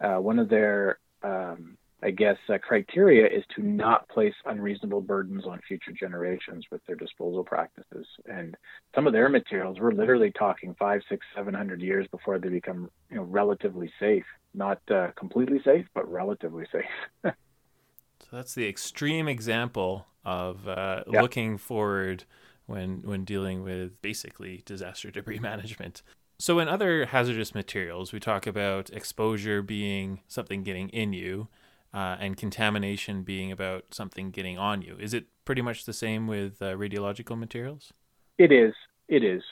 Uh, 0.00 0.20
one 0.20 0.38
of 0.38 0.48
their 0.48 0.98
um, 1.22 1.78
I 2.02 2.10
guess, 2.10 2.36
uh, 2.48 2.56
criteria 2.58 3.26
is 3.26 3.44
to 3.56 3.62
not 3.62 4.08
place 4.08 4.34
unreasonable 4.46 5.02
burdens 5.02 5.44
on 5.46 5.60
future 5.68 5.92
generations 5.92 6.64
with 6.70 6.80
their 6.86 6.96
disposal 6.96 7.44
practices. 7.44 8.06
And 8.26 8.56
some 8.94 9.06
of 9.06 9.12
their 9.12 9.28
materials, 9.28 9.78
we're 9.78 9.92
literally 9.92 10.30
talking 10.30 10.74
five, 10.78 11.02
six, 11.08 11.26
seven 11.36 11.52
hundred 11.52 11.82
years 11.82 12.06
before 12.10 12.38
they 12.38 12.48
become, 12.48 12.90
you 13.10 13.16
know, 13.16 13.24
relatively 13.24 13.92
safe. 14.00 14.24
Not 14.54 14.80
uh, 14.90 15.08
completely 15.16 15.60
safe, 15.62 15.86
but 15.94 16.10
relatively 16.10 16.64
safe. 16.72 16.84
so 17.34 18.28
that's 18.32 18.54
the 18.54 18.66
extreme 18.66 19.28
example 19.28 20.06
of 20.24 20.66
uh, 20.66 21.04
yeah. 21.06 21.20
looking 21.20 21.58
forward 21.58 22.24
when 22.70 23.02
when 23.02 23.24
dealing 23.24 23.62
with 23.62 24.00
basically 24.00 24.62
disaster 24.64 25.10
debris 25.16 25.38
management. 25.38 26.02
So 26.38 26.58
in 26.58 26.68
other 26.68 27.04
hazardous 27.06 27.54
materials, 27.54 28.12
we 28.12 28.20
talk 28.20 28.46
about 28.46 28.88
exposure 28.90 29.60
being 29.60 30.20
something 30.26 30.62
getting 30.62 30.88
in 30.88 31.12
you 31.12 31.48
uh, 31.92 32.16
and 32.18 32.36
contamination 32.36 33.22
being 33.24 33.52
about 33.52 33.92
something 33.92 34.30
getting 34.30 34.56
on 34.56 34.80
you. 34.80 34.96
Is 34.98 35.12
it 35.12 35.26
pretty 35.44 35.60
much 35.60 35.84
the 35.84 35.92
same 35.92 36.26
with 36.26 36.62
uh, 36.62 36.74
radiological 36.76 37.38
materials? 37.38 37.92
It 38.38 38.52
is. 38.52 38.72
It 39.08 39.22
is. 39.22 39.42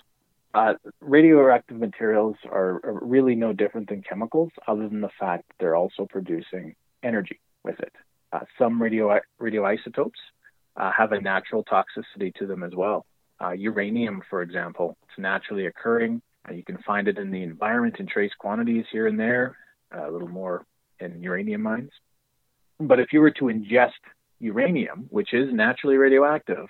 Uh, 0.54 0.74
radioactive 1.00 1.76
materials 1.76 2.36
are, 2.50 2.80
are, 2.82 2.98
really 3.02 3.34
no 3.34 3.52
different 3.52 3.88
than 3.90 4.02
chemicals, 4.02 4.50
other 4.66 4.88
than 4.88 5.02
the 5.02 5.10
fact 5.20 5.46
that 5.48 5.54
they're 5.60 5.76
also 5.76 6.06
producing 6.08 6.74
energy 7.02 7.38
with 7.64 7.78
it. 7.80 7.92
Uh, 8.32 8.40
some 8.58 8.80
radio 8.80 9.18
radioisotopes 9.40 10.12
uh, 10.78 10.90
have 10.96 11.12
a 11.12 11.20
natural 11.20 11.64
toxicity 11.64 12.32
to 12.36 12.46
them 12.46 12.62
as 12.62 12.72
well. 12.74 13.04
Uh, 13.40 13.50
uranium, 13.50 14.22
for 14.30 14.42
example, 14.42 14.96
it's 15.02 15.18
naturally 15.18 15.66
occurring. 15.66 16.22
you 16.52 16.64
can 16.64 16.78
find 16.78 17.08
it 17.08 17.18
in 17.18 17.30
the 17.30 17.42
environment 17.42 17.96
in 17.98 18.06
trace 18.06 18.32
quantities 18.38 18.86
here 18.90 19.06
and 19.06 19.18
there, 19.18 19.56
a 19.92 20.10
little 20.10 20.28
more 20.28 20.64
in 21.00 21.22
uranium 21.22 21.62
mines. 21.62 21.90
But 22.80 23.00
if 23.00 23.12
you 23.12 23.20
were 23.20 23.32
to 23.32 23.44
ingest 23.44 23.92
uranium, 24.38 25.06
which 25.10 25.34
is 25.34 25.52
naturally 25.52 25.96
radioactive, 25.96 26.66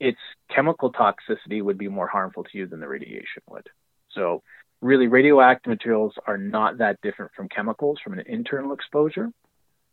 its 0.00 0.18
chemical 0.54 0.92
toxicity 0.92 1.62
would 1.62 1.78
be 1.78 1.88
more 1.88 2.08
harmful 2.08 2.44
to 2.44 2.58
you 2.58 2.66
than 2.66 2.80
the 2.80 2.88
radiation 2.88 3.42
would. 3.48 3.68
So, 4.12 4.42
really, 4.80 5.06
radioactive 5.06 5.70
materials 5.70 6.14
are 6.26 6.38
not 6.38 6.78
that 6.78 7.00
different 7.02 7.32
from 7.36 7.48
chemicals 7.48 7.98
from 8.02 8.14
an 8.14 8.24
internal 8.26 8.72
exposure, 8.72 9.30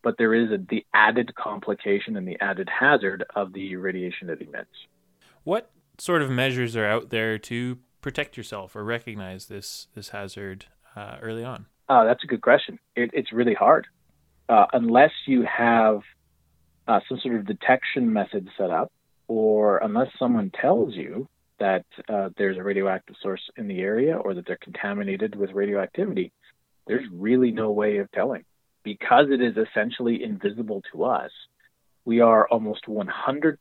but 0.04 0.18
there 0.18 0.34
is 0.34 0.52
a, 0.52 0.58
the 0.58 0.86
added 0.94 1.36
complication 1.36 2.16
and 2.16 2.28
the 2.28 2.38
added 2.42 2.70
hazard 2.70 3.24
of 3.36 3.54
the 3.54 3.76
radiation 3.76 4.30
it 4.30 4.42
emits. 4.42 4.70
What 5.44 5.72
sort 5.98 6.22
of 6.22 6.30
measures 6.30 6.76
are 6.76 6.86
out 6.86 7.10
there 7.10 7.38
to 7.40 7.80
protect 8.02 8.38
yourself 8.38 8.76
or 8.76 8.84
recognize 8.84 9.48
this 9.48 9.88
this 9.96 10.10
hazard 10.10 10.66
uh, 10.96 11.18
early 11.22 11.44
on? 11.44 11.66
Uh, 11.90 12.04
that's 12.04 12.24
a 12.24 12.28
good 12.28 12.42
question. 12.42 12.80
It, 12.96 13.12
it's 13.14 13.32
really 13.32 13.54
hard 13.54 13.88
uh, 14.50 14.66
unless 14.74 15.12
you 15.26 15.46
have 15.46 16.02
uh, 16.88 17.00
some 17.10 17.20
sort 17.20 17.36
of 17.36 17.46
detection 17.46 18.12
method 18.12 18.48
set 18.58 18.70
up, 18.70 18.92
or 19.28 19.78
unless 19.80 20.08
someone 20.18 20.52
tells 20.62 20.96
you 20.96 21.28
that 21.60 21.86
uh, 22.08 22.30
there's 22.38 22.58
a 22.58 22.64
radioactive 22.64 23.16
source 23.22 23.42
in 23.58 23.68
the 23.68 23.80
area 23.80 24.16
or 24.16 24.34
that 24.34 24.46
they're 24.46 24.58
contaminated 24.62 25.36
with 25.36 25.52
radioactivity, 25.52 26.32
there's 26.86 27.06
really 27.12 27.52
no 27.52 27.72
way 27.72 27.98
of 27.98 28.10
telling. 28.12 28.46
Because 28.88 29.26
it 29.32 29.42
is 29.42 29.58
essentially 29.58 30.24
invisible 30.24 30.82
to 30.94 31.04
us, 31.04 31.32
we 32.06 32.22
are 32.22 32.48
almost 32.48 32.86
100% 32.86 33.58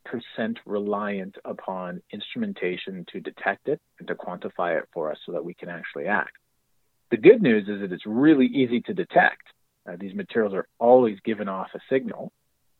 reliant 0.65 1.35
upon 1.43 2.01
instrumentation 2.13 3.05
to 3.11 3.19
detect 3.19 3.67
it 3.67 3.81
and 3.99 4.07
to 4.07 4.15
quantify 4.15 4.77
it 4.77 4.85
for 4.93 5.11
us 5.11 5.17
so 5.25 5.33
that 5.33 5.43
we 5.43 5.53
can 5.53 5.67
actually 5.67 6.05
act. 6.05 6.31
The 7.11 7.17
good 7.17 7.41
news 7.41 7.67
is 7.67 7.81
that 7.81 7.91
it's 7.91 8.05
really 8.05 8.45
easy 8.45 8.79
to 8.83 8.93
detect. 8.93 9.41
Uh, 9.85 9.97
these 9.99 10.15
materials 10.15 10.53
are 10.53 10.65
always 10.79 11.17
given 11.25 11.49
off 11.49 11.67
a 11.75 11.79
signal, 11.91 12.31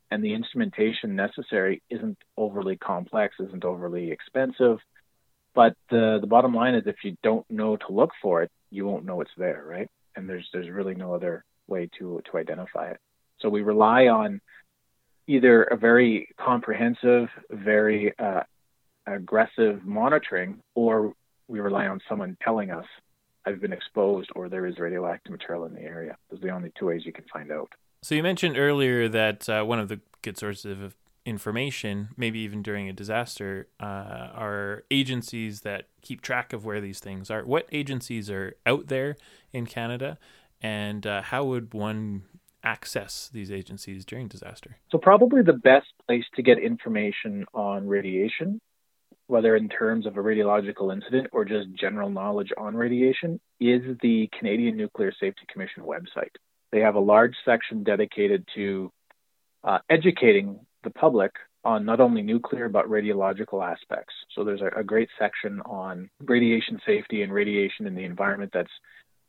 and 0.09 0.23
the 0.23 0.33
instrumentation 0.33 1.17
necessary 1.17 1.83
isn't 1.89 2.17
overly 2.37 2.77
complex, 2.77 3.35
isn't 3.41 3.65
overly 3.65 4.09
expensive. 4.09 4.77
But 5.53 5.75
the 5.89 6.19
the 6.21 6.27
bottom 6.27 6.53
line 6.53 6.75
is, 6.75 6.83
if 6.85 7.03
you 7.03 7.17
don't 7.23 7.45
know 7.51 7.75
to 7.75 7.91
look 7.91 8.11
for 8.21 8.41
it, 8.41 8.51
you 8.71 8.85
won't 8.85 9.03
know 9.03 9.19
it's 9.19 9.37
there, 9.37 9.65
right? 9.67 9.89
And 10.15 10.29
there's 10.29 10.47
there's 10.53 10.69
really 10.69 10.95
no 10.95 11.13
other 11.13 11.43
way 11.67 11.89
to 11.99 12.21
to 12.31 12.37
identify 12.37 12.89
it. 12.89 12.99
So 13.39 13.49
we 13.49 13.61
rely 13.61 14.07
on 14.07 14.41
either 15.27 15.63
a 15.63 15.77
very 15.77 16.29
comprehensive, 16.39 17.27
very 17.51 18.17
uh, 18.17 18.43
aggressive 19.05 19.85
monitoring, 19.85 20.59
or 20.73 21.13
we 21.47 21.59
rely 21.59 21.87
on 21.87 21.99
someone 22.07 22.37
telling 22.41 22.71
us 22.71 22.85
I've 23.45 23.61
been 23.61 23.73
exposed 23.73 24.29
or 24.35 24.49
there 24.49 24.65
is 24.65 24.77
radioactive 24.77 25.31
material 25.31 25.65
in 25.65 25.73
the 25.73 25.81
area. 25.81 26.17
Those 26.29 26.39
are 26.39 26.47
the 26.47 26.49
only 26.49 26.71
two 26.77 26.87
ways 26.87 27.05
you 27.05 27.13
can 27.13 27.25
find 27.31 27.51
out. 27.51 27.71
So 28.03 28.15
you 28.15 28.23
mentioned 28.23 28.57
earlier 28.57 29.07
that 29.09 29.47
uh, 29.49 29.63
one 29.63 29.79
of 29.79 29.87
the 29.87 30.01
good 30.21 30.37
sources 30.37 30.79
of 30.81 30.95
information, 31.25 32.09
maybe 32.15 32.39
even 32.39 32.61
during 32.61 32.87
a 32.87 32.93
disaster, 32.93 33.67
uh, 33.79 34.29
are 34.33 34.83
agencies 34.91 35.61
that 35.61 35.87
keep 36.01 36.21
track 36.21 36.53
of 36.53 36.65
where 36.65 36.81
these 36.81 36.99
things 36.99 37.31
are. 37.31 37.43
What 37.43 37.67
agencies 37.71 38.29
are 38.29 38.55
out 38.65 38.87
there 38.87 39.17
in 39.51 39.65
Canada, 39.65 40.17
and 40.61 41.05
uh, 41.05 41.21
how 41.21 41.45
would 41.45 41.73
one 41.73 42.23
access 42.63 43.29
these 43.31 43.51
agencies 43.51 44.05
during 44.05 44.27
disaster? 44.27 44.77
So, 44.91 44.97
probably 44.97 45.41
the 45.41 45.53
best 45.53 45.87
place 46.07 46.25
to 46.35 46.41
get 46.41 46.59
information 46.59 47.45
on 47.53 47.87
radiation 47.87 48.59
whether 49.27 49.55
in 49.55 49.69
terms 49.69 50.05
of 50.05 50.17
a 50.17 50.21
radiological 50.21 50.91
incident 50.91 51.27
or 51.31 51.45
just 51.45 51.67
general 51.73 52.09
knowledge 52.09 52.51
on 52.57 52.75
radiation, 52.75 53.39
is 53.59 53.81
the 54.01 54.29
Canadian 54.37 54.77
Nuclear 54.77 55.13
Safety 55.19 55.43
Commission 55.51 55.83
website. 55.83 56.31
They 56.71 56.79
have 56.79 56.95
a 56.95 56.99
large 56.99 57.35
section 57.45 57.83
dedicated 57.83 58.47
to 58.55 58.91
uh, 59.63 59.79
educating 59.89 60.59
the 60.83 60.89
public 60.89 61.31
on 61.63 61.85
not 61.85 61.99
only 61.99 62.21
nuclear 62.21 62.69
but 62.69 62.89
radiological 62.89 63.65
aspects. 63.65 64.13
So 64.33 64.43
there's 64.43 64.61
a, 64.61 64.79
a, 64.79 64.83
great 64.83 65.09
section 65.19 65.59
on 65.61 66.09
radiation 66.21 66.79
safety 66.85 67.23
and 67.23 67.33
radiation 67.33 67.87
in 67.87 67.95
the 67.95 68.05
environment 68.05 68.51
that's 68.53 68.71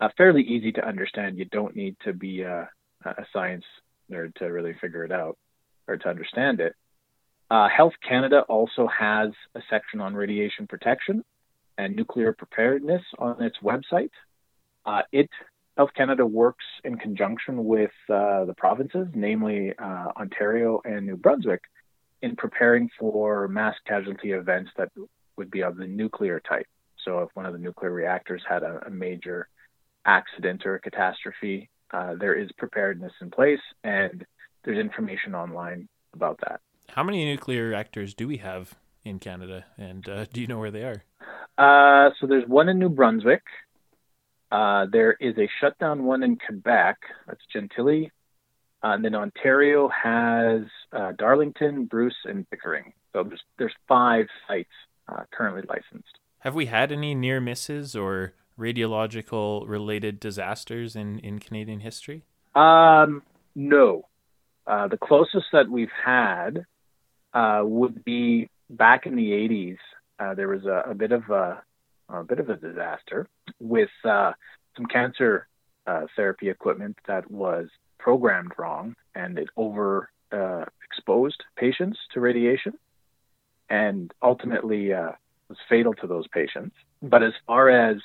uh, 0.00 0.08
fairly 0.16 0.42
easy 0.42 0.72
to 0.72 0.86
understand. 0.86 1.38
You 1.38 1.46
don't 1.46 1.74
need 1.76 1.96
to 2.04 2.12
be 2.12 2.42
a, 2.42 2.68
a 3.04 3.26
science 3.32 3.64
nerd 4.10 4.34
to 4.36 4.46
really 4.46 4.74
figure 4.80 5.04
it 5.04 5.12
out 5.12 5.36
or 5.86 5.96
to 5.96 6.08
understand 6.08 6.60
it. 6.60 6.74
Uh, 7.50 7.68
Health 7.68 7.94
Canada 8.06 8.40
also 8.48 8.86
has 8.86 9.30
a 9.54 9.60
section 9.70 10.00
on 10.00 10.14
radiation 10.14 10.66
protection 10.66 11.24
and 11.78 11.96
nuclear 11.96 12.32
preparedness 12.32 13.02
on 13.18 13.42
its 13.42 13.56
website. 13.62 14.10
Uh, 14.84 15.02
it 15.12 15.30
Health 15.76 15.90
Canada 15.96 16.26
works 16.26 16.64
in 16.82 16.98
conjunction 16.98 17.64
with 17.64 17.92
uh, 18.10 18.44
the 18.44 18.54
provinces, 18.56 19.06
namely 19.14 19.72
uh, 19.78 20.08
Ontario 20.16 20.80
and 20.84 21.06
New 21.06 21.16
Brunswick, 21.16 21.62
in 22.20 22.34
preparing 22.34 22.90
for 22.98 23.46
mass 23.46 23.76
casualty 23.86 24.32
events 24.32 24.72
that 24.76 24.88
would 25.36 25.52
be 25.52 25.62
of 25.62 25.76
the 25.76 25.86
nuclear 25.86 26.40
type. 26.40 26.66
So, 27.04 27.20
if 27.20 27.28
one 27.34 27.46
of 27.46 27.52
the 27.52 27.60
nuclear 27.60 27.92
reactors 27.92 28.42
had 28.46 28.64
a, 28.64 28.82
a 28.86 28.90
major 28.90 29.48
accident 30.08 30.64
or 30.64 30.74
a 30.76 30.80
catastrophe, 30.80 31.68
uh, 31.92 32.14
there 32.18 32.34
is 32.34 32.50
preparedness 32.56 33.12
in 33.20 33.30
place, 33.30 33.60
and 33.84 34.26
there's 34.64 34.78
information 34.78 35.34
online 35.34 35.88
about 36.14 36.40
that. 36.48 36.60
How 36.88 37.02
many 37.02 37.24
nuclear 37.24 37.68
reactors 37.68 38.14
do 38.14 38.26
we 38.26 38.38
have 38.38 38.74
in 39.04 39.18
Canada, 39.18 39.66
and 39.76 40.08
uh, 40.08 40.24
do 40.32 40.40
you 40.40 40.46
know 40.46 40.58
where 40.58 40.70
they 40.70 40.84
are? 40.84 41.02
Uh, 41.58 42.10
so 42.18 42.26
there's 42.26 42.48
one 42.48 42.68
in 42.68 42.78
New 42.78 42.88
Brunswick. 42.88 43.42
Uh, 44.50 44.86
there 44.90 45.12
is 45.20 45.36
a 45.36 45.48
shutdown 45.60 46.04
one 46.04 46.22
in 46.22 46.36
Quebec. 46.36 46.96
That's 47.26 47.40
Gentilly. 47.54 48.10
Uh, 48.82 48.92
and 48.92 49.04
then 49.04 49.14
Ontario 49.14 49.88
has 49.88 50.62
uh, 50.92 51.12
Darlington, 51.18 51.86
Bruce, 51.86 52.14
and 52.24 52.48
Pickering. 52.48 52.92
So 53.12 53.24
there's 53.24 53.42
there's 53.58 53.74
five 53.88 54.26
sites 54.46 54.70
uh, 55.08 55.24
currently 55.32 55.62
licensed. 55.68 56.18
Have 56.40 56.54
we 56.54 56.66
had 56.66 56.92
any 56.92 57.14
near 57.14 57.40
misses 57.40 57.96
or 57.96 58.34
radiological 58.58 59.66
related 59.66 60.20
disasters 60.20 60.96
in, 60.96 61.18
in 61.20 61.38
Canadian 61.38 61.80
history? 61.80 62.24
Um, 62.54 63.22
no. 63.54 64.06
Uh, 64.66 64.88
the 64.88 64.98
closest 64.98 65.46
that 65.52 65.70
we've 65.70 65.92
had 66.04 66.66
uh, 67.32 67.62
would 67.64 68.04
be 68.04 68.50
back 68.68 69.06
in 69.06 69.16
the 69.16 69.30
80s. 69.30 69.78
Uh, 70.18 70.34
there 70.34 70.48
was 70.48 70.64
a, 70.66 70.90
a, 70.90 70.94
bit 70.94 71.12
of 71.12 71.30
a, 71.30 71.62
a 72.08 72.24
bit 72.24 72.40
of 72.40 72.50
a 72.50 72.56
disaster 72.56 73.26
with 73.60 73.90
uh, 74.04 74.32
some 74.76 74.86
cancer 74.86 75.46
uh, 75.86 76.02
therapy 76.16 76.50
equipment 76.50 76.98
that 77.06 77.30
was 77.30 77.68
programmed 77.98 78.52
wrong 78.58 78.94
and 79.14 79.38
it 79.38 79.48
over 79.56 80.10
uh, 80.32 80.64
exposed 80.84 81.42
patients 81.56 81.98
to 82.12 82.20
radiation 82.20 82.74
and 83.70 84.12
ultimately 84.22 84.90
was 85.48 85.58
fatal 85.68 85.94
to 85.94 86.06
those 86.06 86.26
patients. 86.28 86.74
But 87.02 87.22
as 87.22 87.32
far 87.46 87.70
as 87.70 87.98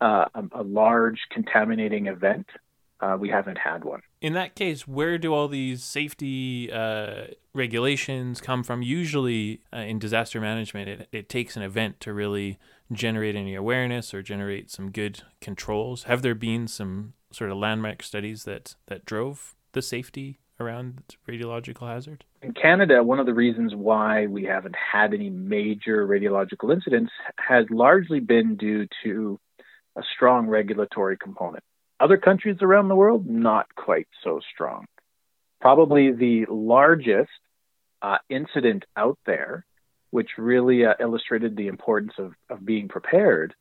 uh, 0.00 0.26
a, 0.34 0.44
a, 0.52 0.62
large 0.62 1.20
contaminating 1.30 2.06
event, 2.06 2.46
uh, 3.00 3.16
we 3.18 3.28
haven't 3.28 3.58
had 3.58 3.84
one. 3.84 4.02
In 4.20 4.32
that 4.34 4.54
case, 4.54 4.86
where 4.86 5.18
do 5.18 5.32
all 5.32 5.48
these 5.48 5.82
safety 5.82 6.70
uh, 6.72 7.26
regulations 7.54 8.40
come 8.40 8.62
from? 8.62 8.82
Usually, 8.82 9.60
uh, 9.72 9.78
in 9.78 9.98
disaster 9.98 10.40
management, 10.40 10.88
it, 10.88 11.08
it 11.12 11.28
takes 11.28 11.56
an 11.56 11.62
event 11.62 12.00
to 12.00 12.12
really 12.12 12.58
generate 12.92 13.36
any 13.36 13.54
awareness 13.54 14.14
or 14.14 14.22
generate 14.22 14.70
some 14.70 14.90
good 14.90 15.22
controls. 15.40 16.04
Have 16.04 16.22
there 16.22 16.34
been 16.34 16.68
some 16.68 17.14
sort 17.30 17.50
of 17.50 17.58
landmark 17.58 18.02
studies 18.02 18.44
that, 18.44 18.76
that 18.86 19.04
drove 19.04 19.54
the 19.72 19.82
safety 19.82 20.38
around 20.58 21.02
radiological 21.28 21.88
hazard? 21.88 22.24
In 22.42 22.52
Canada, 22.52 23.02
one 23.02 23.18
of 23.18 23.26
the 23.26 23.34
reasons 23.34 23.74
why 23.74 24.26
we 24.26 24.44
haven't 24.44 24.76
had 24.76 25.12
any 25.12 25.30
major 25.30 26.06
radiological 26.06 26.72
incidents 26.72 27.12
has 27.36 27.66
largely 27.70 28.20
been 28.20 28.56
due 28.56 28.86
to 29.02 29.38
a 29.96 30.02
strong 30.14 30.46
regulatory 30.46 31.16
component. 31.16 31.64
Other 31.98 32.18
countries 32.18 32.58
around 32.60 32.88
the 32.88 32.96
world, 32.96 33.26
not 33.26 33.74
quite 33.74 34.08
so 34.22 34.40
strong. 34.52 34.86
Probably 35.60 36.12
the 36.12 36.46
largest 36.48 37.30
uh, 38.02 38.18
incident 38.28 38.84
out 38.96 39.18
there, 39.24 39.64
which 40.10 40.30
really 40.36 40.84
uh, 40.84 40.94
illustrated 41.00 41.56
the 41.56 41.68
importance 41.68 42.12
of, 42.18 42.32
of 42.50 42.64
being 42.64 42.88
prepared, 42.88 43.54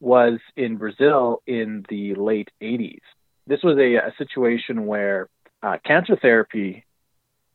was 0.00 0.38
in 0.56 0.76
Brazil 0.76 1.42
in 1.46 1.84
the 1.88 2.14
late 2.14 2.50
80s. 2.62 3.00
This 3.46 3.62
was 3.62 3.78
a, 3.78 3.96
a 3.96 4.14
situation 4.18 4.86
where 4.86 5.28
uh, 5.62 5.76
cancer 5.84 6.16
therapy 6.20 6.84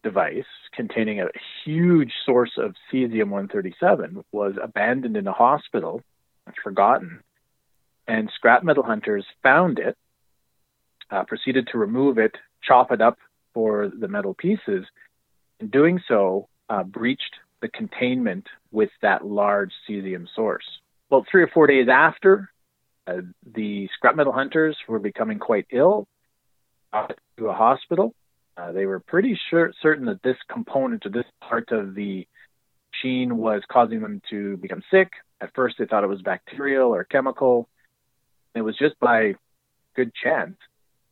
device 0.04 0.46
containing 0.74 1.20
a 1.20 1.28
huge 1.64 2.12
source 2.26 2.52
of 2.58 2.76
cesium 2.92 3.30
137 3.30 4.24
was 4.32 4.54
abandoned 4.62 5.18
in 5.18 5.28
a 5.28 5.32
hospital, 5.32 6.02
forgotten, 6.64 7.22
and 8.08 8.30
scrap 8.36 8.64
metal 8.64 8.84
hunters 8.84 9.26
found 9.44 9.80
it, 9.80 9.98
uh, 11.12 11.24
proceeded 11.24 11.68
to 11.72 11.78
remove 11.78 12.18
it, 12.18 12.36
chop 12.64 12.92
it 12.92 13.02
up 13.02 13.18
for 13.54 13.90
the 13.90 14.08
metal 14.08 14.34
pieces. 14.34 14.86
In 15.60 15.68
doing 15.70 16.02
so, 16.08 16.48
uh, 16.70 16.84
breached 16.84 17.36
the 17.62 17.70
containment 17.70 18.48
with 18.72 18.90
that 19.02 19.26
large 19.26 19.72
cesium 19.90 20.28
source. 20.36 20.66
Well, 21.10 21.26
three 21.30 21.44
or 21.44 21.48
four 21.48 21.68
days 21.68 21.88
after, 21.92 22.50
uh, 23.08 23.22
the 23.56 23.88
scrap 23.96 24.16
metal 24.16 24.34
hunters 24.34 24.76
were 24.88 25.00
becoming 25.00 25.40
quite 25.40 25.68
ill 25.72 26.08
got 26.96 27.18
to 27.38 27.48
a 27.48 27.54
hospital. 27.54 28.14
Uh, 28.58 28.72
they 28.72 28.86
were 28.86 29.00
pretty 29.00 29.38
sure, 29.50 29.74
certain 29.82 30.06
that 30.06 30.24
this 30.24 30.38
component 30.50 31.06
or 31.06 31.10
this 31.10 31.26
part 31.42 31.72
of 31.72 31.94
the 31.94 32.26
machine 32.94 33.38
was 33.38 33.62
causing 33.70 34.02
them 34.02 34.22
to 34.30 34.58
become 34.58 34.82
sick. 34.90 35.10
At 35.42 35.54
first, 35.54 35.76
they 35.78 35.86
thought 35.86 36.04
it 36.04 36.08
was 36.08 36.22
bacterial 36.22 36.94
or 36.94 37.04
chemical. 37.04 37.68
It 38.56 38.62
was 38.62 38.78
just 38.78 38.98
by 39.00 39.34
good 39.96 40.12
chance 40.14 40.56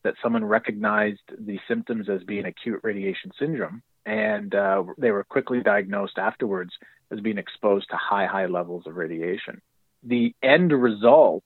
that 0.03 0.15
someone 0.21 0.43
recognized 0.43 1.21
the 1.37 1.59
symptoms 1.67 2.09
as 2.09 2.23
being 2.23 2.45
acute 2.45 2.79
radiation 2.83 3.31
syndrome, 3.39 3.83
and 4.05 4.53
uh, 4.53 4.83
they 4.97 5.11
were 5.11 5.23
quickly 5.23 5.61
diagnosed 5.61 6.17
afterwards 6.17 6.71
as 7.11 7.19
being 7.19 7.37
exposed 7.37 7.89
to 7.89 7.97
high, 7.97 8.25
high 8.25 8.47
levels 8.47 8.83
of 8.87 8.95
radiation. 8.95 9.61
The 10.03 10.33
end 10.41 10.71
result 10.71 11.43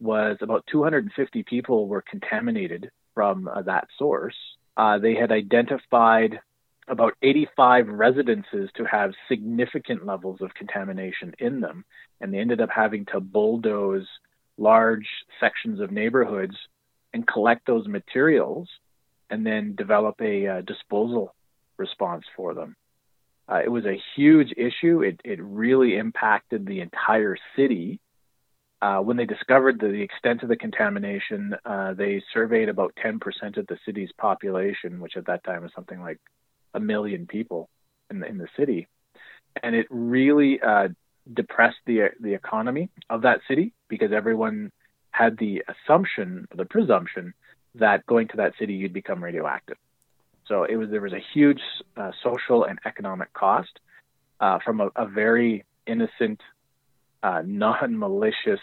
was 0.00 0.36
about 0.40 0.66
250 0.70 1.42
people 1.44 1.88
were 1.88 2.02
contaminated 2.02 2.90
from 3.14 3.48
uh, 3.48 3.62
that 3.62 3.86
source. 3.98 4.36
Uh, 4.76 4.98
they 4.98 5.14
had 5.14 5.32
identified 5.32 6.40
about 6.88 7.14
85 7.22 7.88
residences 7.88 8.68
to 8.76 8.84
have 8.84 9.12
significant 9.28 10.04
levels 10.04 10.40
of 10.42 10.52
contamination 10.54 11.32
in 11.38 11.60
them, 11.60 11.84
and 12.20 12.32
they 12.32 12.38
ended 12.38 12.60
up 12.60 12.68
having 12.74 13.06
to 13.06 13.20
bulldoze 13.20 14.06
large 14.56 15.06
sections 15.40 15.80
of 15.80 15.90
neighborhoods 15.90 16.56
and 17.12 17.26
collect 17.26 17.66
those 17.66 17.86
materials 17.86 18.68
and 19.30 19.46
then 19.46 19.74
develop 19.74 20.20
a 20.20 20.46
uh, 20.46 20.60
disposal 20.62 21.34
response 21.76 22.24
for 22.36 22.54
them. 22.54 22.76
Uh, 23.48 23.60
it 23.64 23.68
was 23.68 23.84
a 23.84 24.00
huge 24.16 24.52
issue. 24.56 25.02
It, 25.02 25.20
it 25.24 25.42
really 25.42 25.96
impacted 25.96 26.66
the 26.66 26.80
entire 26.80 27.36
city 27.56 28.00
uh, 28.84 29.00
when 29.00 29.16
they 29.16 29.24
discovered 29.24 29.80
the, 29.80 29.88
the, 29.88 30.02
extent 30.02 30.42
of 30.42 30.50
the 30.50 30.56
contamination, 30.56 31.56
uh, 31.64 31.94
they 31.94 32.22
surveyed 32.34 32.68
about 32.68 32.92
10% 33.02 33.18
of 33.56 33.66
the 33.66 33.78
city's 33.86 34.10
population, 34.18 35.00
which 35.00 35.16
at 35.16 35.24
that 35.24 35.42
time 35.42 35.62
was 35.62 35.70
something 35.74 36.02
like 36.02 36.20
a 36.74 36.80
million 36.80 37.26
people 37.26 37.70
in 38.10 38.20
the, 38.20 38.26
in 38.26 38.36
the 38.36 38.48
city. 38.58 38.86
And 39.62 39.74
it 39.74 39.86
really 39.88 40.60
uh, 40.60 40.88
depressed 41.32 41.78
the, 41.86 42.10
the 42.20 42.34
economy 42.34 42.90
of 43.08 43.22
that 43.22 43.40
city 43.48 43.72
because 43.88 44.12
everyone 44.12 44.70
had 45.10 45.38
the 45.38 45.62
assumption, 45.68 46.46
the 46.54 46.64
presumption, 46.64 47.32
that 47.76 48.04
going 48.06 48.28
to 48.28 48.36
that 48.36 48.52
city 48.58 48.74
you'd 48.74 48.92
become 48.92 49.22
radioactive. 49.22 49.76
So 50.46 50.64
it 50.64 50.76
was 50.76 50.90
there 50.90 51.00
was 51.00 51.12
a 51.12 51.22
huge 51.32 51.60
uh, 51.96 52.10
social 52.22 52.64
and 52.64 52.78
economic 52.84 53.32
cost 53.32 53.80
uh, 54.40 54.58
from 54.64 54.80
a, 54.80 54.90
a 54.96 55.06
very 55.06 55.64
innocent 55.86 56.40
uh, 57.22 57.42
non 57.44 57.98
malicious 57.98 58.60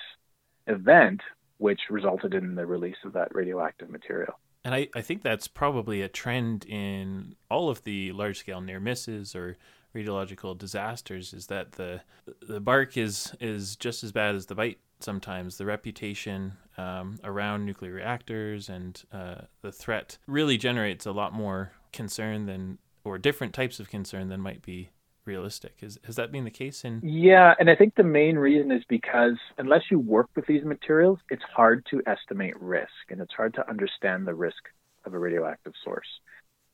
event, 0.68 1.22
which 1.58 1.82
resulted 1.90 2.34
in 2.34 2.56
the 2.56 2.66
release 2.66 2.98
of 3.04 3.14
that 3.14 3.34
radioactive 3.34 3.90
material. 3.90 4.34
And 4.64 4.76
I, 4.76 4.90
I 4.96 5.02
think 5.02 5.24
that's 5.24 5.48
probably 5.48 6.02
a 6.04 6.08
trend 6.08 6.66
in 6.66 7.36
all 7.50 7.70
of 7.70 7.84
the 7.84 8.12
large 8.12 8.38
scale 8.38 8.62
near 8.62 8.80
misses 8.80 9.36
or 9.36 9.58
radiological 9.96 10.58
disasters 10.58 11.34
is 11.34 11.48
that 11.48 11.74
the 11.74 12.02
the 12.42 12.60
bark 12.60 12.98
is 12.98 13.34
is 13.40 13.76
just 13.76 14.04
as 14.04 14.12
bad 14.12 14.36
as 14.36 14.46
the 14.46 14.56
bite 14.56 14.80
sometimes 15.00 15.58
the 15.58 15.66
reputation 15.66 16.54
um, 16.78 17.20
around 17.24 17.66
nuclear 17.66 17.94
reactors 17.94 18.70
and 18.70 19.04
uh, 19.12 19.42
the 19.62 19.72
threat 19.72 20.18
really 20.28 20.58
generates 20.58 21.06
a 21.06 21.12
lot 21.12 21.34
more 21.34 21.74
concern 21.92 22.46
than 22.46 22.78
or 23.04 23.18
different 23.18 23.54
types 23.54 23.80
of 23.80 23.90
concern 23.90 24.30
than 24.30 24.40
might 24.40 24.62
be 24.62 24.92
realistic. 25.26 25.78
Is, 25.82 26.00
has 26.06 26.16
that 26.16 26.32
been 26.32 26.44
the 26.44 26.52
case 26.52 26.84
in? 26.84 27.02
Yeah, 27.04 27.54
and 27.60 27.70
I 27.70 27.76
think 27.76 27.96
the 27.96 28.04
main 28.04 28.38
reason 28.38 28.72
is 28.72 28.84
because 28.88 29.38
unless 29.58 29.84
you 29.90 30.00
work 30.00 30.30
with 30.36 30.46
these 30.46 30.64
materials, 30.64 31.20
it's 31.30 31.44
hard 31.56 31.86
to 31.92 32.02
estimate 32.06 32.60
risk 32.60 32.90
and 33.10 33.22
it's 33.22 33.34
hard 33.34 33.54
to 33.56 33.70
understand 33.70 34.28
the 34.28 34.34
risk 34.34 34.64
of 35.06 35.14
a 35.14 35.20
radioactive 35.20 35.74
source. 35.84 36.08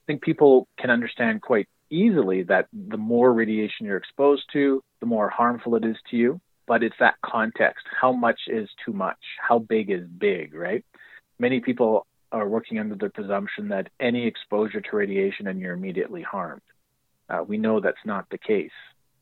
I 0.04 0.06
think 0.08 0.22
people 0.22 0.68
can 0.80 0.90
understand 0.90 1.42
quite 1.42 1.68
easily 1.90 2.44
that 2.44 2.68
the 2.74 2.98
more 2.98 3.34
radiation 3.34 3.86
you're 3.86 3.98
exposed 3.98 4.44
to, 4.54 4.84
the 5.00 5.06
more 5.06 5.30
harmful 5.30 5.76
it 5.76 5.86
is 5.86 5.98
to 6.12 6.18
you. 6.18 6.42
But 6.68 6.84
it's 6.84 6.96
that 7.00 7.16
context. 7.26 7.86
How 8.00 8.12
much 8.12 8.40
is 8.48 8.70
too 8.86 8.92
much? 8.92 9.18
How 9.40 9.60
big 9.60 9.90
is 9.90 10.06
big, 10.18 10.54
right? 10.54 10.84
Many 11.40 11.62
people 11.62 12.06
are 12.32 12.48
working 12.48 12.78
under 12.80 12.96
the 12.96 13.10
presumption 13.10 13.70
that 13.70 13.88
any 14.00 14.28
exposure 14.28 14.82
to 14.82 14.96
radiation 14.96 15.48
and 15.48 15.62
you're 15.62 15.74
immediately 15.74 16.22
harmed. 16.22 16.62
Uh, 17.30 17.44
we 17.48 17.58
know 17.58 17.80
that's 17.80 17.98
not 18.06 18.30
the 18.30 18.38
case. 18.38 18.72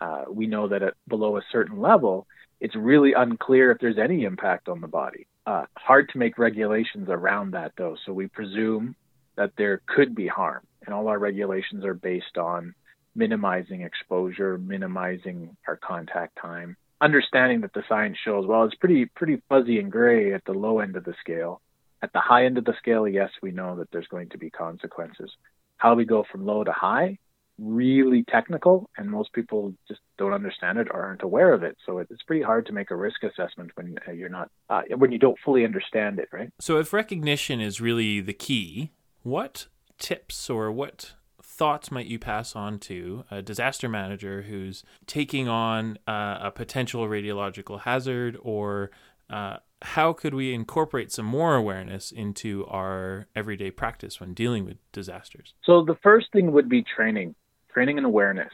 Uh, 0.02 0.24
we 0.30 0.48
know 0.48 0.68
that 0.68 0.84
at 0.84 0.94
below 1.08 1.38
a 1.38 1.42
certain 1.52 1.80
level, 1.80 2.28
it's 2.60 2.76
really 2.76 3.14
unclear 3.14 3.72
if 3.72 3.80
there's 3.80 3.98
any 3.98 4.24
impact 4.24 4.68
on 4.68 4.82
the 4.82 4.88
body. 4.88 5.28
Uh, 5.46 5.66
hard 5.78 6.10
to 6.10 6.18
make 6.18 6.38
regulations 6.38 7.08
around 7.10 7.52
that, 7.52 7.74
though. 7.78 7.96
So 8.06 8.14
we 8.14 8.28
presume 8.28 8.96
that 9.38 9.52
there 9.58 9.82
could 9.88 10.16
be 10.16 10.28
harm, 10.28 10.64
and 10.86 10.94
all 10.94 11.08
our 11.08 11.20
regulations 11.20 11.86
are 11.86 11.94
based 11.94 12.38
on 12.38 12.74
minimizing 13.16 13.82
exposure, 13.82 14.58
minimizing 14.58 15.56
our 15.68 15.78
contact 15.78 16.38
time, 16.42 16.76
understanding 17.02 17.62
that 17.62 17.74
the 17.74 17.84
science 17.88 18.18
shows 18.24 18.46
well 18.46 18.64
it's 18.64 18.76
pretty 18.76 19.06
pretty 19.06 19.42
fuzzy 19.50 19.80
and 19.80 19.92
gray 19.92 20.34
at 20.34 20.44
the 20.46 20.54
low 20.54 20.80
end 20.80 20.96
of 20.96 21.04
the 21.04 21.16
scale. 21.20 21.62
At 22.02 22.14
the 22.14 22.20
high 22.20 22.46
end 22.46 22.58
of 22.58 22.66
the 22.66 22.76
scale, 22.78 23.08
yes, 23.08 23.32
we 23.42 23.52
know 23.52 23.78
that 23.78 23.90
there's 23.92 24.08
going 24.08 24.30
to 24.30 24.38
be 24.38 24.50
consequences. 24.50 25.32
How 25.78 25.96
we 25.96 26.06
go 26.06 26.24
from 26.32 26.46
low 26.46 26.64
to 26.64 26.72
high 26.72 27.18
really 27.58 28.24
technical 28.24 28.90
and 28.98 29.10
most 29.10 29.32
people 29.32 29.74
just 29.88 30.02
don't 30.18 30.34
understand 30.34 30.78
it 30.78 30.88
or 30.92 31.04
aren't 31.04 31.22
aware 31.22 31.54
of 31.54 31.64
it 31.64 31.78
so 31.86 32.00
it's 32.00 32.22
pretty 32.24 32.42
hard 32.42 32.66
to 32.66 32.74
make 32.74 32.92
a 32.92 32.96
risk 32.96 33.24
assessment 33.24 33.72
when 33.76 33.98
uh, 34.08 34.12
you're 34.12 34.30
not 34.30 34.50
uh, 34.70 34.82
when 34.98 35.12
you 35.12 35.18
don't 35.18 35.38
fully 35.44 35.64
understand 35.64 36.20
it 36.20 36.28
right 36.34 36.50
so 36.60 36.78
if 36.78 36.92
recognition 36.92 37.62
is 37.62 37.80
really 37.80 38.20
the 38.20 38.34
key 38.34 38.92
what 39.24 39.68
tips 39.98 40.50
or 40.50 40.72
what 40.72 41.14
thoughts 41.42 41.92
might 41.92 42.08
you 42.08 42.20
pass 42.20 42.56
on 42.56 42.80
to 42.80 43.24
a 43.32 43.42
disaster 43.42 43.88
manager 43.88 44.44
who's 44.44 44.84
taking 45.08 45.48
on 45.48 45.98
uh, 46.08 46.38
a 46.42 46.52
potential 46.52 47.08
radiological 47.08 47.82
hazard 47.82 48.38
or 48.42 48.92
uh, 49.30 49.58
how 49.82 50.14
could 50.14 50.34
we 50.34 50.54
incorporate 50.54 51.12
some 51.12 51.26
more 51.26 51.56
awareness 51.56 52.12
into 52.12 52.66
our 52.68 53.28
everyday 53.36 53.72
practice 53.72 54.20
when 54.20 54.34
dealing 54.34 54.66
with 54.66 54.78
disasters? 54.92 55.54
So 55.64 55.84
the 55.86 55.96
first 56.04 56.28
thing 56.34 56.52
would 56.52 56.68
be 56.68 56.84
training, 56.84 57.36
training 57.72 57.98
and 57.98 58.06
awareness. 58.06 58.52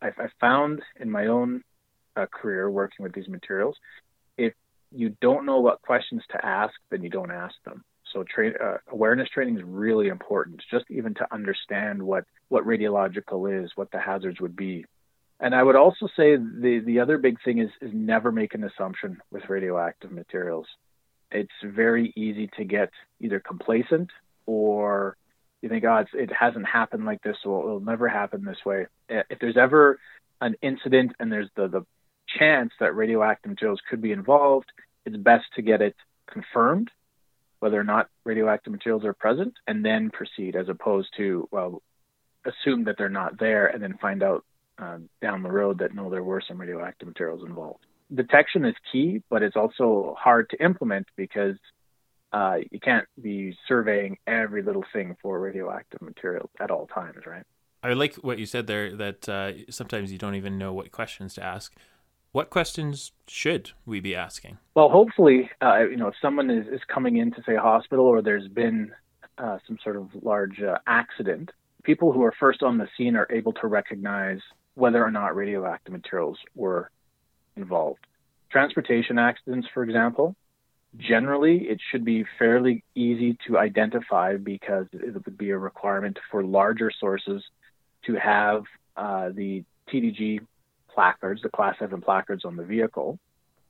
I've, 0.00 0.18
i 0.18 0.26
found 0.40 0.82
in 1.00 1.10
my 1.10 1.26
own 1.26 1.62
uh, 2.16 2.26
career 2.26 2.70
working 2.70 3.02
with 3.02 3.14
these 3.14 3.28
materials, 3.28 3.76
if 4.36 4.52
you 4.92 5.16
don't 5.20 5.46
know 5.46 5.60
what 5.60 5.82
questions 5.82 6.22
to 6.30 6.44
ask, 6.44 6.74
then 6.90 7.02
you 7.02 7.10
don't 7.10 7.32
ask 7.32 7.54
them. 7.64 7.84
So 8.14 8.24
tra- 8.24 8.52
uh, 8.64 8.78
awareness 8.90 9.28
training 9.28 9.58
is 9.58 9.64
really 9.64 10.08
important, 10.08 10.62
just 10.70 10.86
even 10.88 11.14
to 11.14 11.26
understand 11.34 12.02
what 12.02 12.24
what 12.48 12.64
radiological 12.64 13.62
is, 13.62 13.72
what 13.74 13.90
the 13.90 13.98
hazards 13.98 14.40
would 14.40 14.56
be. 14.56 14.86
And 15.40 15.54
I 15.54 15.62
would 15.62 15.76
also 15.76 16.06
say 16.16 16.36
the 16.36 16.80
the 16.86 17.00
other 17.00 17.18
big 17.18 17.36
thing 17.44 17.58
is 17.58 17.70
is 17.82 17.90
never 17.92 18.30
make 18.30 18.54
an 18.54 18.64
assumption 18.64 19.18
with 19.32 19.48
radioactive 19.48 20.12
materials. 20.12 20.66
It's 21.30 21.52
very 21.64 22.12
easy 22.16 22.48
to 22.56 22.64
get 22.64 22.90
either 23.20 23.40
complacent 23.40 24.10
or 24.46 25.16
you 25.60 25.68
think, 25.68 25.84
oh, 25.84 26.04
it 26.12 26.30
hasn't 26.30 26.66
happened 26.66 27.06
like 27.06 27.22
this, 27.22 27.36
so 27.42 27.58
it'll 27.60 27.80
never 27.80 28.06
happen 28.06 28.44
this 28.44 28.64
way. 28.64 28.86
If 29.08 29.38
there's 29.40 29.56
ever 29.56 29.98
an 30.40 30.54
incident 30.62 31.12
and 31.18 31.32
there's 31.32 31.48
the, 31.56 31.68
the 31.68 31.86
chance 32.38 32.70
that 32.80 32.94
radioactive 32.94 33.50
materials 33.50 33.80
could 33.88 34.02
be 34.02 34.12
involved, 34.12 34.66
it's 35.04 35.16
best 35.16 35.46
to 35.56 35.62
get 35.62 35.80
it 35.80 35.96
confirmed 36.30 36.90
whether 37.64 37.80
or 37.80 37.84
not 37.84 38.10
radioactive 38.24 38.70
materials 38.70 39.06
are 39.06 39.14
present 39.14 39.54
and 39.66 39.82
then 39.82 40.10
proceed 40.10 40.54
as 40.54 40.68
opposed 40.68 41.08
to, 41.16 41.48
well, 41.50 41.80
assume 42.44 42.84
that 42.84 42.96
they're 42.98 43.08
not 43.08 43.38
there 43.40 43.68
and 43.68 43.82
then 43.82 43.96
find 44.02 44.22
out 44.22 44.44
uh, 44.78 44.98
down 45.22 45.42
the 45.42 45.50
road 45.50 45.78
that 45.78 45.94
no, 45.94 46.10
there 46.10 46.22
were 46.22 46.42
some 46.46 46.60
radioactive 46.60 47.08
materials 47.08 47.40
involved. 47.42 47.86
Detection 48.14 48.66
is 48.66 48.74
key, 48.92 49.22
but 49.30 49.42
it's 49.42 49.56
also 49.56 50.14
hard 50.18 50.50
to 50.50 50.62
implement 50.62 51.06
because 51.16 51.56
uh, 52.34 52.56
you 52.70 52.78
can't 52.78 53.06
be 53.22 53.56
surveying 53.66 54.18
every 54.26 54.62
little 54.62 54.84
thing 54.92 55.16
for 55.22 55.40
radioactive 55.40 56.02
materials 56.02 56.50
at 56.60 56.70
all 56.70 56.86
times, 56.86 57.24
right? 57.24 57.44
I 57.82 57.94
like 57.94 58.16
what 58.16 58.38
you 58.38 58.44
said 58.44 58.66
there 58.66 58.94
that 58.94 59.26
uh, 59.26 59.52
sometimes 59.70 60.12
you 60.12 60.18
don't 60.18 60.34
even 60.34 60.58
know 60.58 60.74
what 60.74 60.92
questions 60.92 61.32
to 61.36 61.42
ask. 61.42 61.74
What 62.34 62.50
questions 62.50 63.12
should 63.28 63.70
we 63.86 64.00
be 64.00 64.16
asking? 64.16 64.58
Well, 64.74 64.88
hopefully, 64.88 65.48
uh, 65.62 65.84
you 65.88 65.96
know, 65.96 66.08
if 66.08 66.14
someone 66.20 66.50
is, 66.50 66.66
is 66.66 66.80
coming 66.92 67.18
into, 67.18 67.40
say, 67.46 67.54
a 67.54 67.60
hospital 67.60 68.06
or 68.06 68.22
there's 68.22 68.48
been 68.48 68.90
uh, 69.38 69.58
some 69.68 69.78
sort 69.84 69.94
of 69.94 70.08
large 70.20 70.60
uh, 70.60 70.78
accident, 70.88 71.52
people 71.84 72.10
who 72.10 72.24
are 72.24 72.34
first 72.40 72.64
on 72.64 72.76
the 72.76 72.88
scene 72.96 73.14
are 73.14 73.28
able 73.30 73.52
to 73.52 73.68
recognize 73.68 74.40
whether 74.74 75.00
or 75.04 75.12
not 75.12 75.36
radioactive 75.36 75.92
materials 75.92 76.36
were 76.56 76.90
involved. 77.54 78.04
Transportation 78.50 79.16
accidents, 79.16 79.68
for 79.72 79.84
example, 79.84 80.34
generally 80.96 81.58
it 81.68 81.78
should 81.92 82.04
be 82.04 82.24
fairly 82.36 82.82
easy 82.96 83.38
to 83.46 83.58
identify 83.58 84.36
because 84.38 84.86
it 84.92 85.14
would 85.24 85.38
be 85.38 85.50
a 85.50 85.56
requirement 85.56 86.18
for 86.32 86.42
larger 86.42 86.90
sources 86.98 87.44
to 88.06 88.14
have 88.14 88.64
uh, 88.96 89.28
the 89.28 89.62
TDG 89.88 90.40
placards, 90.94 91.42
the 91.42 91.48
Class 91.48 91.76
7 91.78 92.00
placards 92.00 92.44
on 92.44 92.56
the 92.56 92.64
vehicle. 92.64 93.18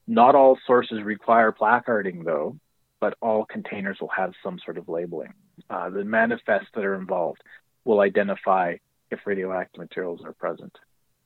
Not 0.06 0.34
all 0.34 0.58
sources 0.66 1.02
require 1.02 1.50
placarding, 1.52 2.24
though, 2.24 2.56
but 3.00 3.16
all 3.20 3.44
containers 3.46 3.98
will 4.00 4.12
have 4.16 4.32
some 4.42 4.58
sort 4.64 4.78
of 4.78 4.88
labeling. 4.88 5.32
Uh, 5.70 5.90
the 5.90 6.04
manifests 6.04 6.68
that 6.74 6.84
are 6.84 6.94
involved 6.94 7.40
will 7.84 8.00
identify 8.00 8.76
if 9.10 9.20
radioactive 9.26 9.80
materials 9.80 10.20
are 10.24 10.32
present. 10.32 10.76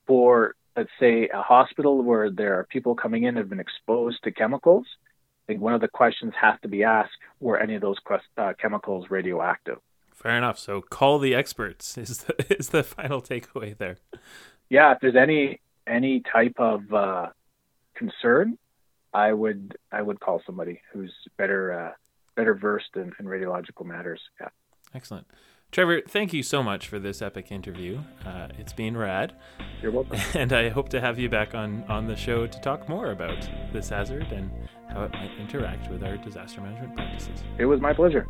For, 0.07 0.55
let's 0.75 0.89
say, 0.99 1.29
a 1.29 1.41
hospital 1.41 2.01
where 2.01 2.29
there 2.29 2.59
are 2.59 2.65
people 2.65 2.95
coming 2.95 3.23
in 3.23 3.35
who 3.35 3.41
have 3.41 3.49
been 3.49 3.59
exposed 3.59 4.23
to 4.23 4.31
chemicals, 4.31 4.85
I 5.49 5.53
think 5.53 5.61
one 5.61 5.73
of 5.73 5.81
the 5.81 5.87
questions 5.87 6.33
has 6.39 6.55
to 6.61 6.67
be 6.67 6.83
asked 6.83 7.11
were 7.39 7.59
any 7.59 7.75
of 7.75 7.81
those 7.81 7.97
uh, 8.37 8.53
chemicals 8.59 9.07
radioactive? 9.09 9.79
Fair 10.13 10.37
enough. 10.37 10.59
So 10.59 10.81
call 10.81 11.17
the 11.17 11.33
experts 11.33 11.97
is 11.97 12.19
the, 12.19 12.57
is 12.59 12.69
the 12.69 12.83
final 12.83 13.21
takeaway 13.21 13.77
there. 13.77 13.97
Yeah, 14.69 14.91
if 14.93 14.99
there's 15.01 15.15
any 15.15 15.61
any 15.89 16.21
type 16.31 16.55
of 16.57 16.93
uh, 16.93 17.27
concern, 17.95 18.57
I 19.13 19.33
would 19.33 19.77
I 19.91 20.01
would 20.01 20.19
call 20.19 20.41
somebody 20.45 20.81
who's 20.93 21.13
better 21.37 21.73
uh, 21.73 21.91
better 22.35 22.53
versed 22.53 22.95
in, 22.95 23.11
in 23.19 23.25
radiological 23.25 23.85
matters. 23.85 24.21
Yeah. 24.39 24.49
Excellent. 24.93 25.27
Trevor, 25.71 26.01
thank 26.07 26.33
you 26.33 26.41
so 26.41 26.63
much 26.63 26.87
for 26.87 26.97
this 26.97 27.21
epic 27.21 27.51
interview. 27.51 27.99
Uh, 28.25 28.47
it's 28.57 28.73
been 28.73 28.97
rad. 28.97 29.33
You're 29.83 29.91
welcome. 29.91 30.19
And 30.33 30.51
I 30.51 30.69
hope 30.69 30.89
to 30.89 30.99
have 30.99 31.19
you 31.19 31.29
back 31.29 31.53
on, 31.53 31.83
on 31.87 32.07
the 32.07 32.15
show 32.15 32.47
to 32.47 32.61
talk 32.61 32.89
more 32.89 33.11
about 33.11 33.47
this 33.71 33.89
hazard 33.89 34.25
and 34.31 34.49
how 34.89 35.03
it 35.03 35.11
might 35.11 35.29
interact 35.39 35.91
with 35.91 36.03
our 36.03 36.17
disaster 36.17 36.59
management 36.59 36.95
practices. 36.95 37.43
It 37.59 37.65
was 37.65 37.79
my 37.81 37.93
pleasure. 37.93 38.25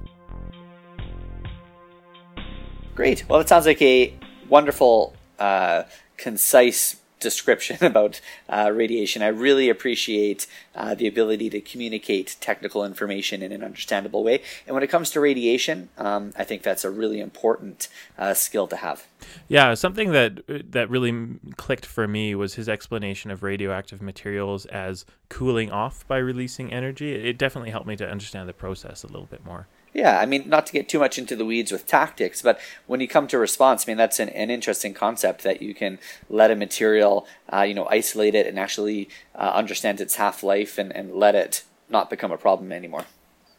Great. 2.94 3.24
Well, 3.30 3.40
it 3.40 3.48
sounds 3.48 3.66
like 3.66 3.82
a 3.82 4.14
wonderful, 4.50 5.16
uh, 5.40 5.84
concise 6.18 6.98
description 7.20 7.78
about 7.82 8.22
uh, 8.48 8.72
radiation. 8.74 9.22
I 9.22 9.28
really 9.28 9.70
appreciate 9.70 10.48
uh, 10.76 10.96
the 10.96 11.08
ability 11.08 11.50
to 11.52 11.62
communicate 11.62 12.38
technical 12.40 12.86
information 12.86 13.42
in 13.42 13.52
an 13.52 13.64
understandable 13.64 14.24
way. 14.24 14.42
And 14.66 14.74
when 14.74 14.84
it 14.84 14.88
comes 14.88 15.10
to 15.12 15.20
radiation, 15.20 15.90
um, 15.98 16.34
I 16.38 16.44
think 16.44 16.64
that's 16.64 16.84
a 16.84 16.90
really 16.90 17.20
important 17.20 17.88
uh, 18.18 18.34
skill 18.34 18.68
to 18.68 18.78
have. 18.78 19.06
Yeah, 19.48 19.74
something 19.74 20.12
that 20.12 20.42
that 20.72 20.90
really 20.90 21.28
clicked 21.58 21.86
for 21.86 22.08
me 22.08 22.36
was 22.36 22.56
his 22.56 22.70
explanation 22.70 23.32
of 23.32 23.44
radioactive 23.44 24.02
materials 24.02 24.66
as 24.68 25.06
cooling 25.28 25.72
off 25.72 26.08
by 26.08 26.18
releasing 26.18 26.72
energy. 26.72 27.14
It 27.14 27.38
definitely 27.38 27.72
helped 27.72 27.88
me 27.88 27.96
to 27.98 28.10
understand 28.10 28.48
the 28.48 28.54
process 28.54 29.04
a 29.04 29.08
little 29.08 29.28
bit 29.28 29.46
more. 29.46 29.68
Yeah, 29.94 30.20
I 30.20 30.26
mean, 30.26 30.48
not 30.48 30.66
to 30.68 30.74
get 30.74 30.88
too 30.88 31.00
much 31.00 31.18
into 31.18 31.36
the 31.36 31.46
weeds 31.46 31.72
with 31.72 31.88
tactics, 31.88 32.42
but 32.42 32.60
when 32.86 33.00
you 33.00 33.08
come 33.08 33.28
to 33.28 33.40
response, 33.40 33.86
I 33.86 33.92
mean, 33.92 33.98
that's 33.98 34.20
an, 34.20 34.30
an 34.30 34.50
interesting 34.50 34.94
concept 34.94 35.44
that 35.44 35.62
you 35.62 35.74
can 35.74 35.98
let 36.30 36.52
a 36.52 36.56
material, 36.56 37.26
uh, 37.52 37.62
you 37.62 37.74
know, 37.74 37.88
isolate 37.88 38.36
it 38.36 38.46
and 38.46 38.60
actually 38.60 39.10
uh, 39.36 39.52
understand 39.54 40.00
its 40.00 40.16
half 40.16 40.44
life 40.44 40.78
and, 40.78 40.96
and 40.96 41.14
let 41.14 41.36
it 41.36 41.64
not 41.90 42.10
become 42.10 42.32
a 42.32 42.38
problem 42.38 42.72
anymore. 42.72 43.06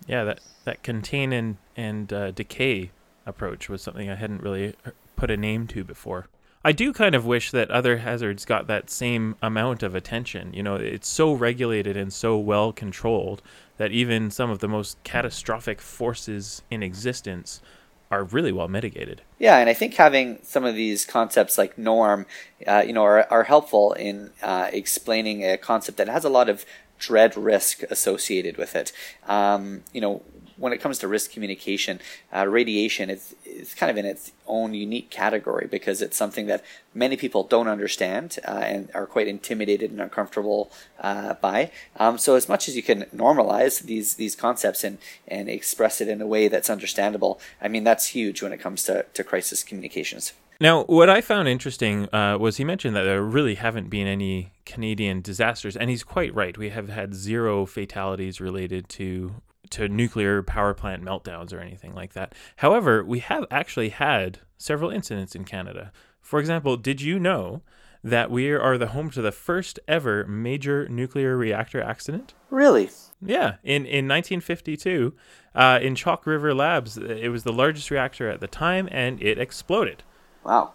Yeah, 0.07 0.25
that, 0.25 0.41
that 0.65 0.83
contain 0.83 1.33
and, 1.33 1.57
and 1.77 2.13
uh, 2.13 2.31
decay 2.31 2.91
approach 3.27 3.69
was 3.69 3.83
something 3.83 4.09
I 4.09 4.15
hadn't 4.15 4.43
really 4.43 4.75
put 5.17 5.31
a 5.31 5.37
name 5.37 5.67
to 5.69 5.85
before. 5.85 6.27
I 6.63 6.73
do 6.73 6.93
kind 6.93 7.15
of 7.15 7.25
wish 7.25 7.51
that 7.53 7.71
other 7.71 7.99
hazards 7.99 8.45
got 8.45 8.67
that 8.67 8.91
same 8.91 9.35
amount 9.41 9.83
of 9.83 9.95
attention. 9.95 10.53
You 10.53 10.63
know, 10.63 10.77
it's 10.77 11.09
so 11.09 11.33
regulated 11.33 11.97
and 11.97 12.13
so 12.13 12.37
well 12.37 12.71
controlled 12.73 13.41
that 13.81 13.93
even 13.93 14.31
some 14.31 14.51
of 14.51 14.59
the 14.59 14.69
most 14.69 15.03
catastrophic 15.05 15.81
forces 15.81 16.61
in 16.71 16.83
existence 16.83 17.63
are 18.11 18.25
really 18.25 18.53
well 18.53 18.69
mitigated. 18.69 19.23
Yeah, 19.39 19.57
and 19.57 19.71
I 19.71 19.73
think 19.73 19.95
having 19.95 20.39
some 20.43 20.67
of 20.67 20.75
these 20.75 21.07
concepts 21.07 21.57
like 21.57 21.79
norm, 21.79 22.27
uh, 22.67 22.85
you 22.87 22.93
know, 22.93 23.05
are, 23.05 23.27
are 23.33 23.45
helpful 23.45 23.95
in 23.95 24.33
uh, 24.43 24.69
explaining 24.71 25.47
a 25.47 25.57
concept 25.57 25.97
that 25.97 26.09
has 26.09 26.27
a 26.27 26.29
lot 26.29 26.51
of 26.51 26.67
dread 26.99 27.35
risk 27.39 27.83
associated 27.85 28.59
with 28.59 28.77
it. 28.77 28.93
Um, 29.27 29.85
you 29.95 30.03
know, 30.03 30.21
when 30.61 30.73
it 30.73 30.81
comes 30.81 30.99
to 30.99 31.09
risk 31.09 31.33
communication, 31.33 31.99
uh, 32.35 32.47
radiation 32.47 33.11
is, 33.11 33.35
is 33.45 33.75
kind 33.75 33.91
of 33.91 33.97
in 33.97 34.05
its 34.05 34.33
own 34.47 34.75
unique 34.75 35.11
category 35.11 35.67
because 35.69 36.03
it's 36.03 36.17
something 36.17 36.47
that 36.47 36.63
many 36.95 37.17
people 37.17 37.43
don't 37.43 37.67
understand 37.67 38.39
uh, 38.47 38.63
and 38.65 38.91
are 38.95 39.07
quite 39.07 39.27
intimidated 39.27 39.91
and 39.91 40.01
uncomfortable 40.01 40.71
uh, 41.01 41.35
by. 41.35 41.71
Um, 41.97 42.19
so 42.19 42.35
as 42.35 42.49
much 42.49 42.69
as 42.69 42.77
you 42.77 42.83
can 42.83 43.05
normalize 43.15 43.83
these 43.83 44.15
these 44.15 44.37
concepts 44.37 44.85
and 44.85 44.99
and 45.27 45.49
express 45.49 46.01
it 46.01 46.09
in 46.09 46.21
a 46.21 46.27
way 46.27 46.47
that's 46.49 46.71
understandable, 46.71 47.41
I 47.61 47.69
mean 47.69 47.85
that's 47.85 48.09
huge 48.09 48.43
when 48.43 48.53
it 48.53 48.61
comes 48.61 48.83
to, 48.85 49.07
to 49.15 49.25
crisis 49.25 49.65
communications. 49.65 50.35
Now, 50.63 50.85
what 50.85 51.09
I 51.09 51.23
found 51.23 51.49
interesting 51.49 52.15
uh, 52.15 52.37
was 52.39 52.59
he 52.59 52.65
mentioned 52.65 52.95
that 52.95 53.05
there 53.05 53.23
really 53.23 53.55
haven't 53.55 53.89
been 53.89 54.07
any 54.07 54.53
Canadian 54.67 55.23
disasters, 55.23 55.75
and 55.75 55.89
he's 55.89 56.05
quite 56.05 56.35
right. 56.35 56.57
We 56.57 56.69
have 56.69 56.91
had 56.91 57.15
zero 57.15 57.65
fatalities 57.65 58.43
related 58.43 58.91
to 58.91 59.37
to 59.71 59.89
nuclear 59.89 60.43
power 60.43 60.75
plant 60.75 61.05
meltdowns 61.05 61.53
or 61.53 61.61
anything 61.61 61.95
like 61.95 62.13
that. 62.13 62.35
However, 62.57 63.05
we 63.05 63.21
have 63.21 63.47
actually 63.51 63.91
had 63.91 64.41
several 64.59 64.91
incidents 64.91 65.35
in 65.35 65.45
Canada. 65.45 65.93
For 66.21 66.41
example, 66.41 66.77
did 66.77 67.01
you 67.01 67.19
know 67.19 67.63
that 68.03 68.31
we 68.31 68.51
are 68.51 68.79
the 68.79 68.89
home 68.89 69.11
to 69.11 69.23
the 69.23 69.33
first 69.33 69.79
ever 69.87 70.27
major 70.27 70.89
nuclear 70.89 71.37
reactor 71.37 71.83
accident? 71.83 72.35
Really? 72.49 72.91
Yeah, 73.23 73.57
in 73.63 73.85
in 73.85 74.09
1952, 74.09 75.15
uh, 75.55 75.79
in 75.83 75.95
Chalk 75.95 76.27
River 76.27 76.55
Labs, 76.55 76.97
it 76.97 77.29
was 77.31 77.45
the 77.45 77.53
largest 77.53 77.91
reactor 77.91 78.29
at 78.29 78.41
the 78.41 78.47
time, 78.47 78.89
and 78.91 79.23
it 79.23 79.39
exploded. 79.39 80.03
Wow. 80.45 80.73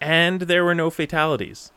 And 0.00 0.42
there 0.42 0.64
were 0.64 0.74
no 0.74 0.90
fatalities 0.90 1.70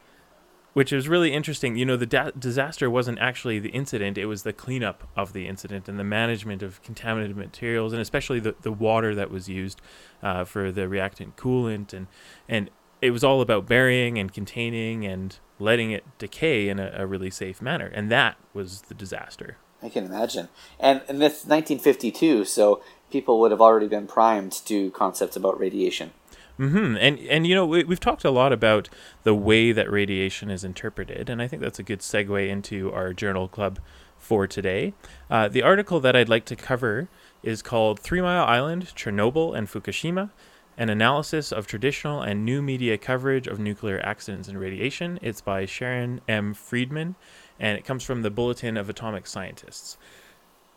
which 0.74 0.92
is 0.92 1.08
really 1.08 1.34
interesting. 1.34 1.76
You 1.76 1.86
know, 1.86 1.98
the 1.98 2.06
da- 2.06 2.32
disaster 2.32 2.90
wasn't 2.90 3.20
actually 3.20 3.60
the 3.60 3.70
incident; 3.70 4.18
it 4.18 4.26
was 4.26 4.44
the 4.44 4.54
cleanup 4.54 5.08
of 5.16 5.34
the 5.34 5.48
incident 5.48 5.88
and 5.88 6.00
the 6.00 6.04
management 6.04 6.62
of 6.62 6.82
contaminated 6.84 7.38
materials, 7.38 7.94
and 7.94 8.02
especially 8.02 8.40
the, 8.40 8.56
the 8.62 8.72
water 8.72 9.16
that 9.16 9.32
was 9.32 9.48
used 9.48 9.82
uh, 10.22 10.44
for 10.44 10.72
the 10.72 10.88
reactant 10.88 11.36
coolant, 11.36 11.94
and 11.94 12.08
and 12.48 12.70
it 13.02 13.12
was 13.12 13.24
all 13.24 13.42
about 13.42 13.68
burying 13.68 14.18
and 14.18 14.34
containing 14.34 15.06
and 15.06 15.40
letting 15.60 15.92
it 15.92 16.04
decay 16.18 16.70
in 16.70 16.80
a, 16.80 16.92
a 16.96 17.06
really 17.06 17.30
safe 17.30 17.62
manner, 17.62 17.88
and 17.94 18.12
that 18.12 18.38
was 18.54 18.84
the 18.84 18.94
disaster. 18.94 19.58
I 19.82 19.90
can 19.90 20.06
imagine. 20.06 20.50
And 20.80 21.02
and 21.08 21.22
this 21.22 21.46
1952, 21.46 22.46
so 22.46 22.82
people 23.12 23.40
would 23.42 23.52
have 23.52 23.62
already 23.62 23.88
been 23.88 24.08
primed 24.08 24.54
to 24.66 24.92
concepts 24.92 25.36
about 25.36 25.60
radiation. 25.60 26.12
Mm-hmm. 26.60 26.98
And 27.00 27.20
and 27.20 27.48
you 27.48 27.56
know 27.56 27.66
we, 27.66 27.84
we've 27.84 28.00
talked 28.00 28.24
a 28.24 28.30
lot 28.30 28.54
about 28.54 28.90
the 29.24 29.34
way 29.34 29.72
that 29.72 29.92
radiation 29.92 30.52
is 30.52 30.64
interpreted, 30.64 31.30
and 31.30 31.42
I 31.42 31.48
think 31.48 31.62
that's 31.62 31.80
a 31.80 31.84
good 31.84 32.00
segue 32.00 32.48
into 32.48 32.92
our 32.94 33.12
journal 33.12 33.48
club 33.48 33.80
for 34.18 34.48
today. 34.48 34.94
Uh, 35.30 35.48
the 35.48 35.64
article 35.64 36.00
that 36.00 36.16
I'd 36.16 36.30
like 36.30 36.46
to 36.46 36.56
cover 36.56 37.08
is 37.42 37.62
called 37.62 38.00
Three 38.00 38.22
Mile 38.22 38.46
Island, 38.46 38.94
Chernobyl, 38.96 39.58
and 39.58 39.68
Fukushima 39.68 40.30
An 40.78 40.90
Analysis 40.90 41.52
of 41.52 41.68
Traditional 41.68 42.22
and 42.22 42.46
New 42.46 42.62
Media 42.62 42.98
Coverage 42.98 43.48
of 43.48 43.60
Nuclear 43.60 44.00
Accidents 44.04 44.48
and 44.48 44.60
Radiation. 44.60 45.20
It's 45.22 45.42
by 45.42 45.66
Sharon 45.66 46.22
M. 46.28 46.54
Friedman, 46.54 47.16
and 47.60 47.78
it 47.78 47.84
comes 47.84 48.04
from 48.04 48.22
the 48.22 48.32
Bulletin 48.32 48.78
of 48.78 48.90
Atomic 48.90 49.28
Scientists. 49.28 49.98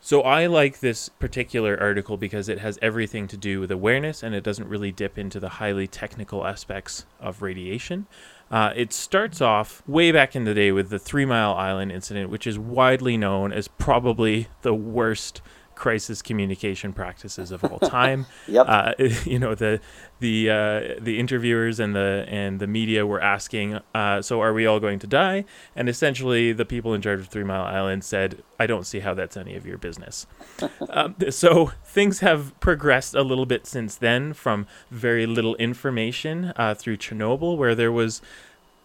So 0.07 0.23
I 0.23 0.47
like 0.47 0.79
this 0.79 1.09
particular 1.09 1.77
article 1.81 2.17
because 2.17 2.49
it 2.49 2.61
has 2.61 2.79
everything 2.81 3.27
to 3.27 3.37
do 3.37 3.59
with 3.59 3.73
awareness 3.73 4.23
and 4.23 4.37
it 4.37 4.45
doesn't 4.45 4.69
really 4.69 4.93
dip 4.93 5.19
into 5.19 5.41
the 5.41 5.49
highly 5.49 5.89
technical 5.89 6.47
aspects 6.47 7.07
of 7.19 7.43
radiation. 7.43 8.07
Uh, 8.49 8.73
it 8.77 8.93
starts 8.93 9.41
off 9.41 9.83
way 9.85 10.13
back 10.13 10.37
in 10.37 10.45
the 10.45 10.55
day 10.55 10.71
with 10.71 10.91
the 10.91 11.01
Three 11.01 11.25
Mile 11.25 11.55
Island 11.55 11.91
incident, 11.91 12.31
which 12.31 12.47
is 12.47 12.57
widely 12.57 13.17
known 13.17 13.53
as 13.53 13.67
probably 13.67 14.47
the 14.63 14.75
worst 14.75 15.43
crisis 15.77 16.23
communication 16.23 16.93
practices 16.93 17.53
of 17.53 17.63
all 17.63 17.79
time. 17.79 18.27
Yep. 18.49 18.67
Uh, 18.69 18.93
you 19.25 19.39
know 19.39 19.55
the 19.55 19.81
the 20.21 20.51
uh, 20.51 20.81
the 21.01 21.19
interviewers 21.19 21.79
and 21.79 21.95
the 21.95 22.25
and 22.29 22.61
the 22.61 22.67
media 22.67 23.05
were 23.07 23.21
asking, 23.21 23.81
uh, 23.95 24.23
so 24.23 24.41
are 24.41 24.53
we 24.53 24.67
all 24.67 24.81
going 24.81 24.99
to 25.01 25.07
die? 25.07 25.45
And 25.75 25.89
essentially, 25.89 26.53
the 26.53 26.65
people 26.65 26.95
in 26.95 27.03
charge 27.03 27.21
of 27.21 27.29
Three 27.29 27.45
Mile 27.45 27.65
Island 27.65 28.05
said, 28.05 28.43
I 28.59 28.67
don't 28.67 28.87
see 28.87 29.01
how 29.01 29.15
that's 29.15 29.37
any 29.37 29.57
of 29.57 29.67
your 29.67 29.79
business. 29.79 30.27
um, 30.91 31.17
so 31.31 31.73
things 31.85 32.21
have 32.21 32.59
progressed 32.61 33.15
a 33.15 33.23
little 33.23 33.47
bit 33.47 33.67
since 33.67 33.97
then, 33.97 34.33
from 34.33 34.67
very 34.91 35.27
little 35.27 35.57
information 35.57 36.53
uh, 36.57 36.75
through 36.75 36.99
Chernobyl, 36.99 37.57
where 37.57 37.75
there 37.75 37.93
was, 37.93 38.23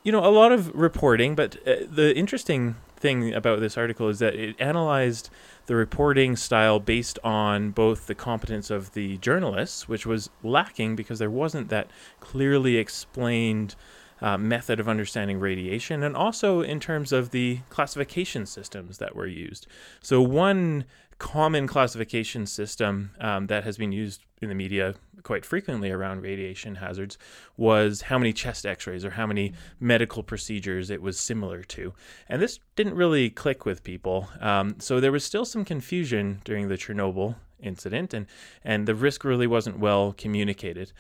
you 0.04 0.12
know, 0.12 0.26
a 0.26 0.32
lot 0.32 0.52
of 0.52 0.74
reporting. 0.74 1.36
But 1.36 1.56
uh, 1.68 1.76
the 1.90 2.16
interesting 2.16 2.76
thing 3.02 3.34
about 3.34 3.60
this 3.60 3.78
article 3.78 4.08
is 4.08 4.20
that 4.20 4.36
it 4.36 4.56
analyzed 4.60 5.30
the 5.66 5.76
reporting 5.76 6.36
style 6.36 6.80
based 6.80 7.20
on 7.24 7.72
both 7.72 8.08
the 8.08 8.16
competence 8.16 8.70
of 8.70 8.94
the 8.94 9.18
journalists, 9.18 9.88
which 9.90 10.06
was 10.06 10.30
lacking 10.44 10.96
because 10.96 11.20
there 11.20 11.30
wasn't 11.30 11.70
that 11.70 11.90
clearly 12.20 12.78
explained 12.78 13.76
uh, 14.22 14.38
method 14.38 14.80
of 14.80 14.88
understanding 14.88 15.40
radiation, 15.40 16.04
and 16.04 16.16
also 16.16 16.62
in 16.62 16.80
terms 16.80 17.12
of 17.12 17.32
the 17.32 17.60
classification 17.70 18.46
systems 18.46 19.00
that 19.00 19.16
were 19.16 19.28
used. 19.28 19.66
So, 20.02 20.22
one 20.22 20.86
common 21.22 21.68
classification 21.68 22.48
system 22.48 23.12
um, 23.20 23.46
that 23.46 23.64
has 23.64 23.78
been 23.78 23.92
used 23.92 24.26
in 24.42 24.50
the 24.50 24.56
media 24.56 24.96
quite 25.22 25.46
frequently 25.46 25.92
around 25.92 26.20
radiation 26.22 26.74
hazards 26.74 27.16
was 27.56 28.02
how 28.02 28.18
many 28.18 28.34
chest 28.34 28.66
x-rays 28.66 29.06
or 29.06 29.12
how 29.12 29.28
many 29.28 29.54
medical 29.80 30.24
procedures 30.24 30.90
it 30.90 31.00
was 31.00 31.20
similar 31.20 31.62
to. 31.62 31.94
And 32.28 32.42
this 32.42 32.60
didn't 32.76 32.96
really 32.96 33.30
click 33.30 33.68
with 33.68 33.84
people. 33.84 34.30
Um, 34.40 34.78
so 34.80 35.00
there 35.00 35.12
was 35.12 35.24
still 35.24 35.46
some 35.46 35.64
confusion 35.64 36.42
during 36.44 36.70
the 36.70 36.76
chernobyl 36.76 37.36
incident 37.62 38.16
and, 38.16 38.26
and 38.64 38.88
the 38.88 38.96
risk 38.96 39.24
really 39.24 39.46
wasn't 39.46 39.78
well 39.78 40.14
communicated. 40.18 40.92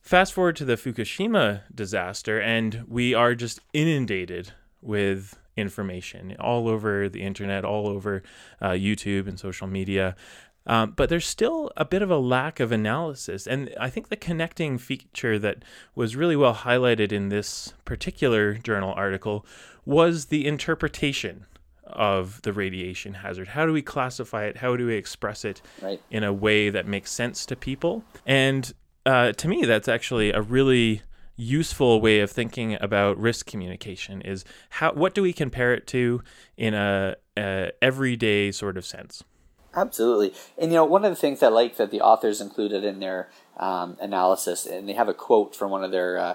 Fast 0.00 0.32
forward 0.32 0.56
to 0.56 0.64
the 0.64 0.74
fukushima 0.74 1.60
disaster 1.72 2.40
and 2.40 2.84
we 2.88 3.14
are 3.14 3.36
just 3.36 3.60
inundated 3.72 4.50
with 4.80 5.38
information 5.56 6.34
all 6.38 6.68
over 6.68 7.08
the 7.08 7.22
internet, 7.22 7.64
all 7.64 7.86
over 7.88 8.22
uh, 8.60 8.70
YouTube 8.70 9.28
and 9.28 9.38
social 9.38 9.66
media. 9.66 10.16
Um, 10.64 10.92
but 10.92 11.08
there's 11.08 11.26
still 11.26 11.72
a 11.76 11.84
bit 11.84 12.02
of 12.02 12.10
a 12.10 12.18
lack 12.18 12.60
of 12.60 12.70
analysis. 12.70 13.46
And 13.48 13.74
I 13.80 13.90
think 13.90 14.08
the 14.08 14.16
connecting 14.16 14.78
feature 14.78 15.38
that 15.40 15.64
was 15.96 16.14
really 16.14 16.36
well 16.36 16.54
highlighted 16.54 17.10
in 17.10 17.30
this 17.30 17.74
particular 17.84 18.54
journal 18.54 18.92
article 18.94 19.44
was 19.84 20.26
the 20.26 20.46
interpretation 20.46 21.46
of 21.84 22.40
the 22.42 22.52
radiation 22.52 23.14
hazard. 23.14 23.48
How 23.48 23.66
do 23.66 23.72
we 23.72 23.82
classify 23.82 24.44
it? 24.44 24.58
How 24.58 24.76
do 24.76 24.86
we 24.86 24.94
express 24.94 25.44
it 25.44 25.60
Right. 25.82 26.00
in 26.10 26.22
a 26.22 26.32
way 26.32 26.70
that 26.70 26.86
makes 26.86 27.10
sense 27.10 27.44
to 27.46 27.56
people? 27.56 28.04
And 28.24 28.72
uh, 29.04 29.32
to 29.32 29.48
me, 29.48 29.64
that's 29.64 29.88
actually 29.88 30.30
a 30.30 30.40
really 30.40 31.02
useful 31.36 32.00
way 32.00 32.20
of 32.20 32.30
thinking 32.30 32.76
about 32.80 33.18
risk 33.18 33.46
communication 33.46 34.20
is 34.22 34.44
how 34.70 34.92
what 34.92 35.14
do 35.14 35.22
we 35.22 35.32
compare 35.32 35.72
it 35.72 35.86
to 35.86 36.22
in 36.56 36.74
a, 36.74 37.16
a 37.36 37.70
everyday 37.82 38.52
sort 38.52 38.76
of 38.76 38.84
sense 38.84 39.24
Absolutely. 39.74 40.34
And 40.58 40.70
you 40.70 40.76
know, 40.76 40.84
one 40.84 41.04
of 41.04 41.10
the 41.10 41.16
things 41.16 41.42
I 41.42 41.48
like 41.48 41.76
that 41.76 41.90
the 41.90 42.00
authors 42.00 42.40
included 42.40 42.84
in 42.84 43.00
their 43.00 43.30
um, 43.56 43.96
analysis, 44.00 44.66
and 44.66 44.88
they 44.88 44.92
have 44.92 45.08
a 45.08 45.14
quote 45.14 45.56
from 45.56 45.70
one 45.70 45.82
of 45.82 45.90
their 45.90 46.18
uh, 46.18 46.34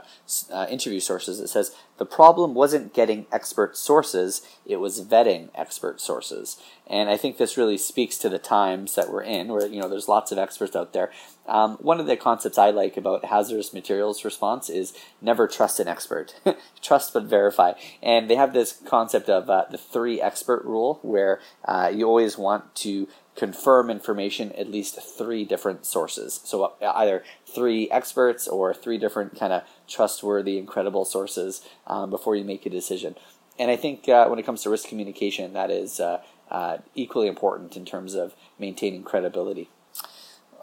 uh, 0.51 0.65
interview 0.69 0.99
sources 0.99 1.39
that 1.39 1.47
says, 1.47 1.75
The 1.97 2.05
problem 2.05 2.53
wasn't 2.53 2.93
getting 2.93 3.25
expert 3.31 3.75
sources, 3.75 4.41
it 4.65 4.77
was 4.77 5.01
vetting 5.01 5.49
expert 5.55 5.99
sources. 5.99 6.57
And 6.85 7.09
I 7.09 7.17
think 7.17 7.37
this 7.37 7.57
really 7.57 7.77
speaks 7.77 8.17
to 8.19 8.29
the 8.29 8.39
times 8.39 8.95
that 8.95 9.11
we're 9.11 9.23
in, 9.23 9.47
where, 9.47 9.67
you 9.67 9.81
know, 9.81 9.89
there's 9.89 10.07
lots 10.07 10.31
of 10.31 10.37
experts 10.37 10.75
out 10.75 10.93
there. 10.93 11.11
Um, 11.47 11.77
one 11.77 11.99
of 11.99 12.05
the 12.05 12.15
concepts 12.17 12.57
I 12.57 12.69
like 12.69 12.97
about 12.97 13.25
hazardous 13.25 13.73
materials 13.73 14.23
response 14.23 14.69
is 14.69 14.93
never 15.21 15.47
trust 15.47 15.79
an 15.79 15.87
expert. 15.87 16.35
trust 16.81 17.13
but 17.13 17.23
verify. 17.23 17.73
And 18.01 18.29
they 18.29 18.35
have 18.35 18.53
this 18.53 18.79
concept 18.85 19.29
of 19.29 19.49
uh, 19.49 19.65
the 19.69 19.77
three 19.77 20.21
expert 20.21 20.63
rule, 20.65 20.99
where 21.01 21.39
uh, 21.65 21.91
you 21.93 22.05
always 22.05 22.37
want 22.37 22.75
to 22.75 23.07
confirm 23.35 23.89
information 23.89 24.51
at 24.53 24.69
least 24.69 24.99
three 25.17 25.45
different 25.45 25.85
sources. 25.85 26.41
So 26.43 26.63
uh, 26.81 26.91
either 26.95 27.23
three 27.53 27.89
experts 27.89 28.47
or 28.47 28.73
three 28.73 28.97
different 28.97 29.37
kind 29.39 29.53
of 29.53 29.63
trustworthy, 29.87 30.57
incredible 30.57 31.05
sources 31.05 31.61
um, 31.87 32.09
before 32.09 32.35
you 32.35 32.43
make 32.43 32.65
a 32.65 32.69
decision. 32.69 33.15
And 33.59 33.71
I 33.71 33.75
think 33.75 34.07
uh, 34.07 34.27
when 34.27 34.39
it 34.39 34.45
comes 34.45 34.61
to 34.63 34.69
risk 34.69 34.87
communication, 34.87 35.53
that 35.53 35.71
is 35.71 35.99
uh, 35.99 36.21
uh, 36.51 36.77
equally 36.95 37.27
important 37.27 37.75
in 37.75 37.85
terms 37.85 38.13
of 38.13 38.35
maintaining 38.59 39.03
credibility. 39.03 39.69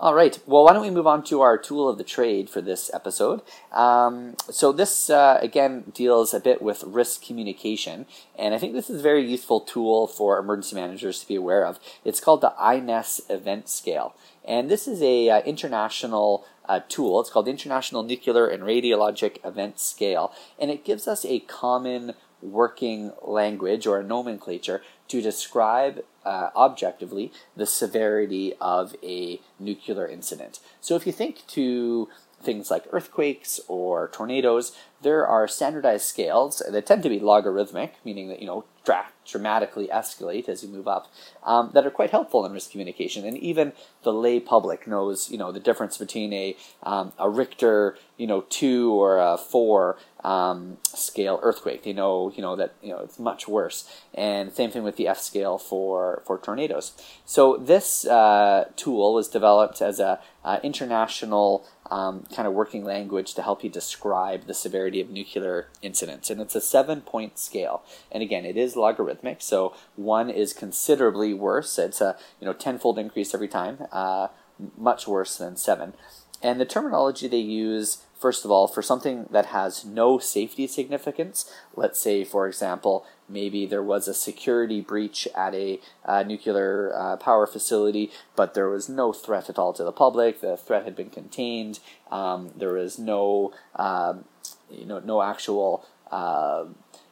All 0.01 0.15
right. 0.15 0.39
Well, 0.45 0.65
why 0.65 0.73
don't 0.73 0.83
we 0.83 0.91
move 0.91 1.07
on 1.07 1.23
to 1.25 1.41
our 1.41 1.57
tool 1.57 1.89
of 1.89 1.99
the 1.99 2.05
trade 2.05 2.51
for 2.51 2.61
this 2.61 2.91
episode? 2.93 3.43
Um, 3.71 4.35
so 4.51 4.73
this 4.73 5.09
uh, 5.09 5.39
again 5.41 5.93
deals 5.95 6.35
a 6.35 6.41
bit 6.41 6.61
with 6.61 6.83
risk 6.85 7.25
communication, 7.25 8.07
and 8.37 8.55
I 8.55 8.59
think 8.59 8.73
this 8.73 8.91
is 8.91 9.01
a 9.01 9.03
very 9.03 9.25
useful 9.25 9.61
tool 9.61 10.09
for 10.09 10.39
emergency 10.39 10.75
managers 10.75 11.21
to 11.21 11.29
be 11.29 11.37
aware 11.37 11.65
of. 11.65 11.79
It's 12.05 12.19
called 12.19 12.41
the 12.41 12.55
INES 12.59 13.21
Event 13.31 13.69
Scale, 13.69 14.17
and 14.45 14.69
this 14.69 14.89
is 14.89 15.01
a 15.01 15.31
uh, 15.31 15.41
international 15.43 16.45
uh, 16.67 16.81
tool. 16.89 17.21
It's 17.21 17.31
called 17.31 17.49
International 17.49 18.03
Nuclear 18.03 18.47
and 18.47 18.63
Radiologic 18.63 19.45
Event 19.45 19.79
Scale, 19.79 20.33
and 20.59 20.71
it 20.71 20.85
gives 20.85 21.07
us 21.07 21.25
a 21.25 21.41
common 21.41 22.15
working 22.41 23.13
language 23.23 23.87
or 23.87 24.01
a 24.01 24.05
nomenclature 24.05 24.83
to 25.09 25.21
describe 25.21 26.05
uh, 26.25 26.51
objectively 26.57 27.33
the 27.57 27.67
severity 27.67 28.55
of 28.61 28.95
a 29.03 29.41
nuclear 29.59 30.07
incident. 30.07 30.61
So 30.81 30.95
if 30.97 31.07
you 31.07 31.13
think 31.13 31.47
to 31.49 32.09
things 32.45 32.71
like 32.71 32.85
earthquakes 32.93 33.61
or 33.69 34.09
tornadoes, 34.09 34.73
there 35.05 35.27
are 35.27 35.47
standardized 35.47 36.07
scales 36.07 36.63
that 36.69 36.87
tend 36.87 37.03
to 37.03 37.09
be 37.09 37.21
logarithmic, 37.21 37.95
meaning 38.05 38.29
that 38.29 38.41
you 38.41 38.47
know 38.47 38.65
dra- 38.85 39.13
dramatically 39.27 39.89
escalate 39.89 40.49
as 40.49 40.63
you 40.63 40.69
move 40.69 40.89
up, 40.89 41.13
um, 41.45 41.71
that 41.75 41.87
are 41.87 41.91
quite 41.91 42.11
helpful 42.11 42.45
in 42.45 42.53
risk 42.53 42.71
communication. 42.71 43.25
And 43.27 43.39
even 43.39 43.73
the 44.03 44.13
lay 44.13 44.41
public 44.41 44.87
knows 44.87 45.31
you 45.31 45.39
know 45.39 45.53
the 45.53 45.61
difference 45.61 45.99
between 45.99 46.33
a 46.33 46.57
um, 46.83 47.13
a 47.19 47.29
Richter 47.29 47.97
you 48.17 48.27
know 48.27 48.43
two 48.49 48.93
or 48.93 49.19
a 49.19 49.37
four 49.37 49.99
um, 50.25 50.79
scale 50.85 51.39
earthquake. 51.43 51.83
They 51.85 51.93
know 51.93 52.33
you 52.35 52.43
know 52.43 52.57
that 52.57 52.75
you 52.83 52.91
know 52.91 53.01
it's 53.01 53.19
much 53.19 53.47
worse. 53.47 53.89
And 54.15 54.53
same 54.53 54.71
thing 54.71 54.85
with 54.85 54.97
the 54.97 55.07
F 55.07 55.19
scale 55.19 55.59
for 55.59 56.23
for 56.27 56.39
tornadoes. 56.39 56.93
So 57.27 57.59
this 57.59 58.07
uh, 58.07 58.71
tool 58.77 59.15
was 59.15 59.29
developed 59.29 59.83
as 59.83 60.01
a 60.01 60.21
uh, 60.45 60.61
international 60.63 61.67
um, 61.91 62.25
kind 62.35 62.49
of 62.49 62.55
working 62.55 62.85
language 62.85 63.35
to 63.35 63.43
help 63.43 63.63
you 63.63 63.71
describe 63.71 64.47
the 64.47 64.55
severity 64.55 65.01
of 65.01 65.11
nuclear 65.11 65.69
incidents. 65.83 66.31
And 66.31 66.41
it's 66.41 66.55
a 66.55 66.61
seven 66.61 67.01
point 67.01 67.39
scale. 67.39 67.83
And 68.11 68.23
again, 68.23 68.45
it 68.45 68.57
is 68.57 68.77
logarithmic, 68.77 69.43
so 69.43 69.75
one 69.97 70.31
is 70.31 70.53
considerably 70.53 71.35
worse. 71.35 71.79
It's 71.79 72.01
a 72.01 72.17
you 72.41 72.47
know 72.47 72.53
tenfold 72.53 72.99
increase 72.99 73.35
every 73.35 73.49
time, 73.49 73.87
uh, 73.93 74.29
much 74.77 75.07
worse 75.07 75.37
than 75.37 75.57
seven. 75.57 75.95
And 76.43 76.61
the 76.61 76.67
terminology 76.67 77.27
they 77.27 77.39
use, 77.39 78.03
first 78.19 78.45
of 78.45 78.51
all, 78.51 78.69
for 78.69 78.83
something 78.83 79.29
that 79.31 79.47
has 79.47 79.85
no 79.85 80.19
safety 80.19 80.67
significance, 80.67 81.51
let's 81.75 81.99
say, 81.99 82.23
for 82.23 82.47
example, 82.47 83.07
maybe 83.29 83.67
there 83.67 83.83
was 83.83 84.09
a 84.09 84.15
security 84.15 84.81
breach 84.81 85.27
at 85.37 85.55
a 85.55 85.81
uh, 86.05 86.23
nuclear 86.23 86.93
uh, 86.95 87.17
power 87.17 87.47
facility, 87.47 88.11
but 88.37 88.55
there 88.55 88.69
was 88.69 88.89
no 88.89 89.13
threat 89.13 89.49
at 89.49 89.59
all 89.59 89.73
to 89.73 89.85
the 89.85 89.93
public. 89.93 90.41
The 90.41 90.57
threat 90.57 90.85
had 90.85 90.97
been 90.97 91.11
contained. 91.11 91.81
Um, 92.11 92.51
there 92.57 92.73
was 92.73 92.99
no, 92.99 93.53
um, 93.77 94.25
you 94.71 94.87
know, 94.87 95.01
no 95.01 95.23
actual. 95.23 95.85
Uh, 96.11 96.67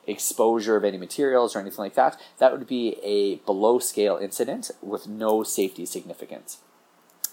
exposure 0.04 0.76
of 0.76 0.84
any 0.84 0.98
materials 0.98 1.54
or 1.54 1.60
anything 1.60 1.78
like 1.78 1.94
that, 1.94 2.20
that 2.38 2.52
would 2.52 2.66
be 2.66 2.96
a 3.04 3.36
below 3.46 3.78
scale 3.78 4.16
incident 4.16 4.70
with 4.80 5.06
no 5.06 5.44
safety 5.44 5.86
significance. 5.86 6.58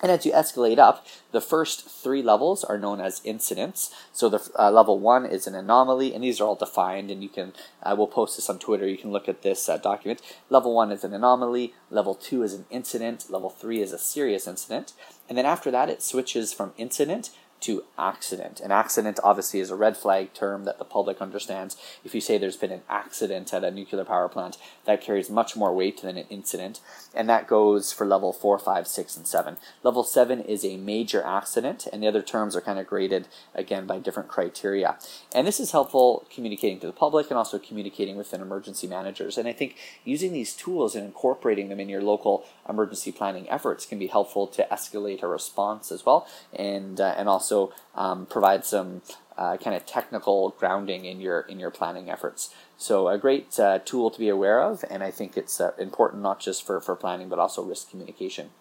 And 0.02 0.12
as 0.12 0.26
you 0.26 0.32
escalate 0.32 0.78
up, 0.78 1.06
the 1.32 1.41
first 1.41 1.89
three 1.89 2.22
levels 2.22 2.64
are 2.64 2.78
known 2.78 3.02
as 3.02 3.22
incidents. 3.24 3.93
So 4.14 4.30
the 4.30 4.50
uh, 4.58 4.72
level 4.72 4.97
one 5.00 5.26
is 5.26 5.45
an 5.45 5.56
anomaly, 5.56 6.14
and 6.14 6.24
these 6.24 6.39
are 6.39 6.45
all 6.45 6.56
defined. 6.56 7.12
And 7.12 7.22
you 7.22 7.30
can, 7.30 7.54
uh, 7.84 7.95
we'll 7.97 8.08
post 8.08 8.38
this 8.38 8.50
on 8.50 8.60
Twitter. 8.60 8.88
You 8.88 8.97
can 8.97 9.12
look 9.12 9.28
at 9.28 9.41
this 9.41 9.68
uh, 9.68 9.78
document. 9.78 10.22
Level 10.50 10.74
one 10.74 10.91
is 10.91 11.04
an 11.04 11.14
anomaly. 11.14 11.74
Level 11.91 12.16
two 12.16 12.43
is 12.43 12.54
an 12.54 12.66
incident. 12.70 13.30
Level 13.30 13.50
three 13.50 13.82
is 13.82 13.91
a 13.91 14.00
serious 14.00 14.47
incident. 14.47 14.93
And 15.28 15.38
then 15.38 15.45
after 15.45 15.70
that, 15.72 15.89
it 15.89 16.02
switches 16.02 16.54
from 16.54 16.74
incident 16.78 17.32
to 17.62 17.84
accident. 17.97 18.62
An 18.62 18.72
accident 18.72 19.20
obviously 19.24 19.60
is 19.60 19.70
a 19.70 19.76
red 19.76 19.97
flag 19.97 20.34
term 20.34 20.64
that 20.64 20.80
the 20.80 20.86
public 20.86 21.22
understands. 21.22 21.76
If 22.06 22.16
you 22.16 22.22
say 22.22 22.38
there's 22.38 22.56
been 22.56 22.72
an 22.72 22.84
accident 22.89 23.54
at 23.54 23.64
a 23.64 23.72
nuclear 23.72 24.06
power 24.06 24.30
plant, 24.30 24.58
that 24.90 25.02
carries 25.02 25.30
much 25.30 25.56
more 25.56 25.74
weight 25.74 26.02
than 26.02 26.18
an 26.18 26.26
incident. 26.30 26.82
And 27.14 27.30
that 27.30 27.48
goes 27.48 27.92
for 27.92 28.06
level 28.06 28.34
4, 28.34 28.60
5, 28.60 28.88
6, 28.88 29.18
and 29.18 29.28
7. 29.28 29.58
Level 29.84 30.04
7 30.04 30.42
is 30.42 30.64
a 30.64 30.78
major 30.78 31.24
accident, 31.24 31.88
and 31.92 32.04
the 32.04 32.08
other 32.08 32.22
terms 32.22 32.56
are 32.56 32.62
kind 32.62 32.80
of 32.80 32.88
graded 32.88 33.28
again 33.56 33.86
by 33.86 34.00
different 34.00 34.30
criteria. 34.30 34.98
And 35.34 35.48
this 35.48 35.60
is 35.60 35.72
helpful 35.72 36.26
communicating 36.34 36.80
to 36.82 36.88
the 36.88 36.94
public 36.94 37.30
and 37.30 37.38
also 37.38 37.60
communicating 37.60 38.16
within 38.16 38.42
emergency 38.42 38.88
managers. 38.88 39.38
And 39.38 39.48
I 39.48 39.54
think 39.54 39.76
using 40.04 40.34
these 40.34 40.54
tools 40.54 40.96
and 40.96 41.06
incorporating 41.06 41.70
them 41.70 41.80
in 41.80 41.90
your 41.90 42.02
local 42.02 42.46
emergency 42.68 43.12
planning 43.12 43.50
efforts 43.50 43.86
can 43.86 44.00
be 44.00 44.08
helpful 44.08 44.48
to 44.48 44.68
escalate 44.72 45.24
a 45.24 45.28
response 45.28 45.92
as 45.92 46.06
well 46.06 46.28
and, 46.54 47.00
uh, 47.00 47.16
and 47.18 47.30
also 47.30 47.74
um, 47.96 48.26
provide 48.26 48.66
some 48.66 49.02
uh, 49.40 49.56
kind 49.56 49.76
of 49.76 49.86
technical 49.86 50.50
grounding 50.60 51.06
in 51.06 51.22
your 51.22 51.40
in 51.42 51.60
your 51.60 51.72
planning 51.72 52.10
efforts. 52.10 52.54
So 52.80 53.10
a 53.10 53.18
great 53.18 53.60
uh, 53.60 53.80
tool 53.80 54.10
to 54.10 54.18
be 54.18 54.30
aware 54.30 54.62
of, 54.62 54.86
and 54.90 55.04
I 55.04 55.12
think 55.12 55.36
it's 55.36 55.60
uh, 55.60 55.74
important 55.78 56.24
not 56.24 56.40
just 56.40 56.66
for, 56.66 56.80
for 56.80 56.96
planning 56.96 57.28
but 57.28 57.38
also 57.38 57.62
risk 57.62 57.90
communication. 57.90 58.52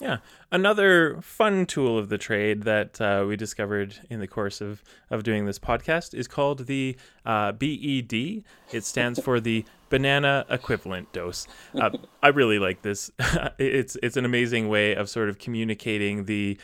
Yeah, 0.00 0.18
another 0.50 1.20
fun 1.20 1.66
tool 1.66 1.98
of 1.98 2.08
the 2.08 2.18
trade 2.18 2.62
that 2.62 3.00
uh, 3.00 3.24
we 3.28 3.36
discovered 3.36 3.96
in 4.08 4.20
the 4.20 4.28
course 4.28 4.60
of, 4.60 4.82
of 5.10 5.22
doing 5.22 5.44
this 5.44 5.58
podcast 5.58 6.14
is 6.14 6.28
called 6.28 6.66
the 6.66 6.96
uh, 7.26 7.52
BED. 7.52 8.44
It 8.72 8.84
stands 8.84 9.20
for 9.20 9.40
the 9.40 9.64
banana 9.90 10.46
equivalent 10.48 11.12
dose. 11.12 11.48
Uh, 11.74 11.90
I 12.22 12.28
really 12.28 12.58
like 12.60 12.82
this. 12.82 13.10
it's 13.58 13.96
it's 14.02 14.16
an 14.16 14.24
amazing 14.24 14.68
way 14.68 14.94
of 14.94 15.10
sort 15.10 15.28
of 15.28 15.38
communicating 15.38 16.26
the 16.26 16.58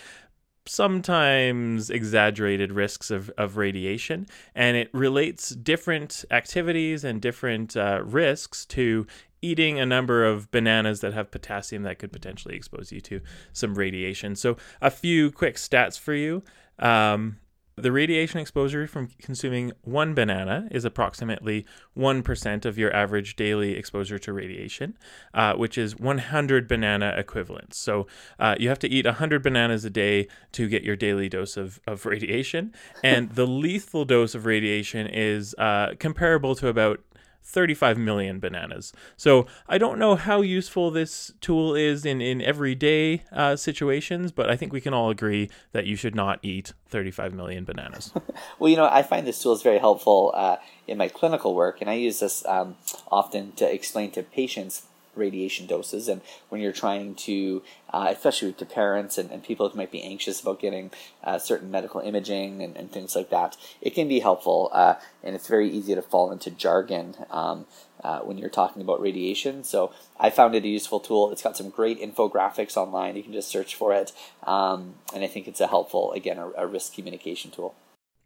sometimes 0.66 1.90
exaggerated 1.90 2.72
risks 2.72 3.10
of, 3.10 3.30
of 3.36 3.56
radiation, 3.56 4.26
and 4.54 4.76
it 4.76 4.90
relates 4.92 5.50
different 5.50 6.24
activities 6.30 7.04
and 7.04 7.20
different 7.20 7.76
uh, 7.76 8.00
risks 8.04 8.64
to 8.66 9.06
eating 9.42 9.78
a 9.78 9.84
number 9.84 10.24
of 10.24 10.50
bananas 10.50 11.00
that 11.00 11.12
have 11.12 11.30
potassium 11.30 11.82
that 11.82 11.98
could 11.98 12.10
potentially 12.10 12.56
expose 12.56 12.90
you 12.90 13.00
to 13.02 13.20
some 13.52 13.74
radiation. 13.74 14.34
So, 14.36 14.56
a 14.80 14.90
few 14.90 15.30
quick 15.30 15.56
stats 15.56 15.98
for 15.98 16.14
you. 16.14 16.42
Um, 16.78 17.38
the 17.76 17.90
radiation 17.90 18.40
exposure 18.40 18.86
from 18.86 19.08
consuming 19.20 19.72
one 19.82 20.14
banana 20.14 20.68
is 20.70 20.84
approximately 20.84 21.66
1% 21.96 22.64
of 22.64 22.78
your 22.78 22.94
average 22.94 23.36
daily 23.36 23.76
exposure 23.76 24.18
to 24.18 24.32
radiation, 24.32 24.96
uh, 25.32 25.54
which 25.54 25.76
is 25.76 25.96
100 25.96 26.68
banana 26.68 27.14
equivalents. 27.16 27.76
So 27.76 28.06
uh, 28.38 28.54
you 28.58 28.68
have 28.68 28.78
to 28.80 28.88
eat 28.88 29.06
100 29.06 29.42
bananas 29.42 29.84
a 29.84 29.90
day 29.90 30.28
to 30.52 30.68
get 30.68 30.84
your 30.84 30.96
daily 30.96 31.28
dose 31.28 31.56
of, 31.56 31.80
of 31.86 32.06
radiation. 32.06 32.72
And 33.02 33.30
the 33.30 33.46
lethal 33.46 34.04
dose 34.04 34.34
of 34.34 34.46
radiation 34.46 35.06
is 35.06 35.54
uh, 35.58 35.94
comparable 35.98 36.54
to 36.56 36.68
about 36.68 37.00
35 37.44 37.98
million 37.98 38.40
bananas. 38.40 38.92
So 39.16 39.46
I 39.68 39.78
don't 39.78 39.98
know 39.98 40.16
how 40.16 40.40
useful 40.40 40.90
this 40.90 41.32
tool 41.40 41.74
is 41.74 42.04
in, 42.04 42.20
in 42.20 42.40
everyday 42.40 43.22
uh, 43.30 43.56
situations, 43.56 44.32
but 44.32 44.50
I 44.50 44.56
think 44.56 44.72
we 44.72 44.80
can 44.80 44.94
all 44.94 45.10
agree 45.10 45.50
that 45.72 45.86
you 45.86 45.94
should 45.94 46.14
not 46.14 46.40
eat 46.42 46.72
35 46.88 47.34
million 47.34 47.64
bananas. 47.64 48.12
well, 48.58 48.70
you 48.70 48.76
know, 48.76 48.88
I 48.90 49.02
find 49.02 49.26
this 49.26 49.42
tool 49.42 49.52
is 49.52 49.62
very 49.62 49.78
helpful 49.78 50.32
uh, 50.34 50.56
in 50.88 50.98
my 50.98 51.08
clinical 51.08 51.54
work, 51.54 51.80
and 51.80 51.90
I 51.90 51.94
use 51.94 52.20
this 52.20 52.44
um, 52.46 52.76
often 53.12 53.52
to 53.52 53.72
explain 53.72 54.10
to 54.12 54.22
patients 54.22 54.86
radiation 55.16 55.66
doses. 55.66 56.08
And 56.08 56.20
when 56.48 56.60
you're 56.60 56.72
trying 56.72 57.14
to, 57.16 57.62
uh, 57.92 58.08
especially 58.10 58.48
with 58.48 58.58
to 58.58 58.66
parents 58.66 59.18
and, 59.18 59.30
and, 59.30 59.42
people 59.42 59.68
who 59.68 59.76
might 59.76 59.90
be 59.90 60.02
anxious 60.02 60.40
about 60.40 60.60
getting 60.60 60.90
uh, 61.22 61.38
certain 61.38 61.70
medical 61.70 62.00
imaging 62.00 62.62
and, 62.62 62.76
and, 62.76 62.90
things 62.90 63.14
like 63.14 63.30
that, 63.30 63.56
it 63.80 63.90
can 63.90 64.08
be 64.08 64.20
helpful. 64.20 64.70
Uh, 64.72 64.94
and 65.22 65.34
it's 65.34 65.48
very 65.48 65.70
easy 65.70 65.94
to 65.94 66.02
fall 66.02 66.32
into 66.32 66.50
jargon. 66.50 67.14
Um, 67.30 67.66
uh, 68.02 68.20
when 68.20 68.36
you're 68.36 68.50
talking 68.50 68.82
about 68.82 69.00
radiation. 69.00 69.64
So 69.64 69.90
I 70.20 70.28
found 70.28 70.54
it 70.54 70.62
a 70.62 70.68
useful 70.68 71.00
tool. 71.00 71.32
It's 71.32 71.42
got 71.42 71.56
some 71.56 71.70
great 71.70 71.98
infographics 71.98 72.76
online. 72.76 73.16
You 73.16 73.22
can 73.22 73.32
just 73.32 73.48
search 73.48 73.74
for 73.74 73.94
it. 73.94 74.12
Um, 74.42 74.96
and 75.14 75.24
I 75.24 75.26
think 75.26 75.48
it's 75.48 75.60
a 75.60 75.66
helpful, 75.66 76.12
again, 76.12 76.36
a, 76.36 76.50
a 76.50 76.66
risk 76.66 76.92
communication 76.94 77.50
tool. 77.50 77.74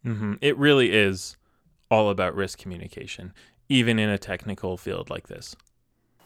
Mm-hmm. 0.05 0.35
It 0.41 0.57
really 0.59 0.91
is 0.93 1.37
all 1.91 2.11
about 2.11 2.35
risk 2.35 2.59
communication, 2.59 3.33
even 3.69 3.99
in 3.99 4.09
a 4.09 4.19
technical 4.19 4.77
field 4.77 5.11
like 5.11 5.29
this. 5.29 5.57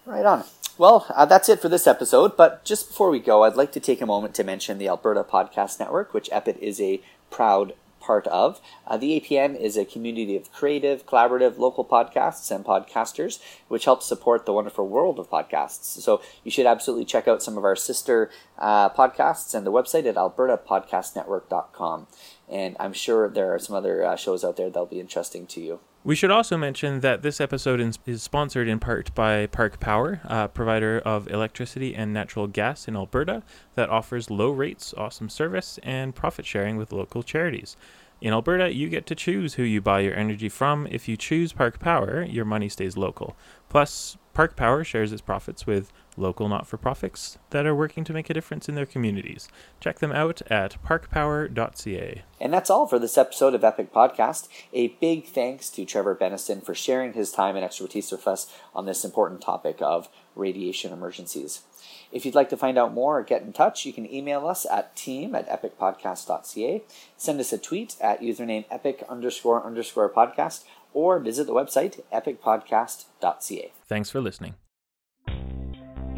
Right 0.04 0.24
on. 0.24 0.44
Well, 0.78 1.06
uh, 1.14 1.26
that's 1.26 1.48
it 1.48 1.60
for 1.60 1.68
this 1.68 1.86
episode. 1.86 2.36
But 2.36 2.64
just 2.64 2.88
before 2.88 3.10
we 3.10 3.20
go, 3.20 3.44
I'd 3.44 3.56
like 3.56 3.72
to 3.72 3.80
take 3.80 4.00
a 4.00 4.06
moment 4.06 4.34
to 4.34 4.44
mention 4.44 4.78
the 4.78 4.88
Alberta 4.88 5.22
Podcast 5.22 5.78
Network, 5.78 6.12
which 6.12 6.30
EPIC 6.32 6.58
is 6.58 6.80
a 6.80 7.00
proud 7.30 7.74
part 8.00 8.26
of. 8.26 8.60
Uh, 8.86 8.96
the 8.96 9.20
APN 9.20 9.58
is 9.58 9.76
a 9.76 9.84
community 9.84 10.36
of 10.36 10.52
creative, 10.52 11.06
collaborative, 11.06 11.56
local 11.56 11.84
podcasts 11.84 12.50
and 12.50 12.64
podcasters, 12.64 13.40
which 13.68 13.84
helps 13.84 14.06
support 14.06 14.44
the 14.44 14.52
wonderful 14.52 14.88
world 14.88 15.18
of 15.20 15.30
podcasts. 15.30 15.84
So 15.84 16.20
you 16.42 16.50
should 16.50 16.66
absolutely 16.66 17.04
check 17.04 17.28
out 17.28 17.42
some 17.42 17.56
of 17.56 17.64
our 17.64 17.76
sister 17.76 18.30
uh, 18.58 18.88
podcasts 18.90 19.54
and 19.54 19.64
the 19.64 19.72
website 19.72 20.06
at 20.06 20.16
albertapodcastnetwork.com. 20.16 22.08
And 22.48 22.76
I'm 22.80 22.92
sure 22.92 23.28
there 23.28 23.54
are 23.54 23.58
some 23.58 23.76
other 23.76 24.04
uh, 24.04 24.16
shows 24.16 24.42
out 24.42 24.56
there 24.56 24.68
that'll 24.68 24.86
be 24.86 25.00
interesting 25.00 25.46
to 25.46 25.60
you. 25.60 25.80
We 26.04 26.16
should 26.16 26.32
also 26.32 26.56
mention 26.58 26.98
that 27.00 27.22
this 27.22 27.40
episode 27.40 27.78
is 28.06 28.22
sponsored 28.22 28.66
in 28.66 28.80
part 28.80 29.14
by 29.14 29.46
Park 29.46 29.78
Power, 29.78 30.20
a 30.24 30.48
provider 30.48 30.98
of 30.98 31.28
electricity 31.28 31.94
and 31.94 32.12
natural 32.12 32.48
gas 32.48 32.88
in 32.88 32.96
Alberta 32.96 33.44
that 33.76 33.88
offers 33.88 34.28
low 34.28 34.50
rates, 34.50 34.92
awesome 34.96 35.28
service, 35.28 35.78
and 35.84 36.12
profit 36.12 36.44
sharing 36.44 36.76
with 36.76 36.90
local 36.90 37.22
charities. 37.22 37.76
In 38.20 38.32
Alberta, 38.32 38.74
you 38.74 38.88
get 38.88 39.06
to 39.06 39.14
choose 39.14 39.54
who 39.54 39.62
you 39.62 39.80
buy 39.80 40.00
your 40.00 40.16
energy 40.16 40.48
from. 40.48 40.88
If 40.88 41.06
you 41.06 41.16
choose 41.16 41.52
Park 41.52 41.78
Power, 41.78 42.24
your 42.24 42.44
money 42.44 42.68
stays 42.68 42.96
local. 42.96 43.36
Plus, 43.68 44.16
Park 44.34 44.56
Power 44.56 44.82
shares 44.82 45.12
its 45.12 45.22
profits 45.22 45.68
with 45.68 45.92
local 46.16 46.48
not 46.48 46.66
for 46.66 46.76
profits 46.76 47.38
that 47.50 47.66
are 47.66 47.74
working 47.74 48.04
to 48.04 48.12
make 48.12 48.30
a 48.30 48.34
difference 48.34 48.68
in 48.68 48.74
their 48.74 48.86
communities. 48.86 49.48
Check 49.80 49.98
them 49.98 50.12
out 50.12 50.42
at 50.50 50.82
parkpower.ca. 50.84 52.22
And 52.40 52.52
that's 52.52 52.70
all 52.70 52.86
for 52.86 52.98
this 52.98 53.16
episode 53.16 53.54
of 53.54 53.64
Epic 53.64 53.92
Podcast. 53.92 54.48
A 54.72 54.88
big 55.00 55.26
thanks 55.26 55.70
to 55.70 55.84
Trevor 55.84 56.14
Beniston 56.14 56.64
for 56.64 56.74
sharing 56.74 57.12
his 57.12 57.32
time 57.32 57.56
and 57.56 57.64
expertise 57.64 58.10
with 58.10 58.26
us 58.26 58.52
on 58.74 58.86
this 58.86 59.04
important 59.04 59.40
topic 59.40 59.78
of 59.80 60.08
radiation 60.34 60.92
emergencies. 60.92 61.62
If 62.10 62.26
you'd 62.26 62.34
like 62.34 62.50
to 62.50 62.56
find 62.56 62.78
out 62.78 62.92
more 62.92 63.18
or 63.18 63.22
get 63.22 63.42
in 63.42 63.52
touch, 63.52 63.86
you 63.86 63.92
can 63.92 64.12
email 64.12 64.46
us 64.46 64.66
at 64.70 64.94
team 64.94 65.34
at 65.34 65.48
epicpodcast.ca, 65.48 66.82
send 67.16 67.40
us 67.40 67.52
a 67.52 67.58
tweet 67.58 67.96
at 68.00 68.20
username 68.20 68.66
epic 68.70 69.02
underscore 69.08 69.64
underscore 69.64 70.10
podcast, 70.10 70.64
or 70.92 71.18
visit 71.18 71.46
the 71.46 71.54
website 71.54 72.00
epicpodcast.ca. 72.12 73.72
Thanks 73.88 74.10
for 74.10 74.20
listening. 74.20 74.54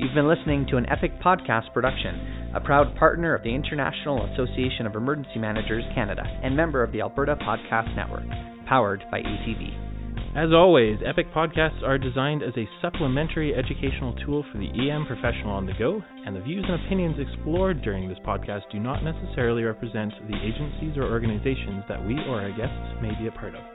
You've 0.04 0.12
been 0.12 0.28
listening 0.28 0.66
to 0.68 0.76
an 0.76 0.84
Epic 0.90 1.12
Podcast 1.24 1.72
production, 1.72 2.52
a 2.54 2.60
proud 2.60 2.94
partner 2.96 3.34
of 3.34 3.42
the 3.42 3.54
International 3.54 4.28
Association 4.34 4.84
of 4.84 4.96
Emergency 4.96 5.38
Managers 5.38 5.82
Canada 5.94 6.20
and 6.42 6.54
member 6.54 6.82
of 6.82 6.92
the 6.92 7.00
Alberta 7.00 7.36
Podcast 7.36 7.96
Network, 7.96 8.28
powered 8.68 9.02
by 9.10 9.20
ATB. 9.20 10.36
As 10.36 10.52
always, 10.52 10.98
Epic 11.06 11.32
Podcasts 11.32 11.82
are 11.82 11.96
designed 11.96 12.42
as 12.42 12.52
a 12.58 12.68
supplementary 12.82 13.54
educational 13.54 14.14
tool 14.26 14.44
for 14.52 14.58
the 14.58 14.68
EM 14.68 15.06
professional 15.06 15.52
on 15.52 15.64
the 15.64 15.72
go, 15.78 16.02
and 16.26 16.36
the 16.36 16.42
views 16.42 16.66
and 16.68 16.84
opinions 16.84 17.16
explored 17.18 17.80
during 17.80 18.06
this 18.06 18.18
podcast 18.26 18.70
do 18.70 18.80
not 18.80 19.02
necessarily 19.02 19.62
represent 19.62 20.12
the 20.28 20.36
agencies 20.36 20.98
or 20.98 21.04
organizations 21.04 21.82
that 21.88 22.04
we 22.06 22.18
or 22.28 22.42
our 22.42 22.50
guests 22.50 23.00
may 23.00 23.16
be 23.18 23.28
a 23.28 23.32
part 23.32 23.54
of. 23.54 23.73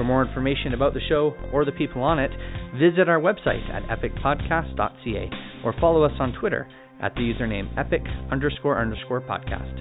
For 0.00 0.04
more 0.04 0.24
information 0.24 0.72
about 0.72 0.94
the 0.94 1.00
show 1.10 1.34
or 1.52 1.66
the 1.66 1.72
people 1.72 2.00
on 2.00 2.18
it, 2.18 2.30
visit 2.80 3.06
our 3.06 3.20
website 3.20 3.68
at 3.68 3.82
epicpodcast.ca 3.88 5.30
or 5.62 5.74
follow 5.78 6.04
us 6.04 6.12
on 6.18 6.32
Twitter 6.40 6.66
at 7.02 7.14
the 7.16 7.20
username 7.20 7.68
epic 7.76 8.00
underscore 8.32 8.80
underscore 8.80 9.20
podcast. 9.20 9.76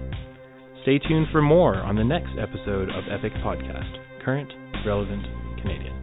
Stay 0.81 0.99
tuned 0.99 1.27
for 1.31 1.41
more 1.41 1.77
on 1.77 1.95
the 1.95 2.03
next 2.03 2.31
episode 2.37 2.89
of 2.89 3.05
Epic 3.09 3.31
Podcast, 3.35 3.95
current, 4.25 4.51
relevant, 4.85 5.23
Canadian. 5.61 5.98